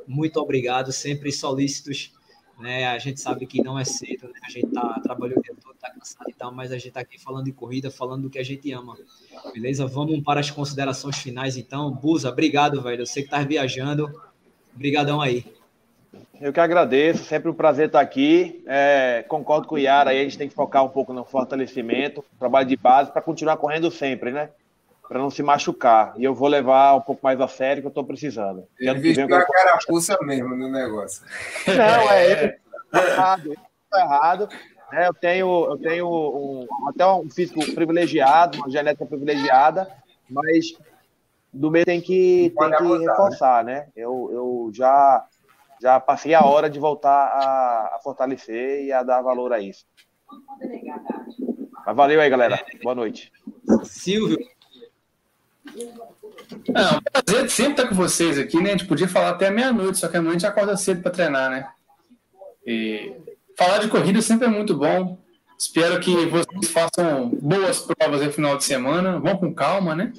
[0.06, 2.12] muito obrigado, sempre solícitos,
[2.58, 2.86] né?
[2.86, 4.40] A gente sabe que não é cedo, né?
[4.44, 7.00] A gente tá trabalhando o dia todo, tá cansado e tal, mas a gente tá
[7.00, 8.96] aqui falando de corrida, falando do que a gente ama.
[9.54, 9.86] Beleza?
[9.86, 11.90] Vamos para as considerações finais então.
[11.90, 13.02] Busa, obrigado, velho.
[13.02, 14.10] Eu sei que tá viajando.
[14.74, 15.44] Obrigadão aí.
[16.42, 18.64] Eu que agradeço, sempre um prazer estar aqui.
[18.66, 22.24] É, concordo com o Yara, aí a gente tem que focar um pouco no fortalecimento,
[22.36, 24.50] trabalho de base, para continuar correndo sempre, né?
[25.08, 26.14] Para não se machucar.
[26.16, 28.64] E eu vou levar um pouco mais a sério que eu estou precisando.
[28.76, 31.22] Ele vestiu a carapuça mesmo no negócio.
[31.64, 32.58] Não, é, é.
[33.12, 33.54] errado.
[33.94, 34.48] errado.
[34.92, 39.88] É, eu tenho, eu tenho um, até um físico privilegiado, uma genética privilegiada,
[40.28, 40.74] mas
[41.52, 43.86] do meio tem que, tem que reforçar, né?
[43.94, 45.24] Eu, eu já
[45.82, 49.84] já passei a hora de voltar a, a fortalecer e a dar valor a isso.
[51.84, 52.64] Mas valeu aí, galera.
[52.84, 53.32] Boa noite.
[53.82, 54.38] Silvio.
[55.74, 58.70] É um prazer sempre estar com vocês aqui, né?
[58.70, 61.50] A gente podia falar até meia-noite, só que amanhã a gente acorda cedo para treinar,
[61.50, 61.68] né?
[62.64, 63.16] E
[63.58, 65.18] falar de corrida sempre é muito bom.
[65.58, 69.18] Espero que vocês façam boas provas no final de semana.
[69.18, 70.12] Vão com calma, né?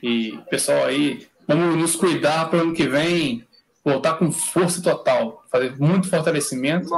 [0.00, 3.47] E pessoal aí, vamos nos cuidar para o ano que vem
[3.88, 6.90] voltar com força total, fazer muito fortalecimento.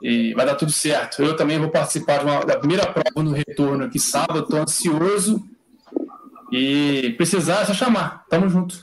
[0.00, 1.22] E vai dar tudo certo.
[1.22, 5.42] Eu também vou participar uma, da primeira prova no retorno aqui sábado, estou ansioso.
[6.52, 8.24] E precisar é só chamar.
[8.28, 8.76] Tamo junto.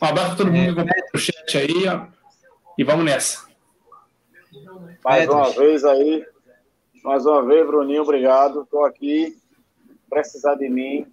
[0.00, 1.88] Um abraço para todo mundo que é, o chat aí.
[1.88, 2.06] Ó,
[2.78, 3.44] e vamos nessa.
[5.04, 6.26] Mais uma vez aí.
[7.02, 8.62] Mais uma vez, Bruninho, obrigado.
[8.62, 9.36] Estou aqui.
[10.08, 11.06] Precisar de mim.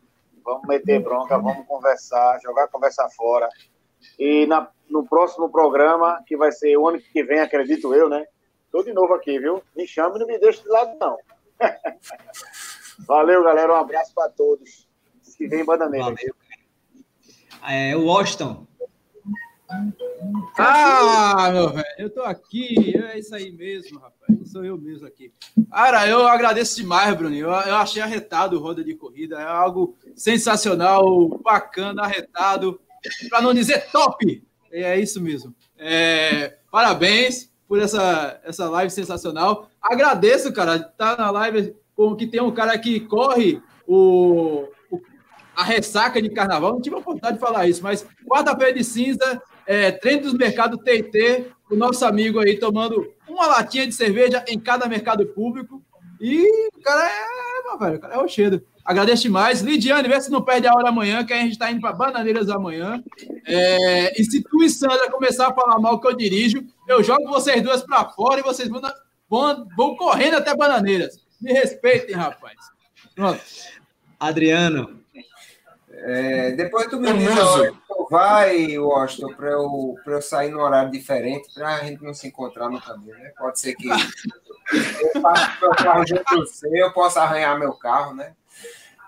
[0.44, 3.48] Vamos meter bronca, vamos conversar, jogar conversa fora.
[4.22, 8.24] E na, no próximo programa, que vai ser o ano que vem, acredito eu, né?
[8.72, 9.64] Tô de novo aqui, viu?
[9.76, 11.18] Me chama e não me deixe de lado, não.
[13.08, 13.74] Valeu, galera.
[13.74, 14.88] Um abraço para todos.
[15.36, 16.06] Que vem bananeira.
[16.06, 16.36] Valeu.
[17.68, 18.68] É, o Washington.
[20.56, 25.34] Ah, meu velho, eu tô aqui, é isso aí mesmo, rapaz, sou eu mesmo aqui.
[25.72, 29.96] Cara, eu agradeço demais, Bruninho, eu, eu achei arretado o Roda de Corrida, é algo
[30.14, 32.82] sensacional, bacana, arretado,
[33.30, 34.44] para não dizer top.
[34.72, 35.54] É isso mesmo.
[35.78, 39.70] É, parabéns por essa, essa live sensacional.
[39.82, 45.02] Agradeço, cara, tá na live com que tem um cara que corre o, o
[45.56, 46.74] a ressaca de carnaval.
[46.74, 50.80] Não tive a oportunidade de falar isso, mas quarta-feira de cinza, é, treino dos mercados
[50.84, 55.82] TT, o nosso amigo aí tomando uma latinha de cerveja em cada mercado público.
[56.20, 56.46] E
[56.76, 58.64] o cara é, velho, o cara é rochedo.
[58.92, 59.62] Agradeço demais.
[59.62, 62.50] Lidiane, vê se não perde a hora amanhã, que a gente está indo para Bananeiras
[62.50, 63.02] amanhã.
[63.48, 67.30] É, e se tu e Sandra começar a falar mal que eu dirijo, eu jogo
[67.30, 68.82] vocês duas para fora e vocês vão,
[69.30, 71.18] vão, vão correndo até Bananeiras.
[71.42, 72.58] Me respeitem, rapaz.
[73.16, 73.42] Pronto.
[74.20, 75.00] Adriano.
[75.90, 77.30] É, depois tu me diz
[78.10, 82.70] vai, Washington, para eu, eu sair no horário diferente, para a gente não se encontrar
[82.70, 83.32] no caminho, né?
[83.38, 88.34] Pode ser que eu faça meu carro junto você, eu possa arranhar meu carro, né?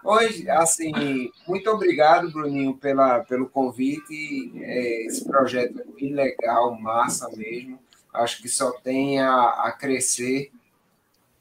[0.03, 4.51] Hoje, assim, muito obrigado, Bruninho, pela, pelo convite.
[4.61, 7.79] É, esse projeto é legal, massa mesmo.
[8.13, 10.51] Acho que só tem a, a crescer.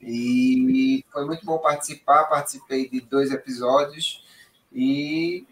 [0.01, 2.24] E foi muito bom participar.
[2.24, 4.24] Participei de dois episódios.
[4.72, 5.44] E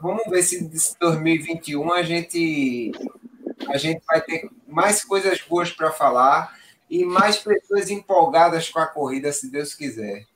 [0.00, 2.92] vamos ver se em 2021 a gente,
[3.68, 6.58] a gente vai ter mais coisas boas para falar
[6.88, 10.26] e mais pessoas empolgadas com a corrida, se Deus quiser.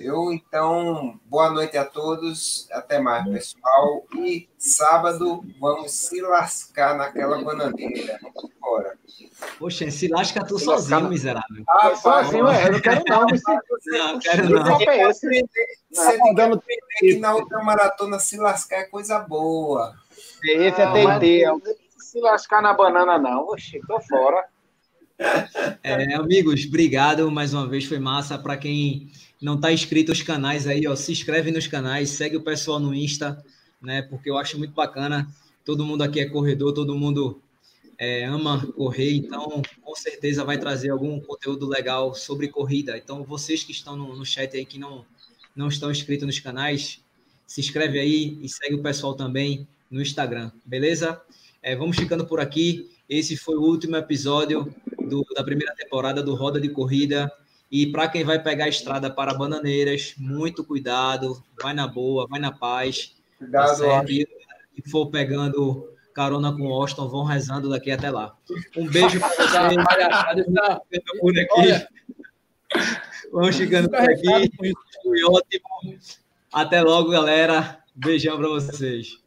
[0.00, 2.66] Eu, então, boa noite a todos.
[2.72, 4.06] Até mais, pessoal.
[4.16, 8.18] E sábado vamos se lascar naquela bananeira.
[8.22, 8.98] Vamos embora.
[9.58, 11.10] Poxa, se lasca tu se sozinho, lascar...
[11.10, 11.64] miserável.
[11.68, 12.68] Ah, sozinho, é.
[12.68, 13.26] Eu não quero não.
[13.26, 14.78] Não, quero não.
[15.12, 16.60] Você tem que aprender
[16.98, 19.94] que na outra maratona se lascar é coisa boa.
[20.42, 21.76] Esse é TT.
[21.98, 23.48] Se lascar na banana, não.
[23.48, 24.46] Oxi, tô fora.
[25.82, 27.84] É, amigos, obrigado mais uma vez.
[27.84, 28.38] Foi massa.
[28.38, 32.42] Para quem não está inscrito nos canais aí, ó, se inscreve nos canais, segue o
[32.42, 33.42] pessoal no Insta,
[33.80, 34.02] né?
[34.02, 35.28] Porque eu acho muito bacana.
[35.64, 37.40] Todo mundo aqui é corredor, todo mundo
[37.98, 42.96] é, ama correr, então com certeza vai trazer algum conteúdo legal sobre corrida.
[42.96, 45.04] Então, vocês que estão no, no chat aí que não,
[45.54, 47.02] não estão inscritos nos canais,
[47.46, 51.20] se inscreve aí e segue o pessoal também no Instagram, beleza?
[51.62, 52.90] É, vamos ficando por aqui.
[53.08, 54.72] Esse foi o último episódio
[55.08, 57.30] do, da primeira temporada do Roda de Corrida.
[57.70, 62.40] E para quem vai pegar a estrada para Bananeiras, muito cuidado, vai na boa, vai
[62.40, 63.14] na paz.
[63.38, 64.26] Tá cuidado, tá e,
[64.76, 68.36] e for pegando carona com o Austin, vão rezando daqui até lá.
[68.76, 69.48] Um beijo para vocês.
[71.20, 71.86] por aqui.
[73.32, 74.50] Vamos chegando por aqui.
[75.02, 75.98] Foi ótimo.
[76.52, 77.78] Até logo, galera.
[77.94, 79.20] Beijão para vocês.